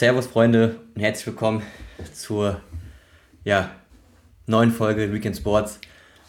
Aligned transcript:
Servus 0.00 0.28
Freunde 0.28 0.76
und 0.94 1.02
herzlich 1.02 1.26
willkommen 1.26 1.60
zur 2.14 2.62
ja, 3.44 3.70
neuen 4.46 4.70
Folge 4.70 5.12
Weekend 5.12 5.36
Sports. 5.36 5.78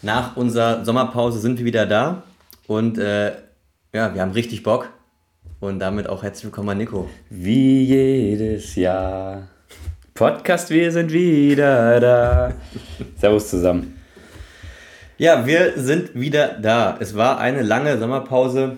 Nach 0.02 0.36
unserer 0.36 0.84
Sommerpause 0.84 1.40
sind 1.40 1.58
wir 1.58 1.64
wieder 1.64 1.86
da 1.86 2.22
und 2.66 2.98
äh, 2.98 3.32
ja, 3.94 4.14
wir 4.14 4.20
haben 4.20 4.32
richtig 4.32 4.62
Bock 4.62 4.90
und 5.58 5.78
damit 5.78 6.06
auch 6.06 6.22
herzlich 6.22 6.44
willkommen 6.44 6.68
an 6.68 6.76
Nico. 6.76 7.08
Wie 7.30 7.84
jedes 7.84 8.76
Jahr. 8.76 9.48
Podcast, 10.12 10.68
wir 10.68 10.92
sind 10.92 11.10
wieder 11.10 11.98
da. 11.98 12.52
Servus 13.16 13.48
zusammen. 13.48 13.98
Ja, 15.16 15.46
wir 15.46 15.80
sind 15.80 16.14
wieder 16.14 16.58
da. 16.60 16.98
Es 17.00 17.16
war 17.16 17.38
eine 17.38 17.62
lange 17.62 17.96
Sommerpause, 17.96 18.76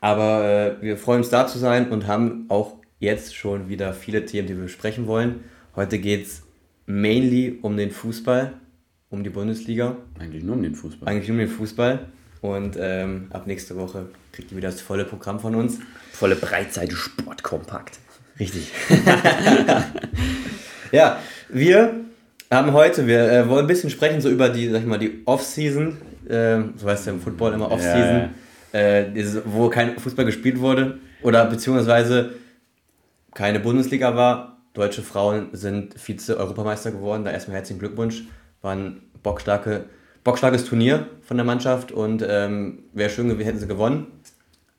aber 0.00 0.44
äh, 0.44 0.80
wir 0.80 0.96
freuen 0.96 1.22
uns 1.22 1.30
da 1.30 1.48
zu 1.48 1.58
sein 1.58 1.90
und 1.90 2.06
haben 2.06 2.46
auch 2.50 2.76
jetzt 2.98 3.34
schon 3.34 3.68
wieder 3.68 3.92
viele 3.92 4.24
Themen, 4.24 4.48
die 4.48 4.56
wir 4.56 4.64
besprechen 4.64 5.06
wollen. 5.06 5.44
Heute 5.74 5.98
geht 5.98 6.26
es 6.26 6.42
mainly 6.86 7.58
um 7.62 7.76
den 7.76 7.90
Fußball, 7.90 8.54
um 9.10 9.22
die 9.22 9.30
Bundesliga. 9.30 9.96
Eigentlich 10.18 10.42
nur 10.42 10.56
um 10.56 10.62
den 10.62 10.74
Fußball. 10.74 11.08
Eigentlich 11.08 11.28
nur 11.28 11.34
um 11.34 11.46
den 11.46 11.48
Fußball. 11.48 12.06
Und 12.40 12.76
ähm, 12.78 13.26
ab 13.30 13.46
nächste 13.46 13.76
Woche 13.76 14.08
kriegt 14.32 14.50
ihr 14.50 14.56
wieder 14.56 14.70
das 14.70 14.80
volle 14.80 15.04
Programm 15.04 15.40
von 15.40 15.54
uns. 15.54 15.78
Volle 16.12 16.36
Breitseite 16.36 16.94
Sportkompakt. 16.94 17.98
Richtig. 18.38 18.70
ja, 20.92 21.20
wir 21.48 21.94
haben 22.50 22.72
heute, 22.72 23.06
wir 23.06 23.30
äh, 23.30 23.48
wollen 23.48 23.64
ein 23.64 23.66
bisschen 23.66 23.90
sprechen 23.90 24.20
so 24.20 24.28
über 24.28 24.48
die, 24.48 24.68
sag 24.68 24.80
ich 24.80 24.86
mal, 24.86 24.98
die 24.98 25.22
Off-Season. 25.24 25.96
Äh, 26.28 26.58
so 26.76 26.88
heißt 26.88 27.06
ja 27.06 27.12
im 27.12 27.20
Football 27.20 27.54
immer 27.54 27.70
Off-Season. 27.70 28.30
Ja, 28.72 28.78
äh, 28.78 29.06
wo 29.46 29.68
kein 29.68 29.98
Fußball 29.98 30.24
gespielt 30.24 30.60
wurde. 30.60 30.98
Oder 31.22 31.46
beziehungsweise 31.46 32.34
keine 33.36 33.60
Bundesliga 33.60 34.16
war. 34.16 34.56
Deutsche 34.72 35.02
Frauen 35.02 35.50
sind 35.52 35.94
Vize-Europameister 35.94 36.90
geworden. 36.90 37.24
Da 37.24 37.30
erstmal 37.30 37.58
herzlichen 37.58 37.78
Glückwunsch. 37.78 38.24
War 38.62 38.74
ein 38.74 39.02
bockstarke, 39.22 39.84
bockstarkes 40.24 40.64
Turnier 40.64 41.06
von 41.20 41.36
der 41.36 41.44
Mannschaft 41.44 41.92
und 41.92 42.24
ähm, 42.26 42.84
wäre 42.94 43.10
schön 43.10 43.28
gewesen, 43.28 43.44
hätten 43.44 43.58
sie 43.58 43.66
gewonnen. 43.66 44.06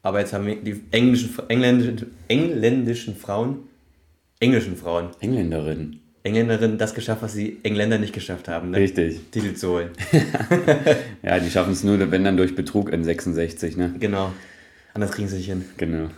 Aber 0.01 0.19
jetzt 0.19 0.33
haben 0.33 0.45
die 0.45 0.81
englischen, 0.89 1.29
engländischen, 1.49 2.11
engländischen 2.27 3.15
Frauen, 3.15 3.59
englischen 4.39 4.75
Frauen, 4.75 5.09
Engländerinnen, 5.19 5.99
Engländerinnen 6.23 6.79
das 6.79 6.95
geschafft, 6.95 7.21
was 7.21 7.33
die 7.35 7.59
Engländer 7.61 7.99
nicht 7.99 8.13
geschafft 8.13 8.47
haben. 8.47 8.71
Ne? 8.71 8.77
Richtig. 8.77 9.19
Titel 9.29 9.53
zu 9.53 9.69
holen. 9.69 9.89
ja, 11.21 11.39
die 11.39 11.49
schaffen 11.51 11.73
es 11.73 11.83
nur, 11.83 11.99
wenn 12.09 12.23
dann 12.23 12.37
durch 12.37 12.55
Betrug 12.55 12.89
in 12.89 13.03
66, 13.03 13.77
ne? 13.77 13.93
Genau. 13.99 14.31
Anders 14.95 15.11
kriegen 15.11 15.27
sie 15.27 15.37
sich 15.37 15.45
hin. 15.45 15.65
Genau. 15.77 16.09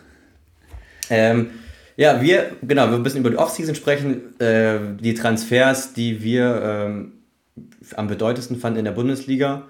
Ähm, 1.09 1.49
ja, 2.00 2.22
wir, 2.22 2.52
genau, 2.61 2.89
wir 2.92 2.97
bisschen 3.00 3.19
über 3.19 3.30
die 3.30 3.36
Offseason 3.36 3.75
sprechen, 3.75 4.39
äh, 4.39 4.80
die 5.02 5.16
Transfers, 5.16 5.92
die 5.92 6.23
wir 6.23 6.61
ähm, 6.64 7.11
am 7.97 8.08
bedeutendsten 8.08 8.55
fanden 8.55 8.80
in 8.80 8.86
der 8.86 8.94
Bundesliga, 8.94 9.64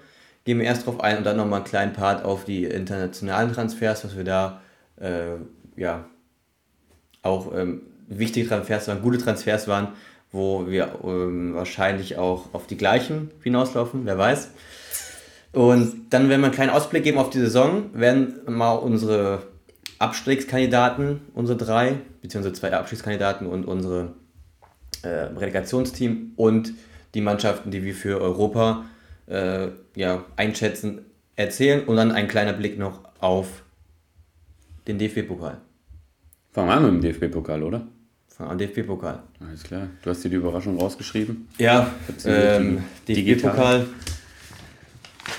gehen 0.44 0.60
wir 0.60 0.66
erst 0.66 0.86
drauf 0.86 1.00
ein 1.00 1.18
und 1.18 1.24
dann 1.24 1.36
nochmal 1.36 1.58
einen 1.58 1.68
kleinen 1.68 1.92
Part 1.92 2.24
auf 2.24 2.44
die 2.44 2.66
internationalen 2.66 3.52
Transfers, 3.52 4.04
was 4.04 4.16
wir 4.16 4.22
da, 4.22 4.60
äh, 5.00 5.38
ja, 5.74 6.04
auch 7.22 7.52
ähm, 7.52 7.82
wichtige 8.06 8.46
Transfers 8.46 8.86
waren, 8.86 9.02
gute 9.02 9.18
Transfers 9.18 9.66
waren, 9.66 9.88
wo 10.30 10.68
wir 10.68 11.00
ähm, 11.02 11.56
wahrscheinlich 11.56 12.16
auch 12.16 12.54
auf 12.54 12.68
die 12.68 12.76
gleichen 12.76 13.32
hinauslaufen, 13.42 14.02
wer 14.04 14.16
weiß. 14.16 14.50
Und 15.52 16.06
dann 16.10 16.28
werden 16.28 16.42
wir 16.42 16.46
einen 16.46 16.54
kleinen 16.54 16.70
Ausblick 16.70 17.02
geben 17.02 17.18
auf 17.18 17.30
die 17.30 17.40
Saison, 17.40 17.90
werden 17.92 18.36
mal 18.46 18.74
unsere 18.74 19.42
Abstiegskandidaten, 20.00 21.20
unsere 21.34 21.58
drei, 21.58 21.98
beziehungsweise 22.22 22.54
zwei 22.54 22.72
Abstiegskandidaten 22.72 23.46
und 23.46 23.66
unsere 23.66 24.14
äh, 25.02 25.08
Relegationsteam 25.08 26.32
und 26.36 26.72
die 27.14 27.20
Mannschaften, 27.20 27.70
die 27.70 27.84
wir 27.84 27.94
für 27.94 28.18
Europa 28.18 28.86
äh, 29.26 29.68
ja, 29.94 30.24
einschätzen, 30.36 31.02
erzählen 31.36 31.84
und 31.84 31.96
dann 31.96 32.12
ein 32.12 32.28
kleiner 32.28 32.54
Blick 32.54 32.78
noch 32.78 33.00
auf 33.20 33.62
den 34.88 34.98
DFB-Pokal. 34.98 35.58
Fangen 36.50 36.68
wir 36.68 36.74
an 36.74 36.94
mit 36.94 37.04
dem 37.04 37.12
DFB-Pokal, 37.12 37.62
oder? 37.62 37.86
Fangen 38.28 38.48
wir 38.48 38.52
an 38.52 38.58
DFB-Pokal. 38.58 39.22
Alles 39.46 39.62
klar. 39.62 39.88
Du 40.02 40.08
hast 40.08 40.24
dir 40.24 40.30
die 40.30 40.36
Überraschung 40.36 40.80
rausgeschrieben? 40.80 41.46
Ja, 41.58 41.92
ähm, 42.24 42.84
DFB-Pokal. 43.06 43.86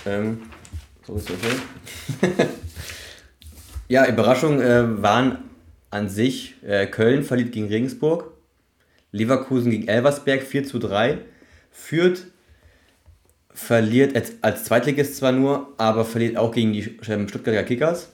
Ähm, 0.06 0.44
so 1.06 1.16
ist 1.16 1.30
das 1.30 1.38
Ja, 3.92 4.08
Überraschungen 4.08 4.62
äh, 4.62 5.04
waren 5.04 5.40
an 5.90 6.08
sich, 6.08 6.56
äh, 6.66 6.88
Köln 6.88 7.26
verliert 7.26 7.52
gegen 7.52 7.68
Regensburg, 7.68 8.32
Leverkusen 9.12 9.70
gegen 9.70 9.90
Elversberg 9.90 10.44
4 10.44 10.64
zu 10.64 10.80
3, 10.80 11.18
Fürth 11.72 12.28
verliert 13.54 14.16
als, 14.16 14.36
als 14.40 14.64
Zweitligist 14.64 15.18
zwar 15.18 15.34
nur, 15.34 15.74
aber 15.78 16.06
verliert 16.06 16.38
auch 16.38 16.54
gegen 16.54 16.72
die 16.72 17.00
ähm, 17.10 17.28
Stuttgarter 17.28 17.64
Kickers 17.64 18.14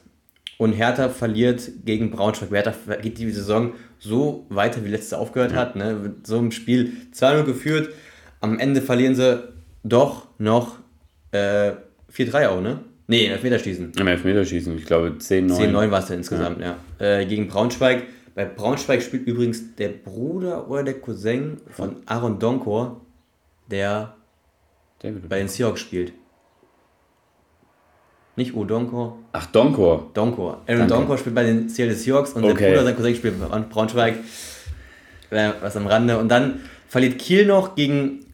und 0.57 0.73
Hertha 0.73 1.09
verliert 1.09 1.69
gegen 1.85 2.09
Braunschweig. 2.09 2.49
Hertha 2.49 2.95
geht 2.95 3.19
die 3.19 3.29
Saison 3.29 3.73
so 3.99 4.47
weiter, 4.49 4.83
wie 4.83 4.89
letzte 4.89 5.19
aufgehört 5.19 5.53
hat, 5.53 5.75
ne? 5.75 6.15
so 6.23 6.39
im 6.39 6.51
Spiel 6.51 6.93
2-0 7.13 7.43
geführt, 7.43 7.93
am 8.41 8.57
Ende 8.57 8.81
verlieren 8.81 9.13
sie 9.13 9.47
doch 9.83 10.27
noch 10.39 10.79
äh, 11.33 11.73
4-3 12.11 12.47
auch, 12.47 12.61
ne? 12.61 12.79
Nee, 13.07 13.27
Elfmeterschießen. 13.27 13.93
Im 13.97 14.07
Elfmeterschießen, 14.07 14.77
ich 14.77 14.85
glaube 14.85 15.15
10-9. 15.19 15.71
10-9 15.71 15.91
war 15.91 15.99
es 15.99 16.07
dann 16.07 16.17
insgesamt, 16.17 16.59
ja. 16.59 16.75
ja. 16.99 17.19
Äh, 17.19 17.25
gegen 17.25 17.47
Braunschweig. 17.47 18.03
Bei 18.35 18.45
Braunschweig 18.45 19.01
spielt 19.01 19.25
übrigens 19.25 19.75
der 19.75 19.89
Bruder 19.89 20.69
oder 20.69 20.83
der 20.83 20.99
Cousin 20.99 21.57
von 21.71 21.97
Aaron 22.05 22.37
Donkor, 22.37 23.01
der 23.71 24.13
David 24.99 25.29
bei 25.29 25.39
den 25.39 25.47
Seahawks 25.47 25.79
spielt. 25.79 26.13
Nicht 28.35 28.53
U 28.53 28.65
Donkor. 28.65 29.17
Ach, 29.31 29.47
Donkor. 29.47 30.11
Donkor. 30.13 30.61
Aaron 30.67 30.79
Danke. 30.79 30.93
Donkor 30.93 31.17
spielt 31.17 31.33
bei 31.33 31.43
den 31.43 31.69
Seattle 31.69 31.95
Seahawks 31.95 32.33
und 32.33 32.43
okay. 32.43 32.55
der 32.55 32.69
Bruder, 32.69 32.83
sein 32.83 32.95
Cousin 32.95 33.15
spielt 33.15 33.39
bei 33.39 33.59
Braunschweig. 33.59 34.17
Äh, 35.29 35.51
was 35.61 35.75
am 35.75 35.87
Rande. 35.87 36.19
Und 36.19 36.29
dann 36.29 36.61
verliert 36.87 37.19
Kiel 37.19 37.45
noch 37.45 37.75
gegen 37.75 38.25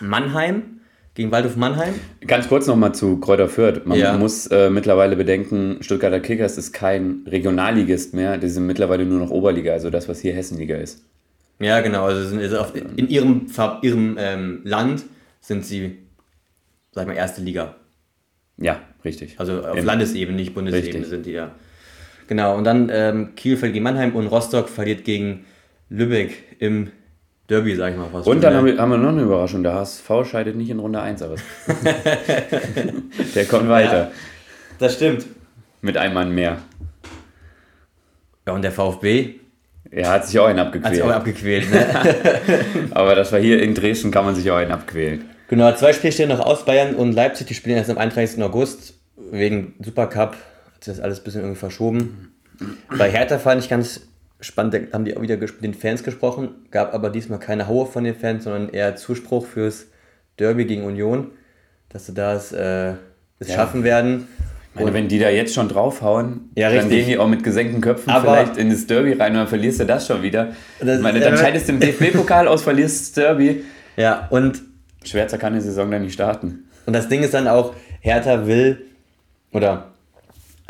Mannheim 0.00 0.79
gegen 1.14 1.30
Waldhof 1.30 1.56
Mannheim. 1.56 1.94
Ganz 2.26 2.48
kurz 2.48 2.66
nochmal 2.66 2.94
zu 2.94 3.18
Kräuter 3.18 3.48
Fürth. 3.48 3.84
Man 3.84 3.98
ja. 3.98 4.16
muss 4.16 4.46
äh, 4.46 4.70
mittlerweile 4.70 5.16
bedenken, 5.16 5.78
Stuttgarter 5.80 6.20
Kickers 6.20 6.56
ist 6.56 6.72
kein 6.72 7.24
Regionalligist 7.26 8.14
mehr, 8.14 8.38
die 8.38 8.48
sind 8.48 8.66
mittlerweile 8.66 9.04
nur 9.04 9.18
noch 9.18 9.30
Oberliga, 9.30 9.72
also 9.72 9.90
das, 9.90 10.08
was 10.08 10.20
hier 10.20 10.32
Hessenliga 10.34 10.76
ist. 10.76 11.04
Ja, 11.58 11.80
genau. 11.80 12.04
Also 12.04 12.26
sind 12.26 12.40
in 12.96 13.08
ihrem, 13.08 13.46
ihrem 13.82 14.16
ähm, 14.18 14.60
Land 14.64 15.04
sind 15.40 15.66
sie, 15.66 15.98
sag 16.92 17.02
ich 17.02 17.08
mal, 17.08 17.14
erste 17.14 17.42
Liga. 17.42 17.76
Ja, 18.56 18.80
richtig. 19.04 19.38
Also 19.38 19.64
auf 19.64 19.76
Im 19.76 19.84
Landesebene, 19.84 20.36
nicht 20.36 20.54
Bundesebene 20.54 20.94
richtig. 20.94 21.08
sind 21.08 21.26
die 21.26 21.32
ja. 21.32 21.54
Genau, 22.28 22.56
und 22.56 22.64
dann 22.64 22.90
ähm, 22.92 23.34
Kiel 23.34 23.56
verliert 23.56 23.74
gegen 23.74 23.84
Mannheim 23.84 24.14
und 24.14 24.28
Rostock 24.28 24.68
verliert 24.68 25.04
gegen 25.04 25.44
Lübeck 25.88 26.44
im 26.60 26.92
Derby, 27.50 27.74
sag 27.74 27.90
ich 27.90 27.98
mal 27.98 28.08
fast. 28.10 28.28
Und 28.28 28.42
dann 28.42 28.54
haben 28.54 28.66
wir, 28.66 28.78
haben 28.78 28.90
wir, 28.90 28.96
noch 28.96 29.08
eine 29.08 29.22
Überraschung. 29.22 29.64
Der 29.64 29.74
HSV 29.74 30.08
scheidet 30.30 30.54
nicht 30.54 30.70
in 30.70 30.78
Runde 30.78 31.00
1 31.00 31.20
aus. 31.22 31.40
Der 33.34 33.44
kommt 33.46 33.68
weiter. 33.68 33.98
Ja, 33.98 34.10
das 34.78 34.94
stimmt. 34.94 35.26
Mit 35.82 35.96
einem 35.96 36.14
Mann 36.14 36.32
mehr. 36.32 36.58
Ja, 38.46 38.52
und 38.52 38.62
der 38.62 38.70
VfB? 38.70 39.40
Er 39.90 40.10
hat 40.10 40.26
sich 40.26 40.38
auch 40.38 40.46
einen 40.46 40.60
abgequält. 40.60 40.84
Hat 40.84 40.94
sich 40.94 41.02
auch 41.02 41.10
abgequält, 41.10 41.70
ne? 41.70 41.86
Aber 42.92 43.16
das 43.16 43.32
war 43.32 43.40
hier 43.40 43.60
in 43.60 43.74
Dresden, 43.74 44.12
kann 44.12 44.24
man 44.24 44.36
sich 44.36 44.48
auch 44.50 44.56
einen 44.56 44.70
abquälen. 44.70 45.24
Genau, 45.48 45.72
zwei 45.74 45.92
Spiele 45.92 46.12
stehen 46.12 46.28
noch 46.28 46.38
aus. 46.38 46.64
Bayern 46.64 46.94
und 46.94 47.12
Leipzig, 47.12 47.48
die 47.48 47.54
spielen 47.54 47.76
erst 47.76 47.90
am 47.90 47.98
31. 47.98 48.40
August. 48.44 48.94
Wegen 49.32 49.74
Supercup 49.80 50.34
hat 50.34 50.84
sich 50.84 50.94
das 50.94 51.00
alles 51.00 51.18
ein 51.18 51.24
bisschen 51.24 51.40
irgendwie 51.40 51.58
verschoben. 51.58 52.32
Bei 52.96 53.10
Hertha 53.10 53.38
fand 53.38 53.62
ich 53.62 53.68
ganz 53.68 54.02
spannend, 54.40 54.92
haben 54.92 55.04
die 55.04 55.16
auch 55.16 55.22
wieder 55.22 55.36
mit 55.36 55.62
den 55.62 55.74
Fans 55.74 56.02
gesprochen, 56.02 56.50
gab 56.70 56.94
aber 56.94 57.10
diesmal 57.10 57.38
keine 57.38 57.68
Haue 57.68 57.86
von 57.86 58.04
den 58.04 58.14
Fans, 58.14 58.44
sondern 58.44 58.68
eher 58.70 58.96
Zuspruch 58.96 59.46
fürs 59.46 59.88
Derby 60.38 60.64
gegen 60.64 60.84
Union, 60.84 61.30
dass 61.88 62.06
sie 62.06 62.14
das, 62.14 62.52
äh, 62.52 62.94
das 63.38 63.48
ja. 63.48 63.54
schaffen 63.54 63.84
werden. 63.84 64.28
Ich 64.70 64.76
meine, 64.76 64.86
und 64.88 64.94
wenn 64.94 65.08
die 65.08 65.18
da 65.18 65.28
jetzt 65.28 65.54
schon 65.54 65.68
draufhauen, 65.68 66.50
ja, 66.54 66.72
dann 66.72 66.88
gehen 66.88 67.06
die 67.06 67.18
auch 67.18 67.26
mit 67.26 67.42
gesenkten 67.42 67.80
Köpfen 67.80 68.10
aber 68.10 68.34
vielleicht 68.34 68.56
in 68.56 68.70
das 68.70 68.86
Derby 68.86 69.12
rein 69.12 69.32
und 69.32 69.38
dann 69.38 69.48
verlierst 69.48 69.80
du 69.80 69.84
das 69.84 70.06
schon 70.06 70.22
wieder. 70.22 70.52
Das, 70.78 70.98
ich 70.98 71.02
meine, 71.02 71.20
dann 71.20 71.36
scheidest 71.36 71.68
du 71.68 71.72
im 71.72 71.80
DFB-Pokal 71.80 72.46
aus, 72.46 72.62
verlierst 72.62 73.00
das 73.00 73.12
Derby. 73.12 73.64
Ja, 73.96 74.28
und. 74.30 74.62
Schwärzer 75.04 75.38
kann 75.38 75.54
die 75.54 75.60
Saison 75.60 75.90
dann 75.90 76.02
nicht 76.02 76.14
starten. 76.14 76.68
Und 76.86 76.94
das 76.94 77.08
Ding 77.08 77.22
ist 77.22 77.34
dann 77.34 77.48
auch, 77.48 77.74
Hertha 78.00 78.46
will, 78.46 78.86
oder 79.52 79.89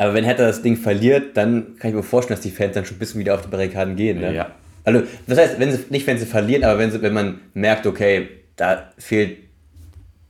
aber 0.01 0.15
wenn 0.15 0.23
Hertha 0.23 0.47
das 0.47 0.63
Ding 0.63 0.77
verliert, 0.77 1.37
dann 1.37 1.75
kann 1.77 1.91
ich 1.91 1.95
mir 1.95 2.01
vorstellen, 2.01 2.35
dass 2.35 2.43
die 2.43 2.49
Fans 2.49 2.73
dann 2.73 2.85
schon 2.85 2.95
ein 2.95 2.99
bisschen 2.99 3.19
wieder 3.19 3.35
auf 3.35 3.43
die 3.43 3.49
Barrikaden 3.49 3.95
gehen. 3.95 4.19
Ne? 4.19 4.33
Ja. 4.33 4.55
Also, 4.83 5.03
das 5.27 5.37
heißt, 5.37 5.59
wenn 5.59 5.71
sie, 5.71 5.77
nicht 5.91 6.07
wenn 6.07 6.17
sie 6.17 6.25
verlieren, 6.25 6.63
aber 6.63 6.79
wenn, 6.79 6.89
sie, 6.89 7.03
wenn 7.03 7.13
man 7.13 7.41
merkt, 7.53 7.85
okay, 7.85 8.27
da 8.55 8.91
fehlt 8.97 9.37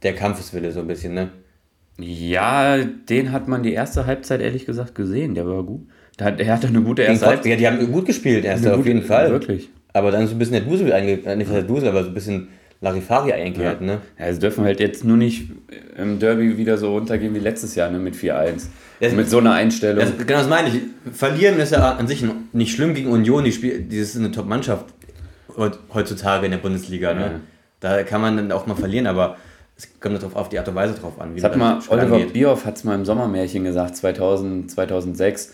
der 0.03 0.13
Kampfeswille 0.13 0.73
so 0.73 0.81
ein 0.81 0.87
bisschen, 0.87 1.13
ne? 1.13 1.29
Ja, 1.97 2.79
den 2.79 3.31
hat 3.31 3.47
man 3.47 3.63
die 3.63 3.71
erste 3.71 4.05
Halbzeit 4.05 4.41
ehrlich 4.41 4.65
gesagt 4.65 4.93
gesehen, 4.93 5.35
der 5.35 5.47
war 5.47 5.63
gut. 5.63 5.87
Der 6.19 6.27
hat, 6.27 6.41
er 6.41 6.53
hatte 6.53 6.67
eine 6.67 6.81
gute 6.81 7.03
erste 7.03 7.27
Halbzeit. 7.27 7.51
Ja, 7.51 7.55
die 7.55 7.67
haben 7.67 7.91
gut 7.93 8.05
gespielt, 8.05 8.43
erst 8.43 8.67
auf 8.67 8.85
jeden 8.85 9.03
Fall. 9.03 9.31
Wirklich. 9.31 9.69
aber 9.93 10.11
dann 10.11 10.27
so 10.27 10.35
ein 10.35 10.39
bisschen 10.39 10.55
der 10.55 10.63
Dusel 10.63 10.91
eingekehrt, 10.91 11.27
äh, 11.27 11.37
nicht 11.37 11.49
der 11.49 11.63
Dusel, 11.63 11.87
aber 11.87 12.03
so 12.03 12.09
ein 12.09 12.13
bisschen 12.13 12.49
Larifari 12.81 13.31
eingekehrt, 13.31 13.79
ja. 13.79 13.85
ne? 13.85 14.01
Ja, 14.19 14.33
sie 14.33 14.39
dürfen 14.39 14.63
halt 14.63 14.79
jetzt 14.79 15.03
nur 15.03 15.15
nicht 15.15 15.51
im 15.97 16.17
Derby 16.17 16.57
wieder 16.57 16.77
so 16.77 16.91
runtergehen 16.93 17.33
wie 17.35 17.39
letztes 17.39 17.75
Jahr, 17.75 17.91
ne, 17.91 17.99
mit 17.99 18.15
4-1. 18.15 18.69
mit 19.15 19.29
so 19.29 19.37
einer 19.37 19.53
Einstellung. 19.53 19.99
Das, 19.99 20.17
genau 20.17 20.39
das 20.39 20.49
meine 20.49 20.69
ich. 20.69 20.81
Verlieren 21.13 21.59
ist 21.59 21.71
ja 21.71 21.93
an 21.93 22.07
sich 22.07 22.25
nicht 22.53 22.75
schlimm 22.75 22.95
gegen 22.95 23.11
Union, 23.11 23.43
die 23.43 23.51
spielt, 23.51 23.93
ist 23.93 24.17
eine 24.17 24.31
Top-Mannschaft 24.31 24.87
heutzutage 25.93 26.45
in 26.45 26.51
der 26.51 26.57
Bundesliga, 26.57 27.13
ne? 27.13 27.21
Ja. 27.21 27.39
Da 27.81 28.03
kann 28.03 28.21
man 28.21 28.37
dann 28.37 28.51
auch 28.51 28.67
mal 28.67 28.75
verlieren, 28.75 29.07
aber 29.07 29.37
es 29.77 29.99
kommt 29.99 30.15
darauf 30.15 30.35
auf 30.35 30.49
die 30.49 30.59
Art 30.59 30.67
und 30.67 30.75
Weise 30.75 30.93
drauf 30.93 31.19
an. 31.19 31.35
Wie 31.35 31.39
Sag 31.39 31.55
mal, 31.57 31.79
Oliver 31.89 32.15
angeht. 32.15 32.33
Bierhoff 32.33 32.65
hat 32.65 32.77
es 32.77 32.83
mal 32.83 32.95
im 32.95 33.05
Sommermärchen 33.05 33.63
gesagt, 33.63 33.95
2000, 33.95 34.69
2006. 34.71 35.53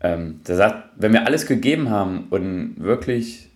Ähm, 0.00 0.40
der 0.46 0.56
sagt, 0.56 0.90
wenn 0.96 1.12
wir 1.12 1.26
alles 1.26 1.46
gegeben 1.46 1.90
haben 1.90 2.26
und 2.30 2.74
wirklich 2.78 3.47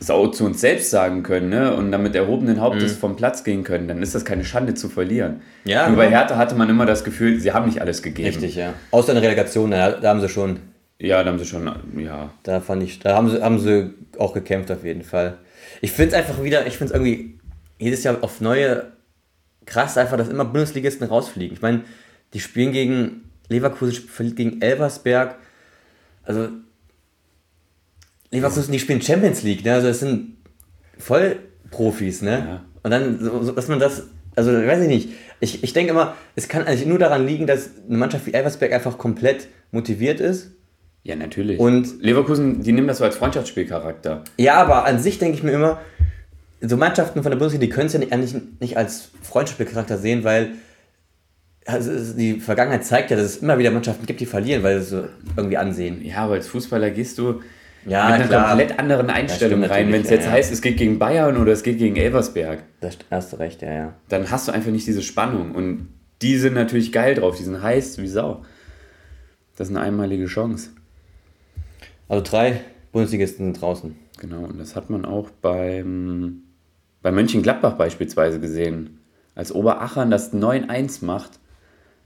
es 0.00 0.10
auch 0.10 0.30
zu 0.30 0.44
uns 0.44 0.60
selbst 0.60 0.90
sagen 0.90 1.22
können 1.22 1.48
ne, 1.48 1.74
und 1.74 1.90
damit 1.90 2.14
erhobenen 2.14 2.60
Hauptes 2.60 2.94
mhm. 2.94 2.98
vom 2.98 3.16
Platz 3.16 3.44
gehen 3.44 3.64
können, 3.64 3.88
dann 3.88 4.02
ist 4.02 4.14
das 4.14 4.24
keine 4.24 4.44
Schande 4.44 4.74
zu 4.74 4.88
verlieren. 4.88 5.42
Ja, 5.64 5.88
Nur 5.88 5.96
bei 5.96 6.08
Hertha 6.08 6.36
hatte 6.36 6.54
man 6.54 6.68
immer 6.68 6.86
das 6.86 7.04
Gefühl, 7.04 7.40
sie 7.40 7.52
haben 7.52 7.66
nicht 7.66 7.80
alles 7.80 8.02
gegeben. 8.02 8.28
Richtig, 8.28 8.56
ja. 8.56 8.74
Außer 8.90 9.12
in 9.12 9.16
der 9.16 9.24
Relegation, 9.24 9.70
da, 9.70 9.92
da 9.92 10.10
haben 10.10 10.20
sie 10.20 10.28
schon. 10.28 10.60
Ja, 11.00 11.22
da 11.22 11.30
haben 11.30 11.38
sie 11.38 11.44
schon, 11.44 11.70
ja. 11.96 12.30
Da 12.42 12.60
fand 12.60 12.82
ich, 12.82 12.98
da 13.00 13.14
haben 13.14 13.30
sie, 13.30 13.42
haben 13.42 13.58
sie 13.58 13.94
auch 14.18 14.34
gekämpft 14.34 14.70
auf 14.70 14.84
jeden 14.84 15.02
Fall. 15.02 15.38
Ich 15.80 15.92
finde 15.92 16.10
es 16.10 16.14
einfach 16.14 16.42
wieder, 16.42 16.66
ich 16.66 16.76
finde 16.76 16.92
es 16.92 17.00
irgendwie 17.00 17.38
jedes 17.78 18.04
Jahr 18.04 18.16
auf 18.20 18.40
neue 18.40 18.92
krass 19.66 19.98
einfach, 19.98 20.16
dass 20.16 20.28
immer 20.28 20.44
Bundesligisten 20.44 21.06
rausfliegen. 21.06 21.54
Ich 21.54 21.62
meine, 21.62 21.82
die 22.32 22.40
spielen 22.40 22.72
gegen 22.72 23.30
Leverkusen, 23.48 24.34
gegen 24.34 24.60
Elversberg. 24.60 25.36
Also, 26.24 26.48
Leverkusen, 28.30 28.72
die 28.72 28.78
spielen 28.78 29.00
Champions 29.02 29.42
League, 29.42 29.64
ne? 29.64 29.74
Also, 29.74 29.88
es 29.88 30.00
sind 30.00 30.36
Vollprofis, 30.98 32.22
ne? 32.22 32.30
Ja. 32.30 32.64
Und 32.82 32.90
dann, 32.90 33.18
so, 33.20 33.52
dass 33.52 33.68
man 33.68 33.78
das, 33.78 34.04
also, 34.36 34.52
weiß 34.52 34.82
ich 34.82 34.88
nicht. 34.88 35.08
Ich, 35.40 35.62
ich 35.62 35.72
denke 35.72 35.92
immer, 35.92 36.16
es 36.34 36.48
kann 36.48 36.64
eigentlich 36.64 36.86
nur 36.86 36.98
daran 36.98 37.26
liegen, 37.26 37.46
dass 37.46 37.70
eine 37.88 37.98
Mannschaft 37.98 38.26
wie 38.26 38.34
Elversberg 38.34 38.72
einfach 38.72 38.98
komplett 38.98 39.48
motiviert 39.70 40.20
ist. 40.20 40.52
Ja, 41.04 41.16
natürlich. 41.16 41.58
Und 41.58 42.02
Leverkusen, 42.02 42.62
die 42.62 42.72
nehmen 42.72 42.88
das 42.88 42.98
so 42.98 43.04
als 43.04 43.16
Freundschaftsspielcharakter. 43.16 44.24
Ja, 44.36 44.54
aber 44.54 44.84
an 44.84 44.98
sich 44.98 45.18
denke 45.18 45.36
ich 45.36 45.42
mir 45.42 45.52
immer, 45.52 45.80
so 46.60 46.76
Mannschaften 46.76 47.22
von 47.22 47.30
der 47.30 47.38
Bundesliga, 47.38 47.66
die 47.66 47.70
können 47.70 47.86
es 47.86 47.92
ja 47.92 47.98
nicht, 48.00 48.12
eigentlich 48.12 48.34
nicht 48.60 48.76
als 48.76 49.10
Freundschaftscharakter 49.22 49.96
sehen, 49.96 50.24
weil 50.24 50.50
also 51.64 52.14
die 52.14 52.40
Vergangenheit 52.40 52.84
zeigt 52.84 53.10
ja, 53.10 53.16
dass 53.16 53.26
es 53.26 53.36
immer 53.38 53.58
wieder 53.58 53.70
Mannschaften 53.70 54.06
gibt, 54.06 54.20
die 54.20 54.26
verlieren, 54.26 54.62
weil 54.62 54.80
sie 54.80 54.88
so 54.88 55.04
irgendwie 55.36 55.58
ansehen. 55.58 56.02
Ja, 56.02 56.24
aber 56.24 56.34
als 56.34 56.48
Fußballer 56.48 56.90
gehst 56.90 57.18
du 57.18 57.42
ja, 57.86 58.06
mit 58.06 58.14
einer 58.14 58.26
klar. 58.26 58.48
komplett 58.48 58.78
anderen 58.78 59.10
Einstellung 59.10 59.64
rein. 59.64 59.92
Wenn 59.92 60.02
es 60.02 60.10
jetzt 60.10 60.26
ja, 60.26 60.32
heißt, 60.32 60.52
es 60.52 60.62
geht 60.62 60.76
gegen 60.76 60.98
Bayern 60.98 61.36
oder 61.36 61.52
es 61.52 61.62
geht 61.62 61.78
gegen 61.78 61.96
Elversberg. 61.96 62.62
Das 62.80 62.98
hast 63.10 63.32
du 63.32 63.36
recht, 63.36 63.62
ja, 63.62 63.72
ja. 63.72 63.94
Dann 64.08 64.30
hast 64.30 64.48
du 64.48 64.52
einfach 64.52 64.70
nicht 64.70 64.86
diese 64.86 65.02
Spannung. 65.02 65.54
Und 65.54 65.88
die 66.22 66.36
sind 66.36 66.54
natürlich 66.54 66.92
geil 66.92 67.14
drauf, 67.14 67.36
die 67.36 67.44
sind 67.44 67.62
heiß 67.62 67.98
wie 67.98 68.08
Sau. 68.08 68.44
Das 69.56 69.68
ist 69.68 69.76
eine 69.76 69.84
einmalige 69.84 70.26
Chance. 70.26 70.70
Also 72.08 72.22
drei 72.22 72.60
Bundesligisten 72.92 73.52
draußen. 73.54 73.96
Genau, 74.20 74.44
und 74.44 74.58
das 74.58 74.74
hat 74.74 74.90
man 74.90 75.04
auch 75.04 75.30
beim 75.30 76.42
bei 77.02 77.12
Mönchengladbach 77.12 77.74
beispielsweise 77.74 78.40
gesehen. 78.40 78.98
Als 79.34 79.52
Oberachern 79.52 80.10
das 80.10 80.32
9-1 80.32 81.04
macht, 81.04 81.38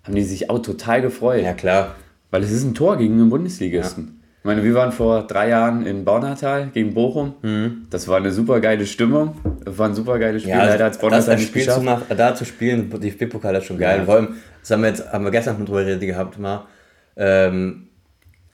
haben 0.04 0.14
die 0.14 0.22
sich 0.22 0.50
auch 0.50 0.58
total 0.60 1.00
gefreut. 1.00 1.42
Ja, 1.42 1.54
klar. 1.54 1.94
Weil 2.30 2.42
es 2.42 2.50
ist 2.50 2.64
ein 2.64 2.74
Tor 2.74 2.98
gegen 2.98 3.14
einen 3.14 3.30
Bundesligisten. 3.30 4.06
Ja. 4.06 4.21
Ich 4.42 4.44
meine, 4.44 4.64
wir 4.64 4.74
waren 4.74 4.90
vor 4.90 5.24
drei 5.28 5.50
Jahren 5.50 5.86
in 5.86 6.04
Baunatal 6.04 6.70
gegen 6.74 6.94
Bochum. 6.94 7.34
Mhm. 7.42 7.86
Das 7.90 8.08
war 8.08 8.16
eine 8.16 8.32
super 8.32 8.58
geile 8.58 8.86
Stimmung. 8.86 9.36
Das 9.64 9.78
war 9.78 9.88
ein 9.88 9.94
super 9.94 10.18
geiles 10.18 10.42
Spiel. 10.42 10.52
Ja, 10.52 10.64
Leider 10.64 10.86
hat 10.86 11.00
Baunatal 11.00 11.36
nicht 11.36 11.46
Spiel 11.46 11.64
geschafft. 11.64 11.84
Machen, 11.84 12.06
da 12.16 12.34
zu 12.34 12.44
spielen, 12.44 12.90
die 12.90 13.10
DFB-Pokal 13.10 13.54
ist 13.54 13.66
schon 13.66 13.78
geil. 13.78 13.98
Ja. 13.98 14.04
Vor 14.04 14.16
allem, 14.16 14.28
das 14.60 14.72
haben 14.72 14.82
wir 14.82 14.88
jetzt, 14.88 15.12
haben 15.12 15.22
wir 15.22 15.30
gestern 15.30 15.64
drüber 15.64 15.84
gehabt, 15.84 16.40
mal. 16.40 16.66
Ähm, 17.16 17.86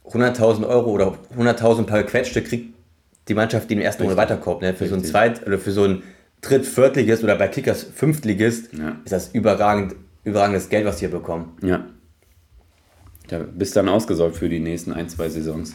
100.000 0.07 0.69
Euro 0.69 0.91
oder 0.91 1.15
100.000 1.39 1.85
paar 1.85 2.03
gequetschte 2.03 2.43
kriegt 2.43 2.75
die 3.29 3.35
Mannschaft, 3.35 3.71
die 3.71 3.75
im 3.75 3.81
ersten 3.81 4.03
Runde 4.03 4.19
weiterkommt. 4.19 4.61
Ne? 4.61 4.75
Für 4.75 4.85
Richtig. 4.85 4.91
so 4.91 4.97
ein 4.97 5.05
Zweit- 5.05 5.47
oder 5.47 5.59
für 5.59 5.71
so 5.71 5.85
ein 5.85 6.03
Dritt-, 6.43 6.67
Viertligist 6.67 7.25
oder 7.25 7.37
bei 7.37 7.49
Kickers 7.49 7.83
Fünftligist 7.83 8.75
ja. 8.75 8.97
ist 9.05 9.13
das 9.13 9.29
überragend, 9.29 9.97
überragendes 10.25 10.69
Geld, 10.69 10.85
was 10.85 10.97
die 10.97 11.07
hier 11.07 11.11
bekommen. 11.11 11.57
Ja. 11.63 11.87
Da 13.29 13.39
bist 13.39 13.77
dann 13.77 13.89
ausgesorgt 13.89 14.37
für 14.37 14.49
die 14.49 14.61
nächsten 14.61 14.93
ein, 14.93 15.09
zwei 15.09 15.29
Saisons. 15.29 15.75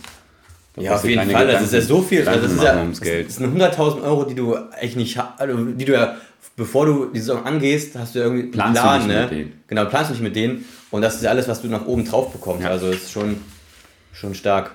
Da 0.76 0.82
ja, 0.82 0.96
auf 0.96 1.04
jeden 1.06 1.20
Fall. 1.20 1.46
Gedanken, 1.46 1.54
das 1.54 1.62
ist 1.64 1.74
ja 1.74 1.82
so 1.82 2.02
viel. 2.02 2.28
Also 2.28 2.42
das, 2.42 2.54
ist 2.54 2.64
ja, 2.64 2.80
ums 2.80 3.02
Geld. 3.02 3.28
das 3.28 3.36
sind 3.36 3.56
100.000 3.56 4.04
Euro, 4.04 4.26
die 4.26 4.36
du 4.36 4.56
echt 4.80 4.98
nicht 4.98 5.20
also 5.38 5.66
die 5.66 5.86
du 5.86 5.94
ja, 5.94 6.18
bevor 6.56 6.86
du 6.86 7.06
die 7.06 7.20
Saison 7.20 7.46
angehst, 7.46 7.96
hast 7.98 8.16
du 8.16 8.20
irgendwie 8.20 8.44
planst 8.48 8.82
Plan, 8.82 9.02
du 9.02 9.08
nicht 9.08 9.16
ne? 9.16 9.22
mit 9.22 9.32
denen. 9.32 9.64
Genau, 9.68 9.86
planst 9.86 10.10
du 10.10 10.14
nicht 10.14 10.24
mit 10.24 10.36
denen. 10.36 10.66
Und 10.90 11.02
das 11.02 11.16
ist 11.16 11.24
ja 11.24 11.30
alles, 11.30 11.48
was 11.48 11.62
du 11.62 11.68
nach 11.68 11.86
oben 11.86 12.06
drauf 12.06 12.32
bekommst. 12.32 12.64
Ja. 12.64 12.70
Also 12.70 12.90
ist 12.90 13.12
schon, 13.12 13.38
schon 14.12 14.34
stark 14.34 14.72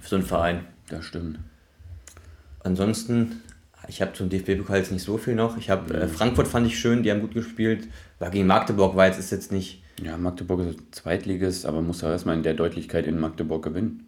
für 0.00 0.08
so 0.08 0.16
einen 0.16 0.26
Verein. 0.26 0.64
Das 0.88 1.04
stimmt. 1.04 1.38
Ansonsten 2.64 3.42
ich 3.88 4.00
habe 4.00 4.12
zum 4.12 4.28
DFB-Pokal 4.28 4.78
jetzt 4.78 4.92
nicht 4.92 5.02
so 5.02 5.18
viel 5.18 5.34
noch. 5.34 5.56
Ich 5.56 5.70
habe 5.70 5.92
äh, 5.94 6.08
Frankfurt 6.08 6.48
fand 6.48 6.66
ich 6.66 6.78
schön, 6.78 7.02
die 7.02 7.10
haben 7.10 7.20
gut 7.20 7.34
gespielt. 7.34 7.88
War 8.18 8.30
gegen 8.30 8.46
Magdeburg, 8.46 8.96
war 8.96 9.06
jetzt 9.06 9.18
ist 9.18 9.32
jetzt 9.32 9.52
nicht. 9.52 9.81
Ja, 10.00 10.16
Magdeburg 10.16 10.60
ist 10.60 10.78
Zweitligist, 10.92 11.66
aber 11.66 11.82
muss 11.82 12.00
ja 12.00 12.10
erstmal 12.10 12.36
in 12.36 12.42
der 12.42 12.54
Deutlichkeit 12.54 13.06
in 13.06 13.18
Magdeburg 13.18 13.62
gewinnen. 13.64 14.06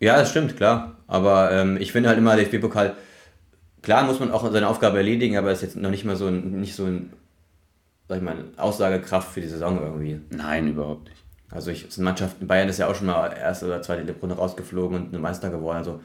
Ja, 0.00 0.16
das 0.16 0.30
stimmt, 0.30 0.56
klar. 0.56 0.96
Aber 1.06 1.50
ähm, 1.52 1.76
ich 1.80 1.92
finde 1.92 2.08
halt 2.08 2.18
immer, 2.18 2.36
DFB-Pokal, 2.36 2.94
klar 3.82 4.04
muss 4.04 4.20
man 4.20 4.30
auch 4.30 4.50
seine 4.52 4.68
Aufgabe 4.68 4.98
erledigen, 4.98 5.36
aber 5.36 5.50
ist 5.50 5.62
jetzt 5.62 5.76
noch 5.76 5.90
nicht 5.90 6.04
mal 6.04 6.16
so 6.16 6.26
ein, 6.26 6.60
nicht 6.60 6.74
so 6.74 6.84
ein, 6.84 7.12
sag 8.08 8.18
ich 8.18 8.22
mal, 8.22 8.36
Aussagekraft 8.56 9.32
für 9.32 9.40
die 9.40 9.48
Saison 9.48 9.80
irgendwie. 9.82 10.20
Nein, 10.30 10.68
überhaupt 10.68 11.08
nicht. 11.08 11.24
Also 11.50 11.70
ich, 11.70 11.86
sind 11.88 12.04
Mannschaften, 12.04 12.46
Bayern 12.46 12.68
ist 12.68 12.78
ja 12.78 12.88
auch 12.88 12.94
schon 12.94 13.06
mal 13.06 13.28
erste 13.32 13.66
oder 13.66 13.80
zweite 13.82 14.12
Runde 14.20 14.36
rausgeflogen 14.36 14.98
und 14.98 15.08
eine 15.08 15.18
Meister 15.18 15.50
geworden. 15.50 15.78
Also, 15.78 16.00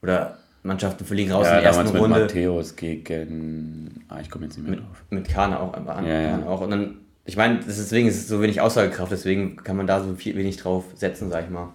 oder 0.00 0.38
Mannschaften 0.62 1.04
fliegen 1.04 1.32
raus 1.32 1.46
ja, 1.46 1.56
in 1.56 1.58
der 1.58 1.66
ersten 1.66 1.92
mit 1.92 2.02
Runde. 2.02 2.20
Matthäus 2.20 2.74
gegen. 2.74 4.04
Ah, 4.08 4.20
ich 4.20 4.30
komme 4.30 4.46
jetzt 4.46 4.56
nicht 4.56 4.66
mehr 4.66 4.78
mit, 4.78 4.86
drauf. 4.86 5.04
Mit 5.10 5.28
Kahn 5.28 5.54
auch, 5.54 5.74
aber 5.74 6.02
ja, 6.02 6.30
Kahn 6.30 6.44
auch. 6.44 6.62
Und 6.62 6.70
dann, 6.70 6.96
ich 7.28 7.36
meine, 7.36 7.60
deswegen 7.60 8.08
ist 8.08 8.16
es 8.16 8.26
so 8.26 8.40
wenig 8.40 8.62
Aussagekraft, 8.62 9.12
deswegen 9.12 9.56
kann 9.56 9.76
man 9.76 9.86
da 9.86 10.02
so 10.02 10.14
viel, 10.14 10.34
wenig 10.34 10.56
drauf 10.56 10.84
setzen, 10.94 11.28
sag 11.28 11.44
ich 11.44 11.50
mal. 11.50 11.74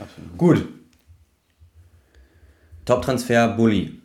Absolut. 0.00 0.38
Gut. 0.38 0.68
Top-Transfer 2.86 3.48
Bulli. 3.48 4.00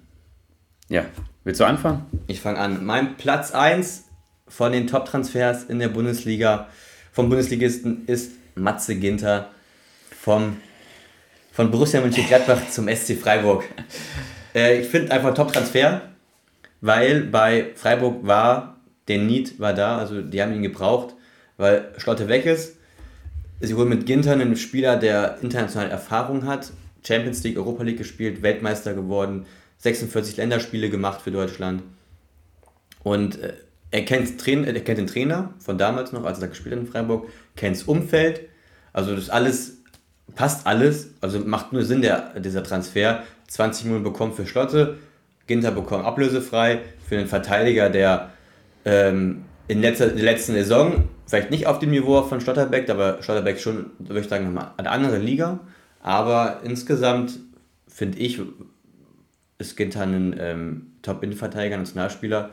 Ja. 0.89 1.05
Willst 1.45 1.61
du 1.61 1.65
anfangen? 1.65 2.07
Ich 2.27 2.41
fange 2.41 2.59
an. 2.59 2.85
Mein 2.85 3.15
Platz 3.15 3.53
1 3.53 4.03
von 4.49 4.73
den 4.73 4.85
Top-Transfers 4.85 5.63
in 5.63 5.79
der 5.79 5.87
Bundesliga 5.87 6.67
vom 7.13 7.29
Bundesligisten 7.29 8.05
ist 8.07 8.33
Matze 8.55 8.97
Ginter 8.97 9.49
vom 10.19 10.57
von 11.53 11.71
Borussia 11.71 12.01
Mönchengladbach 12.01 12.69
zum 12.69 12.89
SC 12.89 13.15
Freiburg. 13.15 13.63
Äh, 14.53 14.81
ich 14.81 14.89
finde 14.89 15.13
einfach 15.13 15.33
Top-Transfer, 15.33 16.01
weil 16.81 17.21
bei 17.21 17.71
Freiburg 17.75 18.27
war, 18.27 18.80
der 19.11 19.19
Need 19.19 19.59
war 19.59 19.73
da, 19.73 19.97
also 19.97 20.21
die 20.21 20.41
haben 20.41 20.53
ihn 20.53 20.63
gebraucht, 20.63 21.15
weil 21.57 21.91
Schlotte 21.97 22.29
weg 22.29 22.45
ist. 22.45 22.77
Sie 23.59 23.73
holen 23.73 23.89
mit 23.89 24.05
Ginter 24.05 24.31
einen 24.31 24.55
Spieler, 24.55 24.95
der 24.95 25.37
internationale 25.41 25.89
Erfahrung 25.89 26.45
hat, 26.45 26.71
Champions 27.05 27.43
League, 27.43 27.57
Europa 27.57 27.83
League 27.83 27.97
gespielt, 27.97 28.41
Weltmeister 28.41 28.93
geworden, 28.93 29.45
46 29.79 30.37
Länderspiele 30.37 30.89
gemacht 30.89 31.21
für 31.21 31.31
Deutschland. 31.31 31.83
Und 33.03 33.37
äh, 33.39 33.53
er, 33.91 34.05
kennt, 34.05 34.47
er 34.47 34.79
kennt 34.79 34.97
den 34.97 35.07
Trainer 35.07 35.53
von 35.59 35.77
damals 35.77 36.13
noch, 36.13 36.23
als 36.23 36.37
er 36.37 36.41
da 36.41 36.47
gespielt 36.47 36.73
hat 36.73 36.81
in 36.81 36.87
Freiburg, 36.87 37.27
kennt 37.57 37.75
das 37.75 37.83
Umfeld. 37.83 38.41
Also 38.93 39.13
das 39.13 39.29
alles 39.29 39.77
passt 40.35 40.65
alles, 40.65 41.09
also 41.19 41.39
macht 41.39 41.73
nur 41.73 41.83
Sinn 41.83 42.01
der, 42.01 42.39
dieser 42.39 42.63
Transfer. 42.63 43.23
20 43.47 43.85
Millionen 43.85 44.05
bekommen 44.05 44.33
für 44.33 44.47
Schlotte, 44.47 44.97
Ginter 45.47 45.71
bekommt 45.71 46.05
ablösefrei 46.05 46.79
für 47.07 47.17
einen 47.17 47.27
Verteidiger, 47.27 47.89
der 47.89 48.31
ähm, 48.85 49.45
in 49.67 49.81
letzter, 49.81 50.07
der 50.07 50.23
letzten 50.23 50.53
Saison 50.53 51.05
vielleicht 51.25 51.49
nicht 51.49 51.65
auf 51.67 51.79
dem 51.79 51.91
Niveau 51.91 52.21
von 52.23 52.41
Schlotterbeck, 52.41 52.89
aber 52.89 53.21
Schlotterbeck 53.21 53.59
schon, 53.59 53.91
würde 53.99 54.19
ich 54.19 54.27
sagen, 54.27 54.45
nochmal 54.45 54.71
eine 54.77 54.89
andere 54.89 55.17
Liga. 55.17 55.59
Aber 56.01 56.59
insgesamt 56.63 57.39
finde 57.87 58.17
ich, 58.19 58.41
ist 59.59 59.77
Ginter 59.77 60.01
ein 60.01 60.35
ähm, 60.39 60.87
Top-Innenverteidiger, 61.03 61.77
Nationalspieler, 61.77 62.49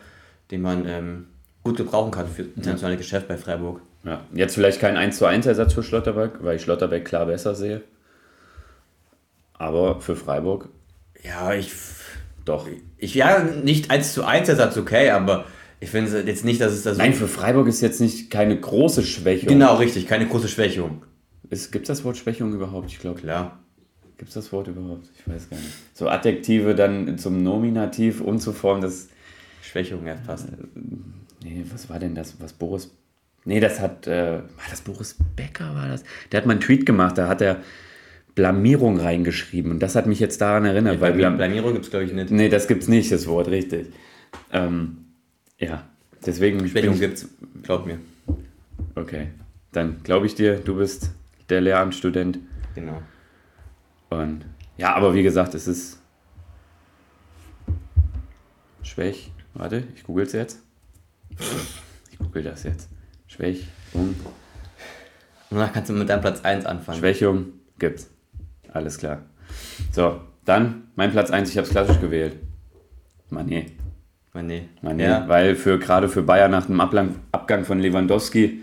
den 0.50 0.62
man 0.62 0.86
ähm, 0.86 1.26
gut 1.64 1.76
gebrauchen 1.76 2.10
kann 2.10 2.28
für 2.28 2.42
internationale 2.42 2.94
ja. 2.94 2.98
Geschäft 2.98 3.26
bei 3.26 3.36
Freiburg. 3.36 3.80
Ja, 4.04 4.20
jetzt 4.32 4.54
vielleicht 4.54 4.80
kein 4.80 4.96
1 4.96 5.18
zu 5.18 5.26
1 5.26 5.46
Ersatz 5.46 5.72
für 5.72 5.82
Schlotterbeck, 5.82 6.34
weil 6.40 6.56
ich 6.56 6.62
Schlotterbeck 6.62 7.04
klar 7.04 7.26
besser 7.26 7.54
sehe. 7.54 7.82
Aber 9.54 10.00
für 10.00 10.14
Freiburg. 10.14 10.68
Ja, 11.22 11.52
ich. 11.52 11.72
Doch. 12.44 12.68
Ich, 12.96 13.14
ja, 13.14 13.40
nicht 13.40 13.90
1 13.90 14.14
zu 14.14 14.24
1 14.24 14.48
Ersatz, 14.48 14.76
okay, 14.76 15.10
aber 15.10 15.46
ich 15.80 15.90
finde 15.90 16.22
jetzt 16.22 16.44
nicht, 16.44 16.60
dass 16.60 16.72
es 16.72 16.82
da 16.82 16.94
so. 16.94 16.98
Nein, 16.98 17.14
für 17.14 17.28
Freiburg 17.28 17.68
ist 17.68 17.80
jetzt 17.80 18.00
nicht 18.00 18.30
keine 18.30 18.58
große 18.58 19.02
Schwächung. 19.04 19.48
Genau, 19.48 19.76
richtig, 19.76 20.06
keine 20.06 20.26
große 20.26 20.48
Schwächung. 20.48 21.04
Gibt 21.50 21.76
es 21.76 21.86
das 21.86 22.04
Wort 22.04 22.16
Schwächung 22.16 22.52
überhaupt? 22.52 22.90
Ich 22.90 22.98
glaube. 22.98 23.20
Klar. 23.20 23.58
Gibt 24.16 24.28
es 24.28 24.34
das 24.34 24.52
Wort 24.52 24.66
überhaupt? 24.66 25.06
Ich 25.16 25.32
weiß 25.32 25.48
gar 25.48 25.56
nicht. 25.56 25.70
So 25.94 26.08
Adjektive 26.08 26.74
dann 26.74 27.18
zum 27.18 27.42
Nominativ 27.42 28.20
umzuformen, 28.20 28.82
das. 28.82 29.08
Schwächung 29.62 30.06
ja 30.06 30.16
fast. 30.16 30.48
Äh, 30.48 30.52
nee, 31.44 31.64
was 31.70 31.88
war 31.88 31.98
denn 31.98 32.14
das? 32.14 32.40
Was 32.40 32.52
Boris. 32.52 32.90
Nee, 33.44 33.60
das 33.60 33.80
hat. 33.80 34.06
Äh, 34.06 34.38
war 34.38 34.66
das 34.70 34.80
Boris 34.80 35.16
Becker? 35.36 35.74
War 35.74 35.88
das? 35.88 36.02
Der 36.32 36.40
hat 36.40 36.46
mal 36.46 36.52
einen 36.52 36.60
Tweet 36.60 36.86
gemacht, 36.86 37.18
da 37.18 37.28
hat 37.28 37.40
er 37.40 37.62
Blamierung 38.34 38.98
reingeschrieben. 38.98 39.70
Und 39.70 39.80
das 39.80 39.94
hat 39.94 40.06
mich 40.06 40.20
jetzt 40.20 40.40
daran 40.40 40.64
erinnert. 40.64 40.94
Ja, 40.96 41.00
weil 41.00 41.12
Blam 41.12 41.36
Blamierung 41.36 41.72
gibt 41.72 41.84
es, 41.84 41.90
glaube 41.90 42.06
ich, 42.06 42.12
nicht. 42.12 42.30
Nee, 42.30 42.48
das 42.48 42.66
gibt 42.66 42.82
es 42.82 42.88
nicht, 42.88 43.12
das 43.12 43.26
Wort, 43.26 43.48
richtig. 43.48 43.88
Ähm, 44.52 45.07
ja, 45.58 45.88
deswegen. 46.24 46.66
Schwächung 46.68 46.98
gibt 46.98 47.18
es, 47.18 47.28
glaub 47.62 47.86
mir. 47.86 47.98
Okay, 48.94 49.28
dann 49.72 50.02
glaube 50.02 50.26
ich 50.26 50.34
dir, 50.34 50.58
du 50.58 50.76
bist 50.76 51.10
der 51.48 51.60
Lehramtsstudent. 51.60 52.38
Genau. 52.74 53.02
Und 54.10 54.44
ja, 54.76 54.94
aber 54.94 55.14
wie 55.14 55.22
gesagt, 55.22 55.54
es 55.54 55.68
ist 55.68 56.00
Schwäch. 58.82 59.32
Warte, 59.54 59.84
ich 59.94 60.04
google 60.04 60.24
es 60.24 60.32
jetzt. 60.32 60.60
Ich 62.10 62.18
google 62.18 62.42
das 62.42 62.62
jetzt. 62.62 62.88
Schwächung. 63.26 63.68
Und 63.94 64.16
danach 65.50 65.72
kannst 65.72 65.90
du 65.90 65.94
mit 65.94 66.08
deinem 66.08 66.20
Platz 66.20 66.44
1 66.44 66.66
anfangen. 66.66 66.98
Schwächung 66.98 67.46
gibt's. 67.78 68.10
Alles 68.72 68.98
klar. 68.98 69.24
So, 69.92 70.20
dann 70.44 70.88
mein 70.94 71.10
Platz 71.10 71.30
1, 71.30 71.50
ich 71.50 71.56
habe 71.56 71.66
es 71.66 71.72
klassisch 71.72 72.00
gewählt. 72.00 72.36
Mané. 73.30 73.66
Mané. 74.34 74.62
Mané, 74.82 75.02
ja. 75.02 75.28
weil 75.28 75.56
für, 75.56 75.78
gerade 75.78 76.08
für 76.08 76.22
Bayern 76.22 76.50
nach 76.50 76.66
dem 76.66 76.80
Ablang, 76.80 77.16
Abgang 77.32 77.64
von 77.64 77.78
Lewandowski 77.78 78.62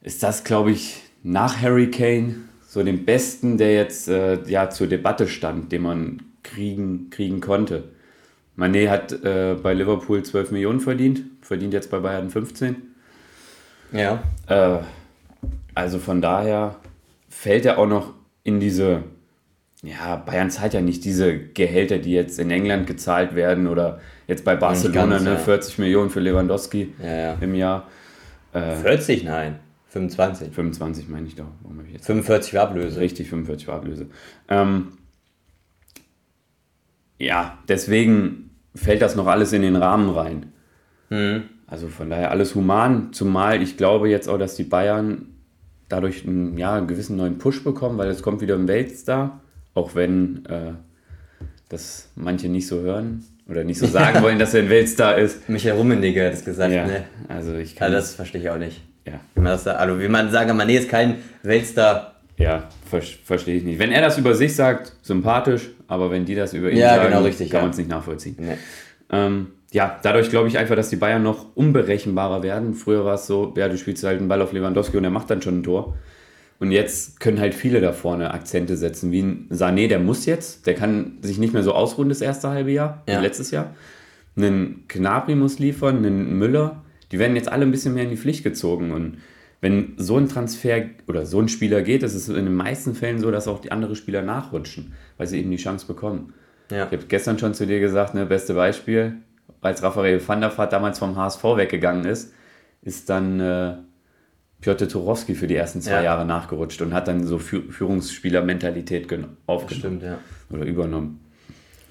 ist 0.00 0.22
das, 0.22 0.44
glaube 0.44 0.70
ich, 0.70 1.02
nach 1.22 1.60
Harry 1.60 1.90
Kane 1.90 2.36
so 2.66 2.82
den 2.82 3.04
besten, 3.04 3.58
der 3.58 3.74
jetzt 3.74 4.08
äh, 4.08 4.42
ja, 4.46 4.70
zur 4.70 4.86
Debatte 4.86 5.28
stand, 5.28 5.72
den 5.72 5.82
man 5.82 6.22
kriegen, 6.42 7.10
kriegen 7.10 7.40
konnte. 7.40 7.84
Mané 8.56 8.88
hat 8.88 9.12
äh, 9.24 9.56
bei 9.62 9.74
Liverpool 9.74 10.22
12 10.22 10.52
Millionen 10.52 10.80
verdient, 10.80 11.22
verdient 11.40 11.74
jetzt 11.74 11.90
bei 11.90 11.98
Bayern 11.98 12.30
15. 12.30 12.76
Ja. 13.92 14.22
Äh, 14.46 14.78
also 15.74 15.98
von 15.98 16.20
daher 16.20 16.76
fällt 17.28 17.66
er 17.66 17.78
auch 17.78 17.86
noch 17.86 18.14
in 18.44 18.60
diese, 18.60 19.04
ja, 19.82 20.16
Bayern 20.16 20.50
zahlt 20.50 20.74
ja 20.74 20.80
nicht 20.80 21.04
diese 21.04 21.38
Gehälter, 21.38 21.98
die 21.98 22.12
jetzt 22.12 22.38
in 22.38 22.50
England 22.50 22.86
gezahlt 22.86 23.34
werden 23.34 23.66
oder 23.66 24.00
jetzt 24.26 24.44
bei 24.44 24.56
Barcelona, 24.56 25.06
ganz, 25.06 25.24
ne, 25.24 25.30
ja. 25.30 25.36
40 25.36 25.78
Millionen 25.78 26.10
für 26.10 26.20
Lewandowski 26.20 26.92
im 27.40 27.54
Jahr. 27.54 27.88
Äh, 28.52 28.76
40, 28.76 29.24
nein. 29.24 29.58
25. 29.88 30.54
25 30.54 31.08
meine 31.08 31.26
ich 31.26 31.36
doch. 31.36 31.46
Ich 31.86 31.92
jetzt 31.92 32.06
45 32.06 32.54
war 32.54 32.62
Ablöse. 32.62 32.98
Richtig, 32.98 33.28
45 33.28 33.68
war 33.68 33.76
Ablöse. 33.76 34.06
Ähm, 34.48 34.92
ja, 37.18 37.58
deswegen 37.68 38.50
fällt 38.74 39.02
das 39.02 39.16
noch 39.16 39.26
alles 39.26 39.52
in 39.52 39.62
den 39.62 39.76
Rahmen 39.76 40.08
rein. 40.10 40.52
Mhm. 41.10 41.42
Also 41.66 41.88
von 41.88 42.08
daher 42.08 42.30
alles 42.30 42.54
human, 42.54 43.12
zumal 43.12 43.62
ich 43.62 43.76
glaube 43.76 44.08
jetzt 44.08 44.28
auch, 44.28 44.38
dass 44.38 44.56
die 44.56 44.64
Bayern 44.64 45.26
dadurch 45.88 46.26
einen, 46.26 46.56
ja, 46.56 46.74
einen 46.74 46.86
gewissen 46.86 47.16
neuen 47.16 47.38
Push 47.38 47.62
bekommen, 47.62 47.98
weil 47.98 48.08
es 48.08 48.22
kommt 48.22 48.40
wieder 48.40 48.54
ein 48.54 48.68
Weltstar, 48.68 49.40
auch 49.74 49.94
wenn 49.94 50.44
äh, 50.46 50.72
das 51.68 52.10
manche 52.14 52.48
nicht 52.48 52.66
so 52.66 52.80
hören 52.80 53.24
oder 53.52 53.64
nicht 53.64 53.78
so 53.78 53.86
sagen 53.86 54.22
wollen, 54.22 54.38
dass 54.38 54.54
er 54.54 54.62
ein 54.62 54.70
Weltstar 54.70 55.18
ist. 55.18 55.48
Michael 55.48 55.76
Rummenigge 55.76 56.26
hat 56.26 56.32
es 56.32 56.44
gesagt, 56.44 56.72
ja, 56.72 56.86
ne? 56.86 57.04
Also 57.28 57.54
ich 57.54 57.76
kann. 57.76 57.86
Also 57.86 57.96
das 57.96 58.14
verstehe 58.14 58.40
ich 58.40 58.50
auch 58.50 58.58
nicht. 58.58 58.80
Ja. 59.06 59.20
Wie 59.34 59.40
man 59.40 59.52
das 59.52 59.64
da, 59.64 59.72
also 59.72 60.00
wie 60.00 60.08
man 60.08 60.30
sagen 60.30 60.56
kann, 60.56 60.66
nee, 60.66 60.76
ist 60.76 60.88
kein 60.88 61.16
Weltstar. 61.42 62.16
Ja, 62.38 62.68
ver 62.88 63.02
verstehe 63.24 63.56
ich 63.56 63.64
nicht. 63.64 63.78
Wenn 63.78 63.92
er 63.92 64.00
das 64.00 64.18
über 64.18 64.34
sich 64.34 64.56
sagt, 64.56 64.92
sympathisch, 65.02 65.70
aber 65.86 66.10
wenn 66.10 66.24
die 66.24 66.34
das 66.34 66.54
über 66.54 66.70
ihn 66.70 66.78
ja, 66.78 66.96
sagen, 66.96 67.10
genau, 67.10 67.22
richtig, 67.22 67.50
kann 67.50 67.58
ja. 67.58 67.62
man 67.62 67.70
es 67.70 67.78
nicht 67.78 67.90
nachvollziehen. 67.90 68.36
Nee. 68.38 68.56
Ähm, 69.10 69.48
ja, 69.72 69.98
dadurch 70.02 70.30
glaube 70.30 70.48
ich 70.48 70.58
einfach, 70.58 70.76
dass 70.76 70.90
die 70.90 70.96
Bayern 70.96 71.22
noch 71.22 71.54
unberechenbarer 71.54 72.42
werden. 72.42 72.74
Früher 72.74 73.04
war 73.04 73.14
es 73.14 73.26
so, 73.26 73.52
ja, 73.56 73.68
du 73.68 73.78
spielst 73.78 74.04
halt 74.04 74.18
einen 74.18 74.28
Ball 74.28 74.42
auf 74.42 74.52
Lewandowski 74.52 74.96
und 74.96 75.04
er 75.04 75.10
macht 75.10 75.30
dann 75.30 75.42
schon 75.42 75.60
ein 75.60 75.62
Tor. 75.62 75.94
Und 76.62 76.70
jetzt 76.70 77.18
können 77.18 77.40
halt 77.40 77.54
viele 77.54 77.80
da 77.80 77.92
vorne 77.92 78.30
Akzente 78.32 78.76
setzen, 78.76 79.10
wie 79.10 79.20
ein 79.22 79.48
Sané, 79.50 79.88
der 79.88 79.98
muss 79.98 80.26
jetzt, 80.26 80.68
der 80.68 80.74
kann 80.74 81.18
sich 81.20 81.38
nicht 81.38 81.52
mehr 81.52 81.64
so 81.64 81.72
ausruhen 81.72 82.08
das 82.08 82.20
erste 82.20 82.50
halbe 82.50 82.70
Jahr, 82.70 83.02
Ja. 83.08 83.20
letztes 83.20 83.50
Jahr. 83.50 83.74
Einen 84.36 84.84
Gnabry 84.86 85.34
muss 85.34 85.58
liefern, 85.58 85.96
einen 85.96 86.38
Müller, 86.38 86.84
die 87.10 87.18
werden 87.18 87.34
jetzt 87.34 87.50
alle 87.50 87.66
ein 87.66 87.72
bisschen 87.72 87.94
mehr 87.94 88.04
in 88.04 88.10
die 88.10 88.16
Pflicht 88.16 88.44
gezogen. 88.44 88.92
Und 88.92 89.18
wenn 89.60 89.94
so 89.96 90.16
ein 90.16 90.28
Transfer 90.28 90.84
oder 91.08 91.26
so 91.26 91.40
ein 91.40 91.48
Spieler 91.48 91.82
geht, 91.82 92.04
ist 92.04 92.14
es 92.14 92.28
in 92.28 92.36
den 92.44 92.54
meisten 92.54 92.94
Fällen 92.94 93.18
so, 93.18 93.32
dass 93.32 93.48
auch 93.48 93.60
die 93.60 93.72
anderen 93.72 93.96
Spieler 93.96 94.22
nachrutschen, 94.22 94.92
weil 95.16 95.26
sie 95.26 95.40
eben 95.40 95.50
die 95.50 95.56
Chance 95.56 95.88
bekommen. 95.88 96.32
Ja. 96.70 96.86
Ich 96.86 96.92
habe 96.92 97.06
gestern 97.08 97.40
schon 97.40 97.54
zu 97.54 97.66
dir 97.66 97.80
gesagt, 97.80 98.14
ne, 98.14 98.24
beste 98.24 98.54
Beispiel, 98.54 99.14
als 99.62 99.82
Raphael 99.82 100.20
van 100.24 100.40
der 100.40 100.56
Vaart 100.56 100.72
damals 100.72 101.00
vom 101.00 101.16
HSV 101.16 101.42
weggegangen 101.56 102.04
ist, 102.04 102.32
ist 102.82 103.10
dann 103.10 103.40
äh, 103.40 103.74
Piotr 104.62 104.88
Turowski 104.88 105.34
für 105.34 105.46
die 105.46 105.56
ersten 105.56 105.82
zwei 105.82 105.96
Ja. 105.96 106.02
Jahre 106.02 106.24
nachgerutscht 106.24 106.80
und 106.80 106.94
hat 106.94 107.08
dann 107.08 107.26
so 107.26 107.38
Fü 107.38 107.70
Führungsspieler-Mentalität 107.70 109.08
gen- 109.08 109.36
aufgenommen 109.46 109.98
Stimmt, 110.00 110.02
ja. 110.02 110.18
oder 110.50 110.64
übernommen. 110.64 111.20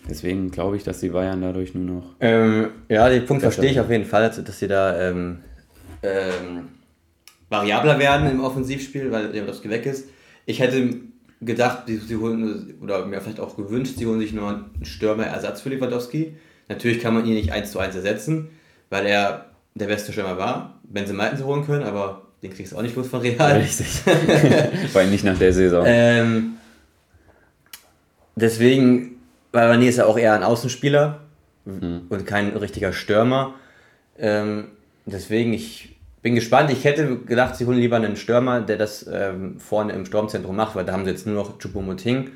Deswegen 0.10 0.50
glaube 0.50 0.78
ich, 0.78 0.84
dass 0.84 1.00
die 1.02 1.10
Bayern 1.10 1.42
dadurch 1.42 1.76
nur 1.76 1.84
noch. 1.84 2.16
Ähm, 2.22 2.70
ja, 2.90 3.08
den 3.10 3.26
Punkt 3.26 3.44
verstehe 3.44 3.70
ich 3.70 3.80
auf 3.80 3.90
jeden 3.92 4.06
Fall, 4.06 4.24
dass 4.28 4.44
dass 4.44 4.58
sie 4.60 4.68
da 4.68 5.00
ähm, 5.10 5.40
ähm, 6.02 6.70
variabler 7.50 8.00
werden 8.00 8.30
im 8.32 8.42
Offensivspiel, 8.44 9.12
weil 9.12 9.28
Lewandowski 9.28 9.70
weg 9.70 9.86
ist. 9.86 10.10
Ich 10.46 10.60
hätte 10.60 10.96
gedacht, 11.42 11.84
sie, 11.88 11.98
sie 11.98 12.16
holen, 12.16 12.76
oder 12.82 13.06
mir 13.06 13.22
vielleicht 13.22 13.40
auch 13.40 13.56
gewünscht, 13.58 13.96
sie 13.98 14.06
holen 14.08 14.20
sich 14.20 14.34
nur 14.34 14.48
einen 14.50 14.66
Stürmer-Ersatz 14.84 15.62
für 15.62 15.70
Lewandowski. 15.70 16.36
Natürlich 16.70 17.00
kann 17.02 17.14
man 17.14 17.26
ihn 17.26 17.34
nicht 17.34 17.52
1 17.52 17.72
zu 17.72 17.80
1 17.80 17.96
ersetzen, 17.96 18.50
weil 18.90 19.06
er 19.06 19.46
der 19.76 19.88
beste 19.88 20.12
Stürmer 20.14 20.38
war. 20.38 20.80
Hätten 20.94 21.38
sie 21.38 21.44
holen 21.44 21.66
können, 21.66 21.84
aber 21.84 22.28
den 22.42 22.54
kriegst 22.54 22.72
du 22.72 22.78
auch 22.78 22.82
nicht 22.82 22.96
los 22.96 23.08
von 23.08 23.22
Real. 23.22 23.58
Richtig. 23.58 23.88
Vor 24.92 25.02
allem 25.02 25.12
nicht 25.12 25.24
nach 25.24 25.38
der 25.38 25.54
Saison. 25.54 25.84
Ähm, 25.86 26.54
deswegen, 28.36 29.18
weil 29.52 29.72
Mané 29.72 29.88
ist 29.88 29.98
ja 29.98 30.06
auch 30.06 30.18
eher 30.18 30.34
ein 30.34 30.44
Außenspieler 30.44 31.20
und 31.66 32.26
kein 32.26 32.56
richtiger 32.58 32.92
Stürmer. 32.92 33.54
Ähm, 34.18 34.70
deswegen, 35.06 35.54
ich 35.54 36.00
bin 36.22 36.36
gespannt. 36.36 36.72
Ich 36.72 36.84
hätte 36.84 37.18
gedacht, 37.18 37.56
sie 37.56 37.66
holen 37.66 37.78
lieber 37.78 37.98
einen 37.98 38.16
Stürmer, 38.16 38.62
der 38.62 38.78
das 38.78 39.08
ähm, 39.12 39.60
vorne 39.60 39.94
im 39.94 40.06
Sturmzentrum 40.06 40.56
macht, 40.56 40.76
weil 40.76 40.86
da 40.86 40.94
haben 40.94 41.06
sie 41.06 41.12
jetzt 41.12 41.26
nur 41.28 41.36
noch 41.36 41.60
Choupo-Moting. 41.60 42.30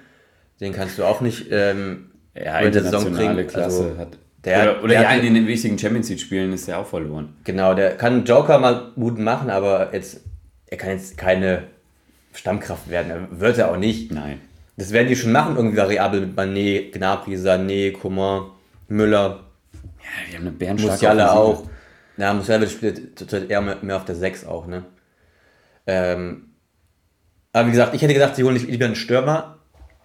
Den 0.62 0.74
kannst 0.74 0.98
du 0.98 1.04
auch 1.04 1.22
nicht 1.22 1.48
ähm, 1.52 2.12
ja, 2.36 2.62
über 2.62 2.72
die 2.72 2.80
Saison 2.80 3.14
kriegen. 3.14 3.48
Klasse 3.48 3.84
Also, 3.84 3.98
hat. 3.98 4.18
Der- 4.46 4.62
oder 4.62 4.84
oder 4.84 4.94
der 4.94 5.02
ja, 5.02 5.12
in 5.12 5.34
den 5.34 5.48
wichtigen 5.48 5.78
Champions 5.78 6.10
League-Spielen 6.10 6.54
ist 6.54 6.68
er 6.68 6.80
auch 6.80 6.86
verloren. 6.88 7.36
Genau, 7.44 7.74
der 7.74 7.98
kann 7.98 8.24
Joker 8.26 8.60
mal 8.60 8.92
gut 8.96 9.18
machen, 9.18 9.50
aber 9.50 9.94
jetzt, 9.94 10.22
er 10.68 10.78
kann 10.78 10.92
jetzt 10.92 11.18
keine 11.18 11.64
Stammkraft 12.34 12.90
werden. 12.90 13.12
Er 13.12 13.40
wird 13.40 13.58
er 13.58 13.72
auch 13.72 13.78
nicht. 13.78 14.12
Nein. 14.12 14.40
Das 14.78 14.92
werden 14.92 15.08
die 15.08 15.16
schon 15.16 15.32
machen, 15.32 15.56
irgendwie 15.56 15.78
variabel 15.78 16.22
mit 16.22 16.38
Mané, 16.38 16.92
Gnabry, 16.92 17.36
Sané, 17.36 17.94
Coman, 17.94 18.52
Müller, 18.90 19.46
Ja, 19.74 19.80
die 20.30 20.36
haben 20.36 20.42
eine 20.44 20.52
bärenstarke 20.52 20.94
Musiala 20.94 21.32
auch. 21.32 21.64
Ja, 22.18 22.34
Musiala 22.34 22.68
spielt 22.68 23.18
zurzeit 23.18 23.50
eher 23.50 23.62
mehr, 23.62 23.78
mehr 23.82 23.96
auf 23.98 24.06
der 24.06 24.16
6 24.16 24.46
auch, 24.46 24.68
ne? 24.68 24.84
Ähm, 25.88 26.50
aber 27.54 27.68
wie 27.68 27.72
gesagt, 27.72 27.96
ich 27.96 28.02
hätte 28.02 28.14
gedacht, 28.14 28.36
sie 28.36 28.44
holen 28.44 28.58
sich 28.58 28.68
lieber 28.68 28.86
einen 28.86 28.96
Stürmer, 28.96 29.60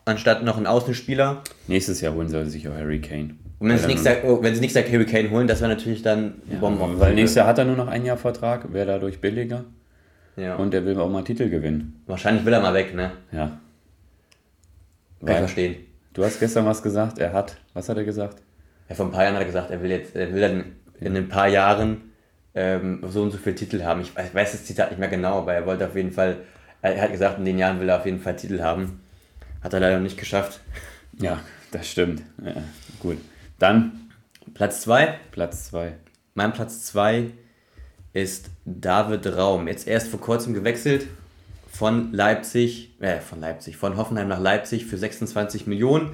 anstatt 0.04 0.44
noch 0.44 0.56
einen 0.56 0.66
Außenspieler. 0.66 1.42
Nächstes 1.66 2.00
Jahr 2.00 2.14
holen 2.14 2.28
sie 2.28 2.44
sich 2.46 2.68
auch 2.68 2.74
Harry 2.74 3.00
Kane. 3.00 3.34
Und 3.60 3.68
wenn 3.68 3.76
sie 3.76 3.82
Weil 3.84 3.88
nicht 3.90 4.06
dann- 4.06 4.14
sagt, 4.14 4.24
oh, 4.24 4.42
wenn 4.42 4.54
sie 4.54 4.60
nicht 4.62 4.72
sagt 4.72 4.90
Harry 4.90 5.04
Kane 5.06 5.30
holen, 5.30 5.46
das 5.46 5.60
wäre 5.60 5.70
natürlich 5.70 6.02
dann 6.02 6.40
ja, 6.50 6.58
Bomben. 6.58 6.98
Weil 6.98 7.14
nächstes 7.14 7.36
Jahr 7.36 7.46
hat 7.46 7.58
er 7.58 7.66
nur 7.66 7.76
noch 7.76 7.88
ein 7.88 8.04
Jahr 8.06 8.16
Vertrag, 8.16 8.72
wäre 8.72 8.86
dadurch 8.86 9.20
billiger 9.20 9.64
ja. 10.36 10.56
und 10.56 10.72
er 10.74 10.84
will 10.86 10.98
auch 10.98 11.10
mal 11.10 11.22
Titel 11.22 11.48
gewinnen. 11.50 12.02
Wahrscheinlich 12.06 12.44
will 12.46 12.54
er 12.54 12.60
mal 12.62 12.72
weg, 12.74 12.94
ne? 12.94 13.12
Ja. 13.32 13.38
Kann 13.48 13.58
ich 15.20 15.28
Weil, 15.28 15.36
verstehen. 15.36 15.76
du 16.14 16.24
hast 16.24 16.40
gestern 16.40 16.64
was 16.64 16.82
gesagt, 16.82 17.18
er 17.18 17.34
hat, 17.34 17.58
was 17.74 17.88
hat 17.90 17.98
er 17.98 18.04
gesagt? 18.04 18.40
Ja, 18.88 18.94
vor 18.94 19.04
ein 19.06 19.12
paar 19.12 19.24
Jahren 19.24 19.34
hat 19.34 19.42
er 19.42 19.46
gesagt, 19.46 19.70
er 19.70 19.82
will 19.82 19.90
jetzt, 19.90 20.16
er 20.16 20.32
will 20.32 20.40
dann 20.40 20.64
in 20.98 21.14
ein 21.16 21.28
paar 21.28 21.48
Jahren 21.48 22.00
ähm, 22.54 23.02
so 23.08 23.22
und 23.22 23.30
so 23.30 23.36
viele 23.36 23.54
Titel 23.56 23.82
haben. 23.84 24.00
Ich 24.00 24.16
weiß, 24.16 24.28
ich 24.28 24.34
weiß 24.34 24.52
das 24.52 24.64
Zitat 24.64 24.90
nicht 24.90 24.98
mehr 24.98 25.08
genau, 25.10 25.38
aber 25.38 25.52
er 25.52 25.66
wollte 25.66 25.86
auf 25.86 25.94
jeden 25.94 26.12
Fall, 26.12 26.38
er 26.80 27.02
hat 27.02 27.12
gesagt, 27.12 27.38
in 27.38 27.44
den 27.44 27.58
Jahren 27.58 27.78
will 27.78 27.90
er 27.90 27.98
auf 27.98 28.06
jeden 28.06 28.20
Fall 28.20 28.36
Titel 28.36 28.60
haben. 28.62 29.00
Hat 29.62 29.74
er 29.74 29.80
leider 29.80 30.00
nicht 30.00 30.16
geschafft. 30.16 30.60
Ja, 31.18 31.38
das 31.72 31.86
stimmt. 31.90 32.22
Ja, 32.42 32.54
gut. 33.00 33.18
Dann 33.60 34.10
Platz 34.54 34.80
2, 34.82 35.18
Platz 35.30 35.66
2. 35.68 35.92
mein 36.34 36.52
Platz 36.52 36.84
2 36.86 37.30
ist 38.12 38.50
David 38.64 39.36
Raum. 39.36 39.68
Jetzt 39.68 39.86
erst 39.86 40.08
vor 40.08 40.20
kurzem 40.20 40.54
gewechselt 40.54 41.06
von 41.70 42.12
Leipzig, 42.12 42.90
äh, 43.00 43.20
von 43.20 43.38
Leipzig, 43.40 43.76
von 43.76 43.96
Hoffenheim 43.96 44.26
nach 44.26 44.40
Leipzig 44.40 44.86
für 44.86 44.96
26 44.98 45.68
Millionen. 45.68 46.10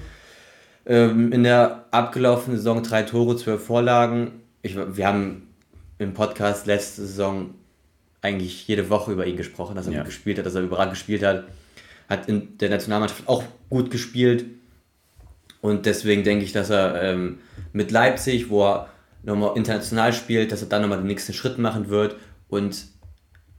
Ähm, 0.85 1.33
in 1.33 1.45
der 1.45 1.87
abgelaufenen 1.93 2.59
Saison 2.59 2.83
drei 2.83 3.03
Tore, 3.05 3.37
zwölf 3.37 3.65
Vorlagen. 3.65 4.43
Ich, 4.62 4.76
wir 4.76 5.07
haben 5.07 5.49
im 5.99 6.12
Podcast 6.15 6.67
letzte 6.67 7.03
Saison 7.07 7.55
eigentlich 8.23 8.67
jede 8.69 8.91
Woche 8.91 9.12
über 9.12 9.25
ihn 9.26 9.37
gesprochen, 9.37 9.76
dass 9.76 9.87
er 9.87 9.93
Ja. 9.93 9.99
gut 10.00 10.07
gespielt 10.07 10.38
hat, 10.38 10.47
dass 10.47 10.55
er 10.57 10.62
überragend 10.62 10.95
gespielt 10.95 11.23
hat. 11.23 11.45
hat 12.09 12.29
in 12.29 12.59
der 12.59 12.71
Nationalmannschaft 12.71 13.26
auch 13.26 13.43
gut 13.71 13.91
gespielt. 13.91 14.45
Und 15.66 15.85
deswegen 15.85 16.23
denke 16.23 16.44
ich, 16.44 16.52
dass 16.52 16.70
er 16.70 17.02
ähm, 17.02 17.40
mit 17.73 17.90
Leipzig, 17.90 18.50
wo 18.50 18.64
er 18.64 18.88
nochmal 19.25 19.56
international 19.56 20.12
spielt, 20.12 20.52
dass 20.52 20.62
er 20.62 20.68
dann 20.68 20.82
nochmal 20.82 20.99
den 20.99 21.08
nächsten 21.08 21.32
Schritt 21.32 21.58
machen 21.58 21.88
wird 21.88 22.14
und 22.46 22.87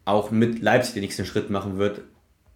auch 0.05 0.31
mit 0.31 0.61
Leipzig 0.61 0.93
den 0.93 1.01
nächsten 1.01 1.25
Schritt 1.25 1.49
machen 1.49 1.77
wird, 1.77 1.99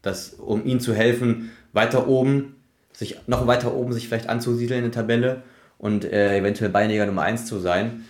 dass, 0.03 0.29
um 0.29 0.63
ihm 0.63 0.79
zu 0.79 0.93
helfen, 0.93 1.51
weiter 1.73 2.07
oben, 2.07 2.55
sich 2.93 3.17
noch 3.27 3.45
weiter 3.45 3.73
oben 3.73 3.91
sich 3.91 4.07
vielleicht 4.07 4.29
anzusiedeln 4.29 4.85
in 4.85 4.91
der 4.91 5.01
Tabelle 5.01 5.43
und 5.77 6.05
äh, 6.05 6.37
eventuell 6.37 6.69
Beiniger 6.69 7.05
Nummer 7.05 7.23
1 7.23 7.45
zu 7.45 7.59
sein. 7.59 8.05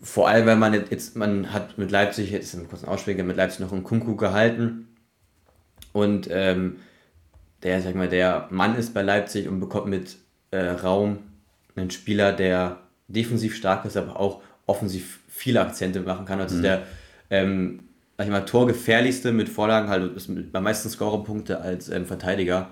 Vor 0.00 0.28
allem, 0.28 0.46
weil 0.46 0.56
man 0.56 0.72
jetzt, 0.72 1.14
man 1.14 1.52
hat 1.52 1.76
mit 1.76 1.90
Leipzig, 1.90 2.30
jetzt 2.30 2.54
im 2.54 2.70
kurzen 2.70 2.88
Ausschläger, 2.88 3.22
mit 3.22 3.36
Leipzig 3.36 3.60
noch 3.60 3.72
einen 3.72 3.84
Kunku 3.84 4.16
gehalten 4.16 4.88
und 5.92 6.26
ähm, 6.30 6.76
der, 7.62 7.82
sag 7.82 7.96
mal, 7.96 8.08
der 8.08 8.48
Mann 8.50 8.76
ist 8.76 8.94
bei 8.94 9.02
Leipzig 9.02 9.46
und 9.46 9.60
bekommt 9.60 9.88
mit 9.88 10.23
äh, 10.54 10.70
Raum 10.70 11.18
einen 11.76 11.90
Spieler, 11.90 12.32
der 12.32 12.78
defensiv 13.08 13.56
stark 13.56 13.84
ist, 13.84 13.96
aber 13.96 14.18
auch 14.18 14.42
offensiv 14.66 15.20
viele 15.28 15.60
Akzente 15.60 16.00
machen 16.00 16.24
kann. 16.24 16.40
Also 16.40 16.56
mhm. 16.56 16.62
der 16.62 16.82
ähm, 17.30 17.80
sag 18.16 18.26
ich 18.26 18.30
mal, 18.30 18.44
torgefährlichste 18.44 19.32
mit 19.32 19.48
Vorlagen, 19.48 19.88
halt 19.88 20.16
ist 20.16 20.30
bei 20.52 20.60
meisten 20.60 20.88
Scorerpunkte 20.88 21.60
als 21.60 21.88
ähm, 21.88 22.06
Verteidiger. 22.06 22.70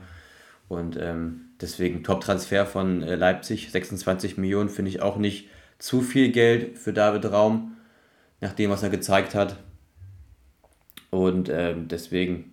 Und 0.68 0.96
ähm, 1.00 1.48
deswegen 1.60 2.04
Top-Transfer 2.04 2.64
von 2.64 3.02
äh, 3.02 3.16
Leipzig, 3.16 3.70
26 3.70 4.38
Millionen, 4.38 4.68
finde 4.68 4.90
ich 4.90 5.02
auch 5.02 5.16
nicht 5.16 5.48
zu 5.78 6.00
viel 6.00 6.30
Geld 6.30 6.78
für 6.78 6.92
David 6.92 7.30
Raum, 7.30 7.76
nach 8.40 8.52
dem, 8.52 8.70
was 8.70 8.82
er 8.82 8.90
gezeigt 8.90 9.34
hat. 9.34 9.56
Und 11.10 11.48
ähm, 11.48 11.88
deswegen 11.88 12.52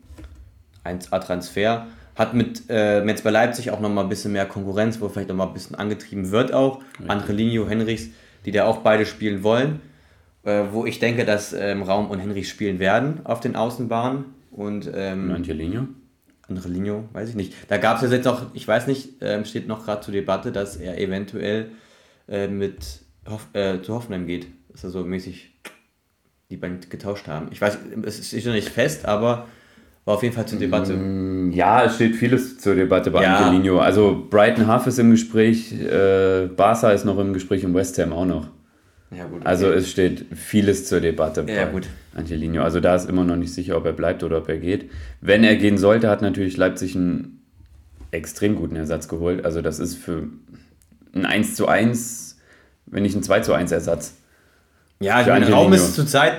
1A-Transfer. 0.84 1.88
Hat 2.20 2.34
mit 2.34 2.70
äh, 2.70 3.04
jetzt 3.06 3.24
bei 3.24 3.30
Leipzig 3.30 3.72
auch 3.72 3.80
nochmal 3.80 4.04
ein 4.04 4.10
bisschen 4.10 4.34
mehr 4.34 4.46
Konkurrenz, 4.46 5.00
wo 5.00 5.08
vielleicht 5.08 5.30
nochmal 5.30 5.48
ein 5.48 5.54
bisschen 5.54 5.78
angetrieben 5.78 6.32
wird 6.32 6.54
auch. 6.54 6.82
Ja. 7.00 7.08
Angelino, 7.08 7.66
Henrichs, 7.66 8.10
die 8.46 8.52
da 8.52 8.66
auch 8.66 8.80
beide 8.80 9.06
spielen 9.06 9.42
wollen. 9.42 9.80
Äh, 10.44 10.66
wo 10.72 10.86
ich 10.86 11.00
denke, 11.00 11.24
dass 11.24 11.54
ähm, 11.54 11.82
Raum 11.82 12.10
und 12.12 12.20
Henrichs 12.20 12.50
spielen 12.50 12.80
werden 12.80 13.26
auf 13.26 13.40
den 13.40 13.56
Außenbahnen. 13.56 14.26
Und, 14.52 14.92
ähm, 14.94 15.30
und 15.30 15.36
Angelino? 15.36 15.88
Angelino, 16.50 17.08
weiß 17.14 17.30
ich 17.30 17.36
nicht. 17.36 17.54
Da 17.70 17.78
gab 17.78 18.04
es 18.04 18.12
jetzt 18.12 18.28
auch, 18.28 18.48
ich 18.54 18.68
weiß 18.68 18.88
nicht, 18.88 19.14
ähm, 19.22 19.46
steht 19.46 19.70
noch 19.70 19.86
gerade 19.86 20.02
zur 20.02 20.14
Debatte, 20.14 20.52
dass 20.52 20.76
er 20.76 20.98
eventuell 20.98 21.72
äh, 22.28 22.50
mit 22.50 23.00
Hoff, 23.30 23.48
äh, 23.54 23.82
zu 23.82 23.94
Hoffenheim 23.94 24.28
geht. 24.28 24.48
Dass 24.68 24.84
er 24.84 24.90
so 24.90 25.06
mäßig 25.06 25.54
die 26.50 26.58
beiden 26.58 26.82
getauscht 26.90 27.30
haben. 27.30 27.48
Ich 27.52 27.62
weiß, 27.62 27.78
es 28.04 28.34
ist 28.34 28.46
noch 28.46 28.54
nicht 28.54 28.70
fest, 28.70 29.06
aber 29.06 29.48
war 30.06 30.15
auf 30.15 30.24
jeden 30.24 30.34
Fall 30.34 30.48
zur 30.48 30.60
Debatte. 30.60 30.94
Mm, 30.94 31.51
ja, 31.51 31.86
es 31.86 31.96
steht 31.96 32.15
vieles 32.15 32.58
zur 32.58 32.75
Debatte 32.75 33.12
bei 33.12 33.24
ja. 33.24 33.38
Angelino. 33.38 33.79
Also 33.79 34.25
Brighton 34.29 34.68
Half 34.68 34.88
ist 34.88 35.00
im 35.00 35.12
Gespräch, 35.12 35.74
äh, 35.74 36.48
Barca 36.48 36.91
ist 36.91 37.06
noch 37.06 37.20
im 37.20 37.34
Gespräch 37.34 37.65
und 37.65 37.74
West 37.74 37.98
Ham 38.00 38.13
auch 38.13 38.25
noch. 38.25 38.48
Ja, 39.12 39.25
gut, 39.25 39.38
okay. 39.38 39.46
Also 39.46 39.72
es 39.72 39.89
steht 39.89 40.25
vieles 40.36 40.88
zur 40.88 41.01
Debatte 41.01 41.44
ja, 41.48 41.65
bei 41.65 41.72
gut. 41.72 41.88
Angelino. 42.15 42.63
Also 42.63 42.79
da 42.79 42.96
ist 42.96 43.10
immer 43.10 43.24
noch 43.24 43.36
nicht 43.36 43.53
sicher, 43.53 43.77
ob 43.77 43.86
er 43.86 43.94
bleibt 43.94 44.24
oder 44.24 44.38
ob 44.38 44.50
er 44.50 44.58
geht. 44.58 44.89
Wenn 45.22 45.44
er 45.44 45.56
gehen 45.56 45.77
sollte, 45.77 46.10
hat 46.10 46.22
natürlich 46.22 46.58
Leipzig 46.58 46.96
einen 46.96 47.41
extrem 48.12 48.56
guten 48.56 48.75
Ersatz 48.75 49.08
geholt. 49.08 49.46
Also 49.46 49.62
das 49.62 49.79
ist 49.79 49.96
für 49.96 50.27
ein 51.13 51.25
1 51.25 51.56
zu 51.56 51.68
1, 51.68 52.38
wenn 52.86 53.03
nicht 53.03 53.15
ein 53.15 53.24
2 53.24 53.39
zu 53.41 53.53
1 53.53 53.72
Ersatz. 53.72 54.15
Ja, 55.00 55.22
ich 55.22 55.27
meine, 55.27 55.50
Raum 55.50 55.72
ist 55.74 55.96
zurzeit 55.96 56.34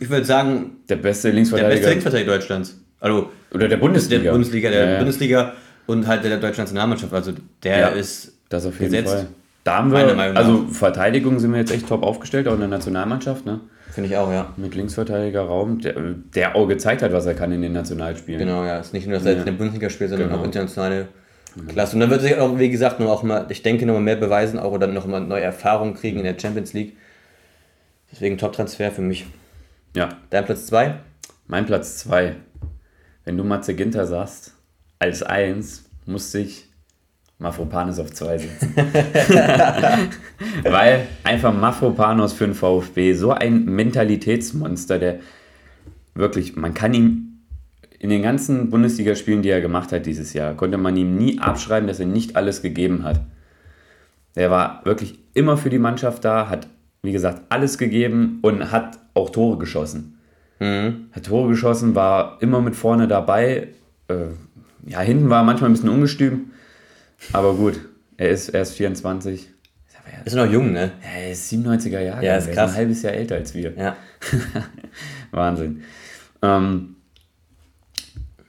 ich 0.00 0.10
würde 0.10 0.24
sagen, 0.24 0.78
der 0.88 0.96
beste 0.96 1.30
Linksverteidiger, 1.30 1.68
der 1.68 1.76
beste 1.76 1.90
Linksverteidiger 1.90 2.32
Deutschlands. 2.32 2.80
Also, 2.98 3.30
Oder 3.52 3.68
der 3.68 3.76
Bundesliga. 3.76 4.22
Der 4.22 4.32
Bundesliga, 4.32 4.70
der 4.70 4.84
ja, 4.84 4.90
ja. 4.92 4.96
Bundesliga 4.98 5.52
und 5.86 6.06
halt 6.06 6.24
der 6.24 6.38
deutschen 6.38 6.62
Nationalmannschaft. 6.62 7.12
Also 7.12 7.32
der 7.62 7.78
ja, 7.78 7.88
ist 7.88 8.32
das 8.48 8.66
auf 8.66 8.80
jeden 8.80 8.92
gesetzt. 8.92 9.12
Fall. 9.12 9.26
Da 9.62 9.76
haben 9.76 9.92
wir, 9.92 10.18
also 10.36 10.66
Verteidigung 10.72 11.38
sind 11.38 11.52
wir 11.52 11.58
jetzt 11.58 11.70
echt 11.70 11.86
top 11.86 12.02
aufgestellt, 12.02 12.48
auch 12.48 12.54
in 12.54 12.60
der 12.60 12.68
Nationalmannschaft. 12.68 13.44
Ne? 13.44 13.60
Finde 13.90 14.08
ich 14.08 14.16
auch, 14.16 14.32
ja. 14.32 14.54
Mit 14.56 14.74
Linksverteidiger 14.74 15.42
Raum, 15.42 15.80
der, 15.80 15.94
der 16.34 16.56
auch 16.56 16.66
gezeigt 16.66 17.02
hat, 17.02 17.12
was 17.12 17.26
er 17.26 17.34
kann 17.34 17.52
in 17.52 17.60
den 17.60 17.74
Nationalspielen. 17.74 18.38
Genau, 18.38 18.64
ja. 18.64 18.78
Es 18.78 18.86
ist 18.86 18.92
nicht 18.94 19.06
nur, 19.06 19.18
dass 19.18 19.26
er 19.26 19.32
ja. 19.34 19.38
in 19.40 19.44
der 19.44 19.52
Bundesliga 19.52 19.90
spielt, 19.90 20.10
sondern 20.10 20.30
genau. 20.30 20.40
auch 20.40 20.44
internationale 20.46 21.08
Klasse. 21.68 21.96
Und 21.96 22.00
dann 22.00 22.10
wird 22.10 22.22
sich 22.22 22.36
auch, 22.38 22.58
wie 22.58 22.70
gesagt, 22.70 23.00
noch 23.00 23.10
auch 23.10 23.22
mal, 23.22 23.46
ich 23.50 23.62
denke, 23.62 23.84
noch 23.84 23.94
mal 23.94 24.00
mehr 24.00 24.16
beweisen, 24.16 24.58
auch 24.58 24.72
oder 24.72 24.86
noch 24.86 25.06
mal 25.06 25.20
neue 25.20 25.42
Erfahrungen 25.42 25.94
kriegen 25.94 26.18
in 26.18 26.24
der 26.24 26.38
Champions 26.38 26.72
League. 26.72 26.96
Deswegen 28.10 28.38
Top-Transfer 28.38 28.90
für 28.90 29.02
mich. 29.02 29.26
Ja. 29.94 30.08
Dein 30.30 30.44
Platz 30.44 30.66
2? 30.66 31.00
Mein 31.48 31.66
Platz 31.66 31.98
2. 31.98 32.36
Wenn 33.24 33.36
du 33.36 33.44
Matze 33.44 33.74
Ginter 33.74 34.06
sagst, 34.06 34.54
als 34.98 35.22
1 35.22 35.84
musste 36.06 36.38
ich 36.38 36.68
Mafropanos 37.38 37.98
auf 37.98 38.12
2 38.12 38.38
setzen. 38.38 38.74
Weil 40.62 41.08
einfach 41.24 41.52
Mafropanos 41.52 42.34
für 42.34 42.44
den 42.44 42.54
VfB 42.54 43.14
so 43.14 43.32
ein 43.32 43.64
Mentalitätsmonster, 43.64 44.98
der 44.98 45.20
wirklich, 46.14 46.54
man 46.54 46.74
kann 46.74 46.94
ihm 46.94 47.40
in 47.98 48.10
den 48.10 48.22
ganzen 48.22 48.70
Bundesligaspielen, 48.70 49.42
die 49.42 49.48
er 49.48 49.60
gemacht 49.60 49.90
hat 49.90 50.06
dieses 50.06 50.32
Jahr, 50.34 50.54
konnte 50.54 50.78
man 50.78 50.96
ihm 50.96 51.16
nie 51.16 51.38
abschreiben, 51.40 51.88
dass 51.88 51.98
er 51.98 52.06
nicht 52.06 52.36
alles 52.36 52.62
gegeben 52.62 53.02
hat. 53.02 53.20
Er 54.34 54.50
war 54.50 54.84
wirklich 54.84 55.18
immer 55.34 55.56
für 55.56 55.70
die 55.70 55.78
Mannschaft 55.78 56.24
da, 56.24 56.48
hat, 56.48 56.68
wie 57.02 57.12
gesagt, 57.12 57.42
alles 57.48 57.76
gegeben 57.76 58.38
und 58.42 58.70
hat 58.70 58.99
auch 59.14 59.30
Tore 59.30 59.58
geschossen. 59.58 60.18
Mhm. 60.58 61.06
Hat 61.12 61.26
Tore 61.26 61.48
geschossen, 61.48 61.94
war 61.94 62.38
immer 62.40 62.60
mit 62.60 62.76
vorne 62.76 63.08
dabei. 63.08 63.68
Äh, 64.08 64.26
ja, 64.86 65.00
hinten 65.00 65.30
war 65.30 65.42
manchmal 65.42 65.70
ein 65.70 65.72
bisschen 65.72 65.88
ungestüm. 65.88 66.50
Aber 67.32 67.54
gut, 67.54 67.80
er 68.16 68.30
ist 68.30 68.48
erst 68.48 68.74
24. 68.74 69.50
Ist 70.24 70.36
noch 70.36 70.50
jung, 70.50 70.72
ne? 70.72 70.92
Ja, 71.02 71.20
er 71.20 71.32
ist 71.32 71.50
97er 71.52 72.00
Jahre. 72.00 72.24
Ja, 72.24 72.36
ist 72.36 72.46
krass. 72.46 72.56
Er 72.56 72.64
ist 72.64 72.70
ein 72.70 72.76
halbes 72.76 73.02
Jahr 73.02 73.12
älter 73.14 73.34
als 73.36 73.54
wir. 73.54 73.72
Ja. 73.74 73.96
Wahnsinn. 75.30 75.82
Ähm, 76.42 76.96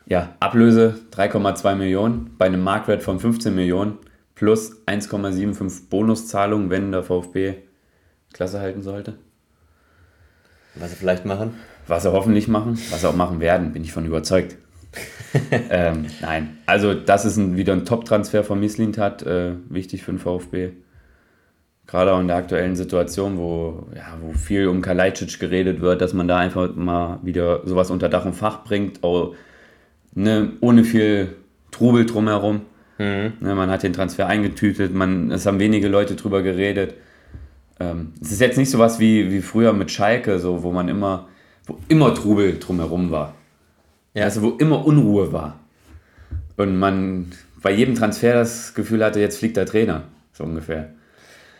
ja, 0.05 0.35
Ablöse 0.39 0.95
3,2 1.11 1.75
Millionen 1.75 2.35
bei 2.37 2.47
einem 2.47 2.61
Marktwert 2.63 3.03
von 3.03 3.19
15 3.19 3.53
Millionen 3.55 3.97
plus 4.35 4.85
1,75 4.87 5.89
Bonuszahlung, 5.89 6.69
wenn 6.69 6.91
der 6.91 7.03
VfB 7.03 7.55
Klasse 8.33 8.59
halten 8.59 8.81
sollte. 8.81 9.13
Was 10.75 10.91
sie 10.91 10.95
vielleicht 10.95 11.25
machen? 11.25 11.55
Was 11.87 12.03
sie 12.03 12.11
hoffentlich 12.11 12.47
machen, 12.47 12.79
was 12.89 13.01
sie 13.01 13.09
auch 13.09 13.15
machen 13.15 13.39
werden, 13.39 13.73
bin 13.73 13.83
ich 13.83 13.91
von 13.91 14.05
überzeugt. 14.05 14.55
ähm, 15.69 16.05
nein, 16.21 16.57
also 16.65 16.93
das 16.93 17.25
ist 17.25 17.37
ein, 17.37 17.55
wieder 17.55 17.73
ein 17.73 17.85
Top-Transfer 17.85 18.43
von 18.43 18.59
Mislintat, 18.59 19.23
äh, 19.23 19.53
wichtig 19.69 20.03
für 20.03 20.11
den 20.11 20.19
VfB. 20.19 20.71
Gerade 21.87 22.13
auch 22.13 22.19
in 22.19 22.27
der 22.27 22.37
aktuellen 22.37 22.75
Situation, 22.75 23.37
wo, 23.37 23.87
ja, 23.95 24.17
wo 24.21 24.33
viel 24.33 24.67
um 24.67 24.81
Kalajdzic 24.81 25.39
geredet 25.39 25.81
wird, 25.81 26.01
dass 26.01 26.13
man 26.13 26.27
da 26.27 26.37
einfach 26.37 26.73
mal 26.75 27.19
wieder 27.23 27.65
sowas 27.65 27.91
unter 27.91 28.07
Dach 28.07 28.25
und 28.25 28.33
Fach 28.33 28.63
bringt, 28.63 29.03
auch, 29.03 29.35
ne, 30.13 30.53
ohne 30.61 30.83
viel 30.83 31.35
Trubel 31.71 32.05
drumherum. 32.05 32.61
Mhm. 32.97 33.33
Ne, 33.39 33.55
man 33.55 33.69
hat 33.69 33.83
den 33.83 33.93
Transfer 33.93 34.27
eingetütet, 34.27 34.93
man, 34.93 35.31
es 35.31 35.45
haben 35.45 35.59
wenige 35.59 35.87
Leute 35.87 36.15
drüber 36.15 36.41
geredet. 36.43 36.93
Ähm, 37.81 38.13
es 38.21 38.31
ist 38.31 38.41
jetzt 38.41 38.57
nicht 38.57 38.69
so 38.69 38.77
was 38.77 38.99
wie, 38.99 39.31
wie 39.31 39.41
früher 39.41 39.73
mit 39.73 39.89
Schalke, 39.89 40.37
so, 40.39 40.61
wo 40.61 40.71
man 40.71 40.87
immer, 40.87 41.27
wo 41.65 41.77
immer 41.87 42.13
Trubel 42.13 42.59
drumherum 42.59 43.09
war. 43.09 43.33
Ja. 44.13 44.25
Also 44.25 44.43
wo 44.43 44.49
immer 44.51 44.85
Unruhe 44.85 45.33
war. 45.33 45.59
Und 46.57 46.77
man 46.77 47.31
bei 47.61 47.71
jedem 47.71 47.95
Transfer 47.95 48.33
das 48.33 48.73
Gefühl 48.73 49.03
hatte, 49.03 49.19
jetzt 49.19 49.39
fliegt 49.39 49.57
der 49.57 49.65
Trainer, 49.65 50.03
so 50.33 50.43
ungefähr. 50.43 50.89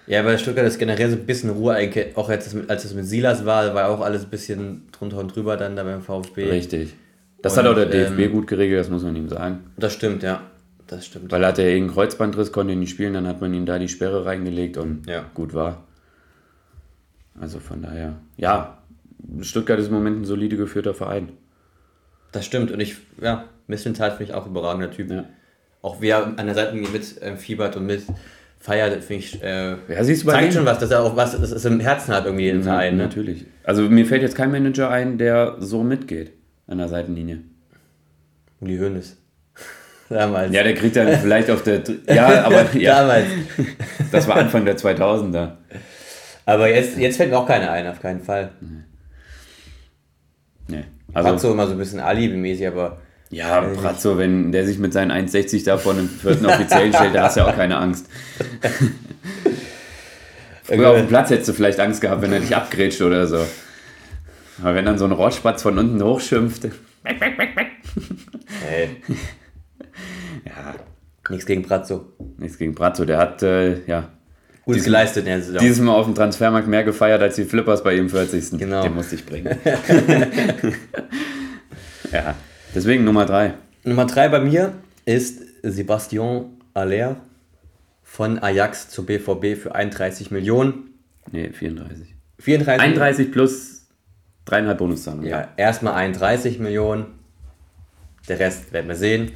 Ja, 0.06 0.22
bei 0.24 0.38
Stuttgart 0.38 0.66
ist 0.66 0.78
generell 0.78 1.10
so 1.10 1.16
ein 1.16 1.26
bisschen 1.26 1.50
Ruhe, 1.52 1.76
auch 2.16 2.30
als 2.30 2.48
es, 2.48 2.70
als 2.70 2.86
es 2.86 2.94
mit 2.94 3.08
Silas 3.08 3.46
war, 3.46 3.74
war 3.74 3.90
auch 3.90 4.02
alles 4.02 4.24
ein 4.24 4.30
bisschen 4.30 4.88
drunter 4.92 5.18
und 5.18 5.36
drüber 5.36 5.58
dann 5.58 5.76
da 5.76 5.84
beim 5.84 6.02
VfB. 6.02 6.50
Richtig. 6.50 6.96
Das 7.42 7.54
und, 7.54 7.64
hat 7.64 7.72
auch 7.72 7.76
der 7.76 7.86
DFB 7.86 8.20
ähm, 8.20 8.32
gut 8.32 8.48
geregelt, 8.48 8.80
das 8.80 8.90
muss 8.90 9.04
man 9.04 9.16
ihm 9.16 9.30
sagen. 9.30 9.60
Das 9.78 9.94
stimmt, 9.94 10.22
ja. 10.22 10.42
Das 10.88 11.06
stimmt. 11.06 11.32
Weil 11.32 11.44
er 11.44 11.50
hatte 11.50 11.62
irgendeinen 11.62 11.94
Kreuzbandriss, 11.94 12.52
konnte 12.52 12.76
nicht 12.76 12.90
spielen, 12.90 13.14
dann 13.14 13.26
hat 13.26 13.42
man 13.42 13.54
ihm 13.54 13.66
da 13.66 13.80
die 13.80 13.88
Sperre 13.88 14.26
reingelegt 14.26 14.78
und 14.78 15.08
ja. 15.08 15.26
gut 15.34 15.54
war. 15.54 15.84
Also 17.40 17.60
von 17.60 17.82
daher, 17.82 18.18
ja, 18.38 18.78
Stuttgart 19.42 19.80
ist 19.80 19.88
im 19.88 19.94
Moment 19.94 20.22
ein 20.22 20.26
solide 20.26 20.58
geführter 20.58 20.94
Verein. 20.94 21.30
Das 22.32 22.46
stimmt 22.46 22.72
und 22.72 22.80
ich, 22.80 22.98
ja, 23.22 23.46
Missentat 23.68 24.14
finde 24.14 24.32
ich 24.32 24.34
auch 24.34 24.46
ein 24.46 24.52
überragender 24.52 24.92
Typ. 24.92 25.12
Ja. 25.12 25.26
Auch 25.82 26.02
wie 26.02 26.10
er 26.10 26.38
an 26.38 26.46
der 26.46 26.56
Seite 26.56 26.76
mit 26.76 27.22
äh, 27.22 27.36
fiebert 27.36 27.76
und 27.76 27.86
mit 27.86 28.04
feiert, 28.60 29.04
finde 29.04 29.24
ich, 29.24 29.42
äh, 29.42 29.72
ja, 29.72 30.04
siehst 30.04 30.24
du 30.24 30.30
zeigt 30.30 30.54
schon 30.54 30.66
was, 30.66 30.78
dass 30.80 30.92
er 30.92 31.02
auch 31.02 31.16
was 31.16 31.40
das 31.40 31.66
im 31.66 31.80
Herzen 31.80 32.14
hat 32.14 32.26
irgendwie 32.26 32.50
im 32.50 32.64
Verein. 32.64 32.98
Ne? 32.98 33.04
Natürlich. 33.04 33.46
Also 33.64 33.84
mir 33.84 34.06
fällt 34.06 34.22
jetzt 34.22 34.36
kein 34.36 34.52
Manager 34.52 34.90
ein, 34.90 35.18
der 35.18 35.56
so 35.60 35.84
mitgeht 35.84 36.34
an 36.68 36.78
der 36.78 36.88
Seitenlinie. 36.88 37.40
Uli 38.60 38.78
Hoeneß. 38.78 39.18
Damals. 40.10 40.54
Ja, 40.54 40.64
der 40.64 40.76
kriegt 40.76 40.96
dann 40.96 41.08
vielleicht 41.20 41.50
auf 41.50 41.64
der. 41.64 41.82
Ja, 42.08 42.44
aber. 42.44 42.66
Ja, 42.76 43.02
Damals. 43.02 43.26
Das 44.12 44.28
war 44.28 44.36
Anfang 44.36 44.66
der 44.66 44.78
2000er. 44.78 45.54
Aber 46.46 46.70
jetzt, 46.70 46.98
jetzt 46.98 47.18
fällt 47.18 47.32
mir 47.32 47.38
auch 47.38 47.48
keiner 47.48 47.72
ein, 47.72 47.88
auf 47.88 48.02
keinen 48.02 48.22
Fall. 48.22 48.52
Nee. 50.68 50.78
nee. 50.78 50.84
Also, 51.14 51.38
so 51.38 51.52
immer 51.52 51.68
so 51.68 51.74
ein 51.74 51.78
bisschen 51.78 52.00
Alibi-mäßig, 52.00 52.68
aber 52.68 53.00
Ja, 53.30 53.62
Brazzo, 53.62 54.18
wenn 54.18 54.52
der 54.52 54.66
sich 54.66 54.78
mit 54.80 54.94
seinen 54.94 55.12
1,60 55.12 55.66
da 55.66 55.78
vor 55.78 55.94
einem 55.94 56.10
vierten 56.10 56.46
Offiziellen 56.46 56.94
stellt, 56.94 57.16
da 57.16 57.24
hast 57.24 57.36
du 57.38 57.42
ja 57.42 57.48
auch 57.48 57.56
keine 57.56 57.78
Angst. 57.78 58.08
Früher 60.64 60.90
auf 60.90 60.98
dem 60.98 61.08
Platz 61.08 61.30
hättest 61.30 61.50
du 61.50 61.54
vielleicht 61.54 61.80
Angst 61.80 62.02
gehabt, 62.02 62.22
wenn 62.22 62.32
er 62.32 62.40
dich 62.40 62.56
abgrätscht 62.56 63.02
oder 63.02 63.28
so. 63.28 63.46
Aber 64.62 64.76
wenn 64.76 64.86
dann 64.86 64.98
so 64.98 65.06
ein 65.06 65.12
Rotspatz 65.12 65.64
von 65.64 65.78
unten 65.78 66.02
hochschimpft. 66.04 66.70
Hey. 67.04 68.90
Ja, 70.46 70.76
Nichts 71.30 71.46
gegen 71.46 71.62
Brazzo. 71.62 72.14
nichts 72.38 72.58
gegen 72.58 72.74
Brazzo. 72.74 73.06
Der 73.06 73.18
hat, 73.20 73.44
äh, 73.44 73.86
ja, 73.86 74.10
Gut 74.66 74.76
Diesen- 74.76 74.86
geleistet 74.86 75.24
in 75.26 75.32
der 75.32 75.42
Saison. 75.42 75.60
dieses 75.60 75.80
Mal 75.80 75.94
auf 75.96 76.06
dem 76.06 76.14
Transfermarkt 76.14 76.68
mehr 76.68 76.84
gefeiert 76.84 77.22
als 77.22 77.36
die 77.36 77.46
Flippers 77.46 77.84
bei 77.84 77.96
ihrem 77.96 78.10
40. 78.10 78.60
Genau. 78.60 78.84
Den 78.84 78.94
musste 78.94 79.16
ich 79.16 79.26
bringen. 79.26 79.58
ja, 82.12 82.36
deswegen 82.76 83.04
Nummer 83.04 83.26
3. 83.26 83.54
Nummer 83.84 84.06
3 84.06 84.30
bei 84.30 84.40
mir 84.40 84.74
ist 85.06 85.40
Sebastian 85.64 86.46
Aller 86.74 87.18
von 88.04 88.40
Ajax 88.40 88.90
zu 88.90 89.06
BVB 89.06 89.58
für 89.60 89.74
31 89.74 90.32
Millionen. 90.32 90.94
Nee, 91.32 91.50
34. 91.52 92.14
34 92.40 92.82
31 92.84 93.32
plus 93.32 93.88
dreieinhalb 94.46 94.78
Bonuszahlungen. 94.80 95.28
Ja, 95.28 95.50
erstmal 95.58 95.94
31 95.94 96.60
Millionen. 96.60 97.06
Der 98.28 98.40
Rest 98.40 98.74
werden 98.74 98.88
wir 98.88 98.96
sehen. 98.96 99.32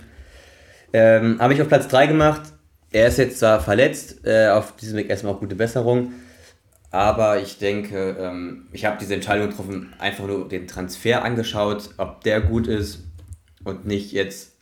Ähm, 0.94 1.40
Habe 1.40 1.54
ich 1.54 1.62
auf 1.62 1.68
Platz 1.68 1.88
3 1.88 2.08
gemacht. 2.08 2.42
Er 2.96 3.08
ist 3.10 3.18
jetzt 3.18 3.40
zwar 3.40 3.60
verletzt, 3.60 4.26
äh, 4.26 4.48
auf 4.48 4.78
diesem 4.78 4.96
Weg 4.98 5.10
erstmal 5.10 5.34
auch 5.34 5.42
gute 5.42 5.56
Besserung. 5.56 6.14
Aber 6.92 7.42
ich 7.42 7.58
denke, 7.58 8.16
ähm, 8.18 8.68
ich 8.72 8.86
habe 8.86 8.96
diese 9.02 9.16
Entscheidung 9.16 9.50
getroffen, 9.50 9.94
einfach 10.00 10.26
nur 10.26 10.48
den 10.48 10.66
Transfer 10.66 11.26
angeschaut, 11.26 11.90
ob 11.98 12.24
der 12.24 12.40
gut 12.40 12.68
ist 12.68 13.04
und 13.66 13.86
nicht 13.86 14.14
jetzt, 14.14 14.54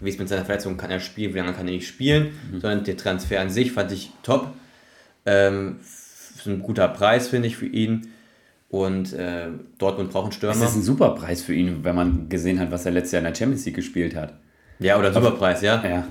wie 0.00 0.08
es 0.10 0.18
mit 0.18 0.28
seiner 0.28 0.44
Verletzung 0.44 0.76
kann 0.76 0.90
er 0.90 0.98
spielen, 0.98 1.34
wie 1.34 1.38
lange 1.38 1.52
kann 1.52 1.68
er 1.68 1.74
nicht 1.74 1.86
spielen, 1.86 2.32
sondern 2.50 2.82
den 2.82 2.96
Transfer 2.96 3.40
an 3.40 3.48
sich 3.48 3.70
fand 3.70 3.92
ich 3.92 4.10
top. 4.24 4.48
Ähm, 5.24 5.76
ist 5.82 6.44
ein 6.48 6.62
guter 6.62 6.88
Preis, 6.88 7.28
finde 7.28 7.46
ich, 7.46 7.56
für 7.56 7.66
ihn. 7.66 8.08
Und 8.70 9.12
äh, 9.12 9.50
Dortmund 9.78 10.10
braucht 10.10 10.32
einen 10.32 10.40
Das 10.40 10.56
Stürmer. 10.56 10.64
ist 10.68 10.74
ein 10.74 10.82
super 10.82 11.10
Preis 11.10 11.42
für 11.42 11.54
ihn, 11.54 11.84
wenn 11.84 11.94
man 11.94 12.28
gesehen 12.28 12.58
hat, 12.58 12.72
was 12.72 12.86
er 12.86 12.90
letztes 12.90 13.12
Jahr 13.12 13.20
in 13.20 13.26
der 13.26 13.36
Champions 13.36 13.64
League 13.66 13.76
gespielt 13.76 14.16
hat. 14.16 14.32
Ja, 14.80 14.98
oder 14.98 15.12
Superpreis, 15.12 15.62
ja. 15.62 15.80
Ja, 15.88 16.08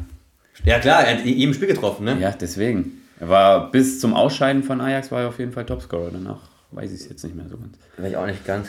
Ja, 0.66 0.80
klar, 0.80 1.04
er 1.06 1.18
hat 1.18 1.26
ihm 1.26 1.54
Spiel 1.54 1.68
getroffen, 1.70 2.06
ne? 2.06 2.18
ja, 2.20 2.32
deswegen. 2.32 3.02
Er 3.20 3.30
war 3.30 3.72
bis 3.72 4.00
zum 4.00 4.14
Ausscheiden 4.14 4.64
von 4.64 4.82
Ajax 4.82 5.12
war 5.12 5.22
er 5.22 5.28
auf 5.30 5.40
jeden 5.40 5.52
Fall 5.52 5.66
Topscorer. 5.66 6.10
Danach 6.12 6.40
weiß 6.72 6.92
ich 6.92 7.02
es 7.02 7.10
jetzt 7.10 7.24
nicht 7.24 7.36
mehr 7.36 7.46
so 7.50 7.58
ganz. 7.58 7.78
Weiß 7.98 8.10
ich 8.10 8.18
auch 8.18 8.26
nicht 8.26 8.46
ganz. 8.46 8.68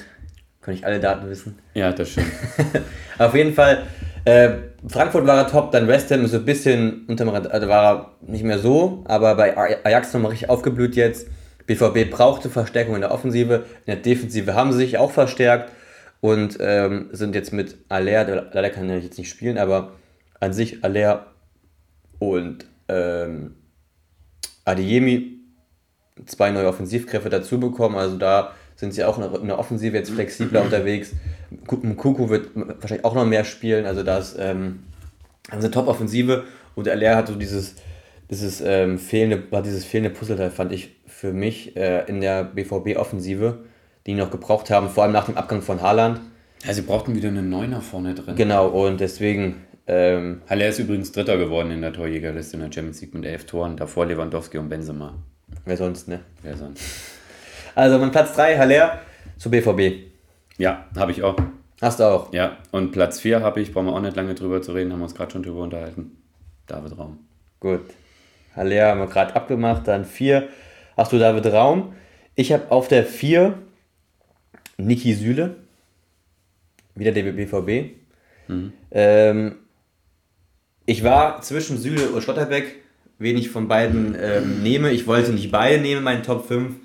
Kann 0.61 0.75
ich 0.75 0.87
alle 0.87 1.01
Daten 1.01 1.29
wissen. 1.29 1.59
Ja, 1.75 1.91
das 1.93 2.11
stimmt. 2.11 2.31
Auf 3.19 3.35
jeden 3.35 3.53
Fall, 3.53 3.83
äh, 4.25 4.51
Frankfurt 4.87 5.27
war 5.27 5.37
er 5.39 5.49
top, 5.49 5.73
dann 5.73 5.89
West 5.89 6.11
Ham 6.13 6.25
ist 6.25 6.31
so 6.31 6.37
ein 6.37 6.45
bisschen 6.45 7.05
unter 7.09 7.25
dem 7.25 7.31
Rad- 7.31 7.51
also 7.51 7.67
war 7.67 8.17
er 8.23 8.31
nicht 8.31 8.45
mehr 8.45 8.59
so, 8.61 9.03
aber 9.07 9.35
bei 9.35 9.57
Aj- 9.57 9.79
Ajax 9.85 10.13
nochmal 10.15 10.31
richtig 10.31 10.51
aufgeblüht 10.51 10.95
jetzt. 10.95 11.27
BVB 11.67 12.11
brauchte 12.11 12.49
Verstärkung 12.49 12.95
in 12.95 13.01
der 13.01 13.11
Offensive, 13.11 13.65
in 13.87 13.95
der 13.95 13.97
Defensive 13.97 14.55
haben 14.55 14.71
sie 14.73 14.79
sich 14.79 14.99
auch 14.99 15.11
verstärkt 15.11 15.73
und 16.21 16.59
ähm, 16.61 17.09
sind 17.13 17.35
jetzt 17.35 17.53
mit 17.53 17.77
Aller, 17.89 18.25
der 18.25 18.47
leider 18.53 18.71
kann 18.71 18.89
er 18.89 18.99
jetzt 18.99 19.19
nicht 19.19 19.31
spielen, 19.31 19.59
aber 19.59 19.93
an 20.39 20.53
sich 20.53 20.85
Aller 20.85 21.27
und 22.31 22.67
ähm, 22.89 23.55
Adeyemi 24.65 25.39
zwei 26.27 26.51
neue 26.51 26.69
Offensivkräfte 26.69 27.31
dazu 27.31 27.59
bekommen. 27.59 27.97
Also 27.97 28.17
da 28.17 28.53
sind 28.77 28.93
sie 28.95 29.05
auch 29.05 29.19
in 29.41 29.49
der 29.49 29.59
Offensive 29.59 29.97
jetzt 29.97 30.11
flexibler 30.11 30.63
unterwegs. 30.65 31.13
Kuku 31.67 32.29
wird 32.29 32.51
wahrscheinlich 32.55 33.05
auch 33.05 33.15
noch 33.15 33.27
mehr 33.27 33.45
spielen. 33.45 33.87
Also 33.87 34.03
da 34.03 34.19
ist 34.19 34.37
ähm, 34.39 34.85
eine 35.51 35.71
Top-Offensive 35.71 36.45
und 36.75 36.89
Aller 36.89 37.17
hat 37.17 37.29
so 37.29 37.35
dieses, 37.35 37.77
dieses, 38.31 38.61
ähm, 38.61 38.99
fehlende, 38.99 39.51
war 39.51 39.63
dieses 39.63 39.85
fehlende 39.85 40.11
Puzzleteil, 40.11 40.51
fand 40.51 40.73
ich 40.73 40.97
für 41.07 41.33
mich 41.33 41.77
äh, 41.77 42.05
in 42.07 42.21
der 42.21 42.45
BVB-Offensive, 42.45 43.59
die 44.07 44.15
noch 44.15 44.31
gebraucht 44.31 44.71
haben, 44.71 44.89
vor 44.89 45.05
allem 45.05 45.13
nach 45.13 45.27
dem 45.27 45.37
Abgang 45.37 45.63
von 45.63 45.83
Haaland. 45.83 46.21
Ja, 46.65 46.73
sie 46.73 46.83
brauchten 46.83 47.15
wieder 47.15 47.29
einen 47.29 47.51
Neuner 47.51 47.81
vorne 47.81 48.15
drin. 48.15 48.37
Genau, 48.37 48.69
und 48.69 49.01
deswegen, 49.01 49.57
ähm, 49.87 50.43
Haller 50.49 50.69
ist 50.69 50.79
übrigens 50.79 51.13
Dritter 51.13 51.37
geworden 51.37 51.71
in 51.71 51.83
der 51.83 51.93
Torjägerliste 51.93 52.57
in 52.57 52.63
der 52.63 52.73
Champions 52.73 53.01
League 53.01 53.15
mit 53.15 53.25
elf 53.25 53.47
Toren. 53.47 53.77
Davor 53.77 54.07
Lewandowski 54.07 54.59
und 54.59 54.69
Benzema. 54.69 55.15
wer 55.65 55.77
sonst, 55.77 56.09
ne? 56.09 56.21
Wer 56.43 56.57
sonst? 56.57 56.83
Also 57.75 57.99
mein 57.99 58.11
Platz 58.11 58.35
3, 58.35 58.59
Haller 58.59 59.01
zu 59.39 59.51
BVB. 59.51 60.13
Ja, 60.59 60.87
habe 60.97 61.11
ich 61.13 61.23
auch. 61.23 61.37
Hast 61.81 61.99
du 61.99 62.05
auch. 62.05 62.33
Ja, 62.33 62.59
und 62.71 62.93
Platz 62.93 63.19
4 63.21 63.41
habe 63.41 63.61
ich, 63.61 63.73
brauchen 63.73 63.87
wir 63.87 63.95
auch 63.95 64.01
nicht 64.01 64.15
lange 64.15 64.35
drüber 64.35 64.63
zu 64.63 64.73
reden, 64.73 64.93
haben 64.93 65.01
wir 65.01 65.05
uns 65.05 65.15
gerade 65.15 65.33
schon 65.33 65.43
drüber 65.43 65.63
unterhalten. 65.63 66.17
David 66.67 66.97
Raum. 66.97 67.19
Gut. 67.59 67.81
Haller 68.55 68.89
haben 68.89 69.01
wir 69.01 69.07
gerade 69.09 69.35
abgemacht. 69.35 69.89
Dann 69.89 70.05
4 70.05 70.49
hast 70.97 71.13
du 71.13 71.19
David 71.19 71.47
Raum. 71.47 71.95
Ich 72.35 72.53
habe 72.53 72.71
auf 72.71 72.89
der 72.89 73.05
4 73.05 73.59
Niki 74.77 75.15
Süle. 75.15 75.57
Wieder 76.95 77.13
der 77.13 77.33
BVB. 77.33 77.97
Ähm, 78.91 79.57
ich 80.87 81.05
war 81.05 81.43
zwischen 81.43 81.79
Süle 81.79 82.11
und 82.11 82.23
Schlotterbeck, 82.23 82.77
wen 83.19 83.37
ich 83.37 83.51
von 83.51 83.69
beiden 83.69 84.17
ähm, 84.21 84.63
nehme. 84.63 84.91
Ich 84.91 85.07
wollte 85.07 85.33
nicht 85.33 85.51
beide 85.51 85.81
nehmen, 85.81 86.03
meinen 86.03 86.23
Top 86.23 86.47
5. 86.47 86.77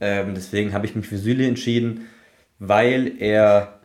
Ähm, 0.00 0.34
deswegen 0.34 0.72
habe 0.72 0.86
ich 0.86 0.94
mich 0.94 1.06
für 1.06 1.18
Süle 1.18 1.46
entschieden, 1.46 2.06
weil 2.58 3.12
er 3.18 3.80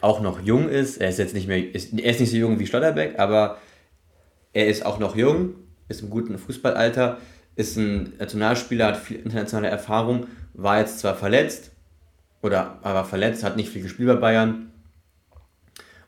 auch 0.00 0.20
noch 0.20 0.40
jung 0.42 0.68
ist. 0.68 0.98
Er 0.98 1.08
ist 1.08 1.18
jetzt 1.18 1.34
nicht 1.34 1.48
mehr, 1.48 1.74
ist, 1.74 1.98
er 1.98 2.10
ist 2.10 2.20
nicht 2.20 2.30
so 2.30 2.36
jung 2.36 2.58
wie 2.58 2.66
Schlotterbeck, 2.66 3.18
aber 3.18 3.58
er 4.52 4.66
ist 4.66 4.84
auch 4.84 4.98
noch 4.98 5.16
jung, 5.16 5.54
ist 5.88 6.02
im 6.02 6.10
guten 6.10 6.36
Fußballalter, 6.36 7.18
ist 7.56 7.76
ein 7.76 8.12
Nationalspieler, 8.18 8.86
hat 8.86 8.96
viel 8.96 9.18
internationale 9.18 9.68
Erfahrung, 9.68 10.26
war 10.52 10.80
jetzt 10.80 10.98
zwar 10.98 11.14
verletzt, 11.14 11.70
oder 12.42 12.78
aber 12.82 13.04
verletzt, 13.04 13.42
hat 13.42 13.56
nicht 13.56 13.70
viel 13.70 13.82
gespielt 13.82 14.08
bei 14.08 14.16
Bayern 14.16 14.70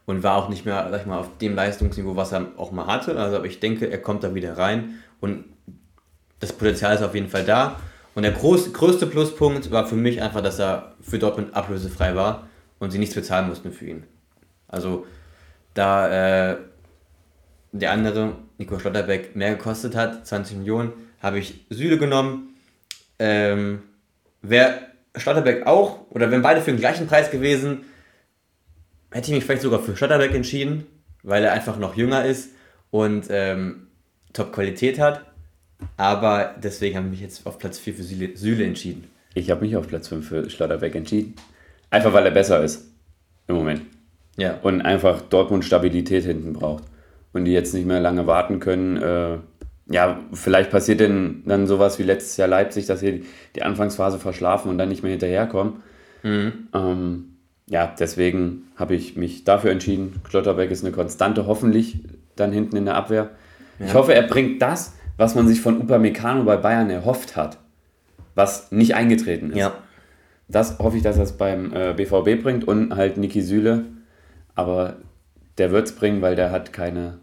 und 0.06 0.22
war 0.22 0.36
auch 0.36 0.48
nicht 0.48 0.64
mehr, 0.64 0.86
sag 0.90 1.00
ich 1.00 1.06
mal, 1.06 1.18
auf 1.18 1.36
dem 1.38 1.54
Leistungsniveau, 1.54 2.16
was 2.16 2.32
er 2.32 2.46
auch 2.56 2.70
mal 2.72 2.86
hatte. 2.86 3.18
Also 3.18 3.36
aber 3.36 3.46
ich 3.46 3.60
denke, 3.60 3.90
er 3.90 3.98
kommt 3.98 4.24
da 4.24 4.34
wieder 4.34 4.56
rein 4.56 4.94
und 5.20 5.44
das 6.40 6.52
Potenzial 6.52 6.94
ist 6.94 7.02
auf 7.02 7.14
jeden 7.14 7.28
Fall 7.28 7.44
da. 7.44 7.80
Und 8.14 8.22
der 8.22 8.32
groß, 8.32 8.72
größte 8.72 9.06
Pluspunkt 9.06 9.70
war 9.70 9.86
für 9.86 9.96
mich 9.96 10.22
einfach, 10.22 10.42
dass 10.42 10.58
er 10.58 10.94
für 11.02 11.18
Dortmund 11.18 11.54
ablösefrei 11.54 12.14
war 12.14 12.48
und 12.78 12.90
sie 12.90 12.98
nichts 12.98 13.14
bezahlen 13.14 13.48
mussten 13.48 13.72
für 13.72 13.86
ihn. 13.86 14.04
Also 14.68 15.06
da 15.74 16.52
äh, 16.52 16.56
der 17.72 17.90
andere, 17.92 18.36
Nico 18.58 18.78
Schlotterbeck, 18.78 19.36
mehr 19.36 19.50
gekostet 19.50 19.94
hat, 19.94 20.26
20 20.26 20.58
Millionen, 20.58 20.92
habe 21.20 21.38
ich 21.38 21.66
Süle 21.68 21.98
genommen. 21.98 22.54
Ähm, 23.18 23.82
Wäre 24.42 24.78
Schlotterbeck 25.16 25.66
auch, 25.66 26.00
oder 26.10 26.30
wenn 26.30 26.42
beide 26.42 26.60
für 26.60 26.70
den 26.70 26.80
gleichen 26.80 27.06
Preis 27.06 27.30
gewesen, 27.30 27.84
hätte 29.16 29.30
ich 29.30 29.34
mich 29.34 29.44
vielleicht 29.44 29.62
sogar 29.62 29.80
für 29.80 29.96
Schlotterbeck 29.96 30.34
entschieden, 30.34 30.86
weil 31.22 31.42
er 31.42 31.52
einfach 31.52 31.78
noch 31.78 31.96
jünger 31.96 32.26
ist 32.26 32.50
und 32.90 33.26
ähm, 33.30 33.86
Top-Qualität 34.34 34.98
hat. 34.98 35.24
Aber 35.96 36.54
deswegen 36.62 36.96
habe 36.96 37.06
ich 37.06 37.12
mich 37.12 37.20
jetzt 37.22 37.46
auf 37.46 37.58
Platz 37.58 37.78
4 37.78 37.94
für 37.94 38.02
Süle, 38.02 38.64
entschieden. 38.64 39.04
Ich 39.34 39.50
habe 39.50 39.62
mich 39.62 39.74
auf 39.76 39.88
Platz 39.88 40.08
5 40.08 40.28
für 40.28 40.50
Schlotterbeck 40.50 40.94
entschieden. 40.94 41.34
Einfach 41.90 42.12
weil 42.12 42.26
er 42.26 42.30
besser 42.30 42.62
ist. 42.62 42.90
Im 43.46 43.56
Moment. 43.56 43.82
Ja. 44.36 44.58
Und 44.62 44.82
einfach 44.82 45.22
Dortmund 45.22 45.64
Stabilität 45.64 46.24
hinten 46.24 46.52
braucht. 46.52 46.84
Und 47.32 47.46
die 47.46 47.52
jetzt 47.52 47.72
nicht 47.72 47.86
mehr 47.86 48.00
lange 48.00 48.26
warten 48.26 48.60
können. 48.60 48.96
Äh, 48.96 49.38
ja, 49.88 50.20
vielleicht 50.32 50.70
passiert 50.70 51.00
denn 51.00 51.42
dann 51.46 51.66
sowas 51.66 51.98
wie 51.98 52.02
letztes 52.02 52.36
Jahr 52.36 52.48
Leipzig, 52.48 52.86
dass 52.86 53.00
sie 53.00 53.24
die 53.54 53.62
Anfangsphase 53.62 54.18
verschlafen 54.18 54.70
und 54.70 54.78
dann 54.78 54.88
nicht 54.88 55.02
mehr 55.02 55.12
hinterherkommen. 55.12 55.82
Ähm, 56.74 57.35
ja, 57.68 57.94
deswegen 57.98 58.68
habe 58.76 58.94
ich 58.94 59.16
mich 59.16 59.44
dafür 59.44 59.70
entschieden. 59.72 60.20
Schlotterbeck 60.28 60.70
ist 60.70 60.84
eine 60.84 60.92
Konstante, 60.92 61.46
hoffentlich 61.46 61.98
dann 62.36 62.52
hinten 62.52 62.76
in 62.76 62.84
der 62.84 62.94
Abwehr. 62.94 63.30
Ich 63.78 63.92
hoffe, 63.92 64.14
er 64.14 64.22
bringt 64.22 64.62
das, 64.62 64.94
was 65.16 65.34
man 65.34 65.48
sich 65.48 65.60
von 65.60 65.80
Upamecano 65.80 66.44
bei 66.44 66.56
Bayern 66.56 66.88
erhofft 66.90 67.36
hat, 67.36 67.58
was 68.34 68.70
nicht 68.72 68.94
eingetreten 68.94 69.50
ist. 69.50 69.58
Ja. 69.58 69.74
Das 70.48 70.78
hoffe 70.78 70.96
ich, 70.96 71.02
dass 71.02 71.16
er 71.16 71.24
es 71.24 71.32
beim 71.32 71.72
äh, 71.74 71.92
BVB 71.92 72.42
bringt 72.42 72.66
und 72.66 72.94
halt 72.94 73.16
Niki 73.16 73.42
Süle. 73.42 73.84
Aber 74.54 74.96
der 75.58 75.72
wird 75.72 75.88
es 75.88 75.94
bringen, 75.94 76.22
weil 76.22 76.36
der 76.36 76.50
hat 76.50 76.72
keine 76.72 77.18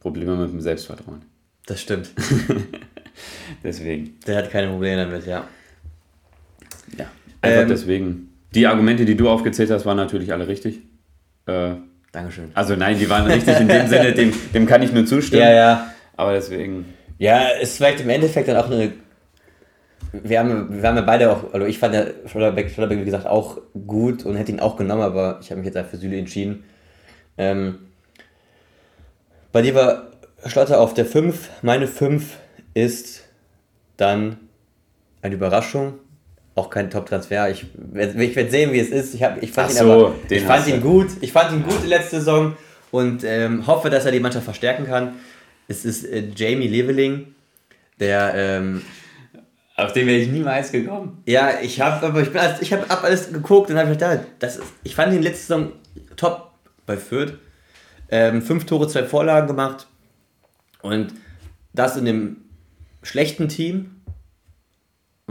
Probleme 0.00 0.36
mit 0.36 0.50
dem 0.50 0.60
Selbstvertrauen. 0.60 1.22
Das 1.66 1.80
stimmt. 1.80 2.10
Deswegen. 3.62 4.18
Der 4.26 4.38
hat 4.38 4.50
keine 4.50 4.68
Probleme 4.68 5.04
damit, 5.04 5.26
ja. 5.26 5.44
Ja. 6.96 7.06
Einfach 7.42 7.62
Ähm, 7.62 7.68
deswegen. 7.68 8.29
Die 8.54 8.66
Argumente, 8.66 9.04
die 9.04 9.16
du 9.16 9.28
aufgezählt 9.28 9.70
hast, 9.70 9.86
waren 9.86 9.96
natürlich 9.96 10.32
alle 10.32 10.48
richtig. 10.48 10.80
Äh, 11.46 11.74
Dankeschön. 12.12 12.50
also 12.54 12.74
nein, 12.74 12.98
die 12.98 13.08
waren 13.08 13.26
richtig 13.30 13.60
in 13.60 13.68
dem 13.68 13.86
Sinne, 13.86 14.12
dem, 14.12 14.32
dem 14.52 14.66
kann 14.66 14.82
ich 14.82 14.92
nur 14.92 15.06
zustimmen. 15.06 15.42
Ja, 15.42 15.52
ja. 15.52 15.90
Aber 16.16 16.32
deswegen. 16.32 16.86
Ja, 17.18 17.48
ist 17.60 17.76
vielleicht 17.76 18.00
im 18.00 18.08
Endeffekt 18.08 18.48
dann 18.48 18.56
auch 18.56 18.66
eine. 18.66 18.92
Wir 20.12 20.40
haben, 20.40 20.82
wir 20.82 20.88
haben 20.88 20.96
ja 20.96 21.02
beide 21.02 21.30
auch, 21.30 21.54
also 21.54 21.66
ich 21.66 21.78
fand 21.78 21.94
ja 21.94 22.04
Schlotterbeck, 22.26 22.70
Schlotterbeck, 22.70 23.00
wie 23.00 23.04
gesagt, 23.04 23.26
auch 23.26 23.58
gut 23.86 24.24
und 24.24 24.34
hätte 24.34 24.50
ihn 24.50 24.58
auch 24.58 24.76
genommen, 24.76 25.02
aber 25.02 25.38
ich 25.40 25.50
habe 25.50 25.60
mich 25.60 25.66
jetzt 25.66 25.76
halt 25.76 25.86
für 25.86 25.98
Süle 25.98 26.18
entschieden. 26.18 26.64
Ähm, 27.38 27.78
bei 29.52 29.62
dir 29.62 29.76
war 29.76 30.08
Schlotter 30.46 30.80
auf 30.80 30.94
der 30.94 31.06
5. 31.06 31.62
Meine 31.62 31.86
5 31.86 32.38
ist 32.74 33.22
dann 33.96 34.36
eine 35.22 35.34
Überraschung. 35.34 35.94
Auch 36.60 36.68
kein 36.68 36.90
Top-Transfer. 36.90 37.48
Ich, 37.48 37.62
ich 37.62 38.36
werde 38.36 38.50
sehen, 38.50 38.70
wie 38.70 38.80
es 38.80 38.90
ist. 38.90 39.14
Ich, 39.14 39.22
hab, 39.22 39.42
ich 39.42 39.50
fand, 39.50 39.70
ihn, 39.70 39.76
so, 39.76 39.92
aber, 39.92 40.14
den 40.28 40.38
ich 40.38 40.44
fand 40.44 40.66
ihn 40.66 40.82
gut. 40.82 41.08
Ich 41.22 41.32
fand 41.32 41.52
ihn 41.52 41.62
gut 41.62 41.86
letzte 41.86 42.16
Saison 42.16 42.54
und 42.90 43.24
ähm, 43.24 43.66
hoffe, 43.66 43.88
dass 43.88 44.04
er 44.04 44.12
die 44.12 44.20
Mannschaft 44.20 44.44
verstärken 44.44 44.84
kann. 44.84 45.14
Es 45.68 45.86
ist 45.86 46.04
äh, 46.04 46.22
Jamie 46.36 46.68
Leveling, 46.68 47.34
der 47.98 48.34
ähm, 48.34 48.82
Auf 49.74 49.94
den 49.94 50.06
wäre 50.06 50.18
ich 50.18 50.28
niemals 50.28 50.70
gekommen. 50.70 51.22
ja, 51.24 51.60
ich 51.62 51.80
habe 51.80 52.04
aber 52.04 52.20
ich 52.20 52.30
bin 52.30 52.38
alles, 52.38 52.60
ich 52.60 52.74
habe 52.74 52.86
hab 52.90 53.04
alles 53.04 53.32
geguckt 53.32 53.70
und 53.70 53.78
habe 53.78 53.92
gedacht, 53.92 54.20
das 54.38 54.56
ist, 54.56 54.64
ich 54.84 54.94
fand 54.94 55.14
ihn 55.14 55.22
letzte 55.22 55.46
Saison 55.46 55.72
top 56.16 56.50
bei 56.84 56.98
Fürth. 56.98 57.38
Ähm, 58.10 58.42
fünf 58.42 58.66
Tore, 58.66 58.86
zwei 58.86 59.04
Vorlagen 59.04 59.46
gemacht 59.46 59.86
und 60.82 61.14
das 61.72 61.96
in 61.96 62.04
dem 62.04 62.36
schlechten 63.02 63.48
Team 63.48 63.99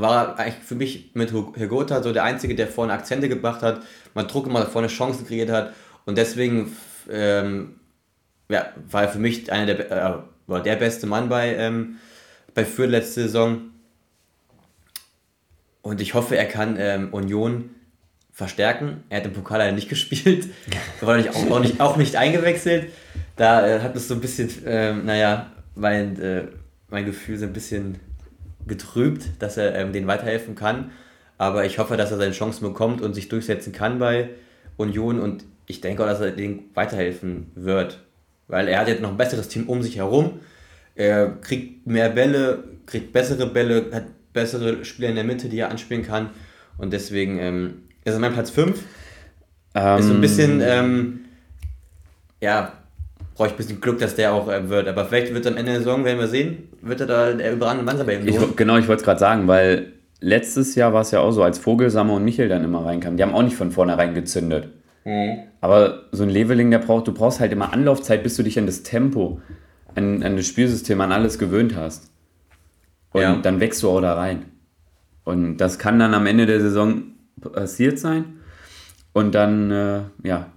war 0.02 0.38
er 0.38 0.40
eigentlich 0.40 0.64
für 0.64 0.76
mich 0.76 1.12
mit 1.14 1.34
Hegota 1.56 2.02
so 2.02 2.14
der 2.14 2.24
Einzige, 2.24 2.56
der 2.56 2.68
vorne 2.68 2.94
Akzente 2.94 3.30
gebracht 3.30 3.62
hat, 3.62 3.82
mal 4.14 4.24
Druck 4.24 4.52
hat, 4.54 4.70
vorne 4.70 4.88
Chancen 4.88 5.26
kreiert 5.26 5.50
hat 5.50 5.74
und 6.06 6.18
deswegen 6.18 6.76
ähm, 7.10 7.76
ja, 8.50 8.70
war 8.90 9.04
er 9.04 9.10
für 9.10 9.20
mich 9.20 9.52
einer 9.52 9.74
der, 9.74 9.92
äh, 9.92 10.18
war 10.48 10.64
der 10.64 10.76
beste 10.76 11.08
Mann 11.08 11.30
bei, 11.30 11.56
ähm, 11.56 11.98
bei 12.54 12.66
Fürth 12.66 12.90
letzte 12.90 13.22
Saison. 13.22 13.62
Und 15.82 16.02
ich 16.02 16.14
hoffe, 16.14 16.36
er 16.36 16.46
kann 16.46 16.76
ähm, 16.80 17.14
Union 17.14 17.70
verstärken. 18.32 19.04
Er 19.10 19.18
hat 19.18 19.26
im 19.26 19.34
Pokal 19.34 19.60
leider 19.60 19.74
nicht 19.74 19.90
gespielt. 19.90 20.48
War 21.02 21.20
auch, 21.20 21.52
auch, 21.52 21.60
nicht, 21.60 21.80
auch 21.80 21.98
nicht 21.98 22.16
eingewechselt. 22.16 22.92
Da 23.36 23.68
äh, 23.68 23.80
hat 23.82 23.96
es 23.96 24.08
so 24.08 24.16
ein 24.16 24.22
bisschen, 24.22 24.50
ähm, 24.66 25.06
naja, 25.06 25.52
mein, 25.76 26.20
äh, 26.20 26.48
mein 26.90 27.06
Gefühl 27.06 27.38
so 27.38 27.46
ein 27.46 27.54
bisschen 27.54 28.00
getrübt, 28.70 29.26
dass 29.40 29.58
er 29.58 29.76
ähm, 29.76 29.92
denen 29.92 30.08
weiterhelfen 30.08 30.56
kann. 30.56 30.92
Aber 31.38 31.66
ich 31.66 31.80
hoffe, 31.80 31.98
dass 31.98 32.12
er 32.12 32.18
seine 32.18 32.32
Chancen 32.32 32.66
bekommt 32.66 33.02
und 33.02 33.14
sich 33.14 33.30
durchsetzen 33.30 33.74
kann 33.74 34.00
bei 34.00 34.30
Union. 34.78 35.20
Und 35.20 35.44
ich 35.68 35.82
denke 35.82 36.04
auch, 36.04 36.08
dass 36.08 36.22
er 36.22 36.32
denen 36.32 36.70
weiterhelfen 36.74 37.52
wird. 37.56 38.00
Weil 38.48 38.68
er 38.68 38.80
hat 38.80 38.88
jetzt 38.88 39.02
noch 39.02 39.12
ein 39.12 39.18
besseres 39.18 39.48
Team 39.48 39.68
um 39.68 39.82
sich 39.84 39.98
herum. 39.98 40.40
Er 40.96 41.30
kriegt 41.42 41.88
mehr 41.88 42.10
Bälle, 42.10 42.64
kriegt 42.86 43.14
bessere 43.14 43.46
Bälle, 43.48 43.90
hat 43.94 44.06
bessere 44.34 44.84
Spieler 44.86 45.10
in 45.10 45.16
der 45.16 45.24
Mitte, 45.24 45.50
die 45.50 45.60
er 45.60 45.70
anspielen 45.70 46.04
kann. 46.04 46.32
Und 46.78 46.94
deswegen 46.94 47.40
ähm, 47.40 47.84
ist 48.04 48.14
er 48.14 48.20
mein 48.20 48.34
Platz 48.34 48.50
5. 48.50 48.78
Ist 48.78 48.84
so 49.74 50.14
ein 50.14 50.22
bisschen, 50.22 50.62
ähm, 50.62 51.26
ja, 52.42 52.79
brauche 53.39 53.47
ich 53.47 53.54
ein 53.54 53.58
bisschen 53.58 53.80
Glück, 53.80 53.99
dass 53.99 54.15
der 54.15 54.34
auch 54.34 54.49
äh, 54.49 54.67
wird. 54.67 54.89
Aber 54.89 55.06
vielleicht 55.06 55.34
wird 55.34 55.45
er 55.45 55.54
am 55.54 55.58
Ende 55.58 55.71
der 55.71 55.80
Saison, 55.80 56.04
werden 56.04 56.19
wir 56.19 56.28
sehen, 56.28 56.67
wird 56.82 56.99
er 56.99 57.08
da 57.08 57.32
der 57.32 57.54
überragende 57.54 57.86
Mann 57.86 57.95
sein 57.95 58.06
bei 58.06 58.17
genau, 58.17 58.75
ich 58.78 58.89
wollte 58.89 58.99
es 58.99 59.06
gerade 59.06 59.19
sagen, 59.19 59.47
weil 59.47 59.93
letztes 60.19 60.75
Jahr 60.75 60.91
war 60.91 61.02
es 61.02 61.12
ja 61.12 61.21
auch 61.21 61.32
so, 61.32 61.41
als 61.41 61.58
Vogelsammer 61.58 62.15
und 62.15 62.25
Michel 62.25 62.49
dann 62.49 62.65
immer 62.65 62.86
reinkamen. 62.86 63.15
Die 63.15 63.23
haben 63.23 63.34
auch 63.34 63.41
nicht 63.41 63.56
von 63.56 63.71
vornherein 63.71 64.13
gezündet. 64.13 64.67
Aber 65.62 66.04
so 66.12 66.23
ein 66.23 66.30
Leveling, 66.30 66.69
der 66.69 66.80
braucht, 66.80 67.08
du 67.08 67.13
brauchst 67.13 67.39
halt 67.39 67.54
immer 67.54 67.71
Anlaufzeit, 67.71 68.23
bis 68.23 68.36
du 68.36 68.43
dich 68.43 68.60
an 68.60 68.65
das 68.65 68.84
Tempo, 68.84 69.39
an, 69.95 70.21
an 70.21 70.36
das 70.36 70.45
Spielsystem, 70.45 70.99
an 70.99 71.13
alles 71.13 71.39
gewöhnt 71.39 71.75
hast. 71.78 72.12
Und 73.13 73.21
Ja. 73.21 73.36
dann 73.38 73.62
wächst 73.62 73.82
du 73.82 73.89
auch 73.89 74.02
da 74.02 74.15
rein. 74.15 74.45
Und 75.23 75.58
das 75.58 75.80
kann 75.80 75.97
dann 75.97 76.13
am 76.13 76.25
Ende 76.28 76.45
der 76.45 76.60
Saison 76.60 77.04
passiert 77.41 77.97
sein. 77.99 78.25
Und 79.13 79.34
dann, 79.34 79.71
äh, 79.71 80.02
ja, 80.23 80.47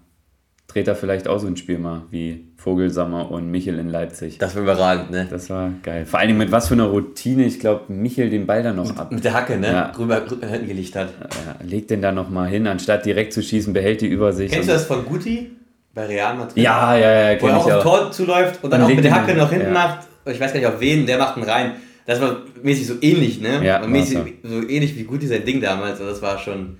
dreht 0.73 0.89
er 0.89 0.95
vielleicht 0.95 1.29
auch 1.29 1.39
so 1.39 1.47
ein 1.47 1.57
Spiel 1.57 1.79
mal 1.79 2.03
wie 2.11 2.47
Vogelsammer 2.57 3.31
und 3.31 3.51
Michel 3.51 3.79
in 3.79 3.89
Leipzig. 3.89 4.39
Das 4.39 4.55
war 4.55 4.63
überragend, 4.63 5.11
ne? 5.11 5.27
Das 5.31 5.51
war 5.51 5.71
geil. 5.83 6.07
Vor 6.07 6.19
allen 6.19 6.29
Dingen 6.29 6.39
mit 6.39 6.53
was 6.53 6.69
für 6.69 6.75
einer 6.75 6.87
Routine. 6.87 7.45
Ich 7.45 7.61
glaube, 7.61 7.93
Michel 7.93 8.31
den 8.31 8.47
Ball 8.47 8.63
dann 8.63 8.77
noch 8.77 8.97
ab. 8.97 9.13
Mit 9.13 9.25
der 9.25 9.35
Hacke, 9.35 9.59
ne? 9.59 9.67
Ja. 9.67 9.93
Rüber, 9.99 10.23
rüber 10.31 10.47
hinten 10.47 10.69
gelegt 10.69 10.97
hat. 10.97 11.09
Ja, 11.21 11.57
legt 11.67 11.91
den 11.91 12.01
da 12.03 12.13
nochmal 12.13 12.49
hin, 12.49 12.67
anstatt 12.67 13.05
direkt 13.05 13.33
zu 13.33 13.43
schießen, 13.43 13.73
behält 13.73 14.01
die 14.01 14.07
Übersicht. 14.09 14.53
Kennst 14.55 14.69
du 14.69 14.73
Und- 14.73 14.79
das 14.81 14.87
von 14.87 15.05
Guti? 15.05 15.51
Bei 15.95 16.07
Real 16.07 16.35
Madrid? 16.37 16.57
Ja, 16.63 16.97
ja, 16.97 17.33
ja, 17.33 17.43
Wo 17.43 17.49
er 17.49 17.57
aufs 17.59 17.71
auch. 17.71 17.83
Tor 17.83 18.11
zuläuft 18.13 18.65
und 18.65 18.71
dann 18.73 18.81
Und 18.83 18.91
auch 18.91 18.95
mit 18.95 19.05
der 19.05 19.15
Hacke 19.15 19.35
noch 19.35 19.51
hinten 19.51 19.67
ja. 19.67 19.73
macht. 19.75 20.07
Ich 20.25 20.41
weiß 20.41 20.53
gar 20.53 20.59
nicht 20.61 20.69
auf 20.69 20.81
wen, 20.81 21.05
der 21.05 21.19
macht 21.19 21.37
ihn 21.37 21.43
rein. 21.43 21.73
Das 22.07 22.19
war 22.21 22.39
mäßig 22.63 22.87
so 22.87 22.95
ähnlich, 23.03 23.41
ne? 23.43 23.63
Ja, 23.65 23.87
mäßig, 23.87 24.19
so 24.43 24.67
ähnlich 24.67 24.97
wie 24.97 25.05
Guti 25.05 25.27
sein 25.27 25.45
Ding 25.45 25.61
damals. 25.61 26.01
Also 26.01 26.07
das 26.07 26.23
war 26.23 26.39
schon 26.39 26.79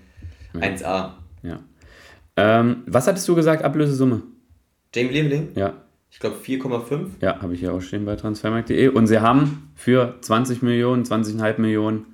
1A. 0.55 1.11
Ja. 1.43 1.59
Ähm, 2.37 2.83
was 2.87 3.07
hattest 3.07 3.29
du 3.29 3.35
gesagt, 3.35 3.63
Ablösesumme? 3.63 4.23
Jamie 4.95 5.11
Leveling? 5.13 5.49
Ja, 5.55 5.75
Ich 6.11 6.19
glaube 6.19 6.37
4,5. 6.45 7.07
ja, 7.21 7.41
habe 7.41 7.55
ich 7.55 7.61
hier 7.61 7.73
auch 7.73 7.81
stehen 7.81 8.05
bei 8.05 8.17
transfermarkt.de. 8.17 8.89
Und 8.89 9.07
sie 9.07 9.21
haben 9.21 9.71
für 9.75 10.17
20 10.21 10.63
Millionen, 10.63 11.05
20,5 11.05 11.61
Millionen 11.61 12.07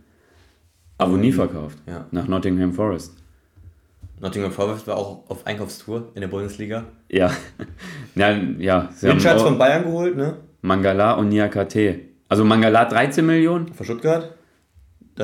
Avonie 0.99 1.33
verkauft. 1.33 1.79
Ja. 1.87 2.07
Nach 2.11 2.27
Nottingham 2.27 2.73
Forest. 2.73 3.15
Nottingham 4.21 4.51
Forest 4.51 4.87
war 4.89 4.97
auch 4.97 5.29
auf 5.31 5.47
Einkaufstour 5.47 6.11
in 6.15 6.21
der 6.23 6.29
Bundesliga. 6.29 6.85
Ja, 7.09 7.31
ja, 8.17 8.33
ja. 8.59 8.89
Sie 8.95 9.09
Richards 9.09 9.43
von 9.43 9.59
Bayern 9.59 9.85
geholt, 9.85 10.17
ne? 10.17 10.39
Mangala 10.63 11.13
und 11.13 11.29
Niakate. 11.29 12.01
Also 12.29 12.45
Mangala 12.45 12.85
13 12.85 13.25
Millionen, 13.25 13.73
Von 13.73 13.87
Stuttgart. 13.87 14.35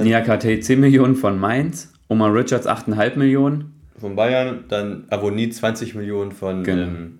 Niakate 0.00 0.58
10 0.60 0.78
Millionen 0.80 1.16
von 1.16 1.38
Mainz, 1.38 1.92
Omar 2.08 2.32
Richards 2.34 2.66
8,5 2.68 3.18
Millionen, 3.18 3.73
von 3.98 4.16
Bayern. 4.16 4.64
Dann 4.68 5.04
Avonie 5.10 5.50
20 5.50 5.94
Millionen 5.94 6.32
von. 6.32 6.64
Genau. 6.64 6.82
Ähm, 6.82 7.18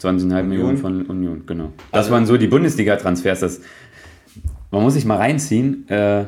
20,5 0.00 0.42
Millionen 0.44 0.78
von 0.78 1.04
Union, 1.06 1.44
genau. 1.44 1.72
Das 1.92 2.10
waren 2.10 2.24
so 2.24 2.38
die 2.38 2.46
Bundesliga-Transfers. 2.46 3.60
Man 4.70 4.82
muss 4.82 4.94
sich 4.94 5.04
mal 5.04 5.18
reinziehen. 5.18 5.86
Äh, 5.90 6.24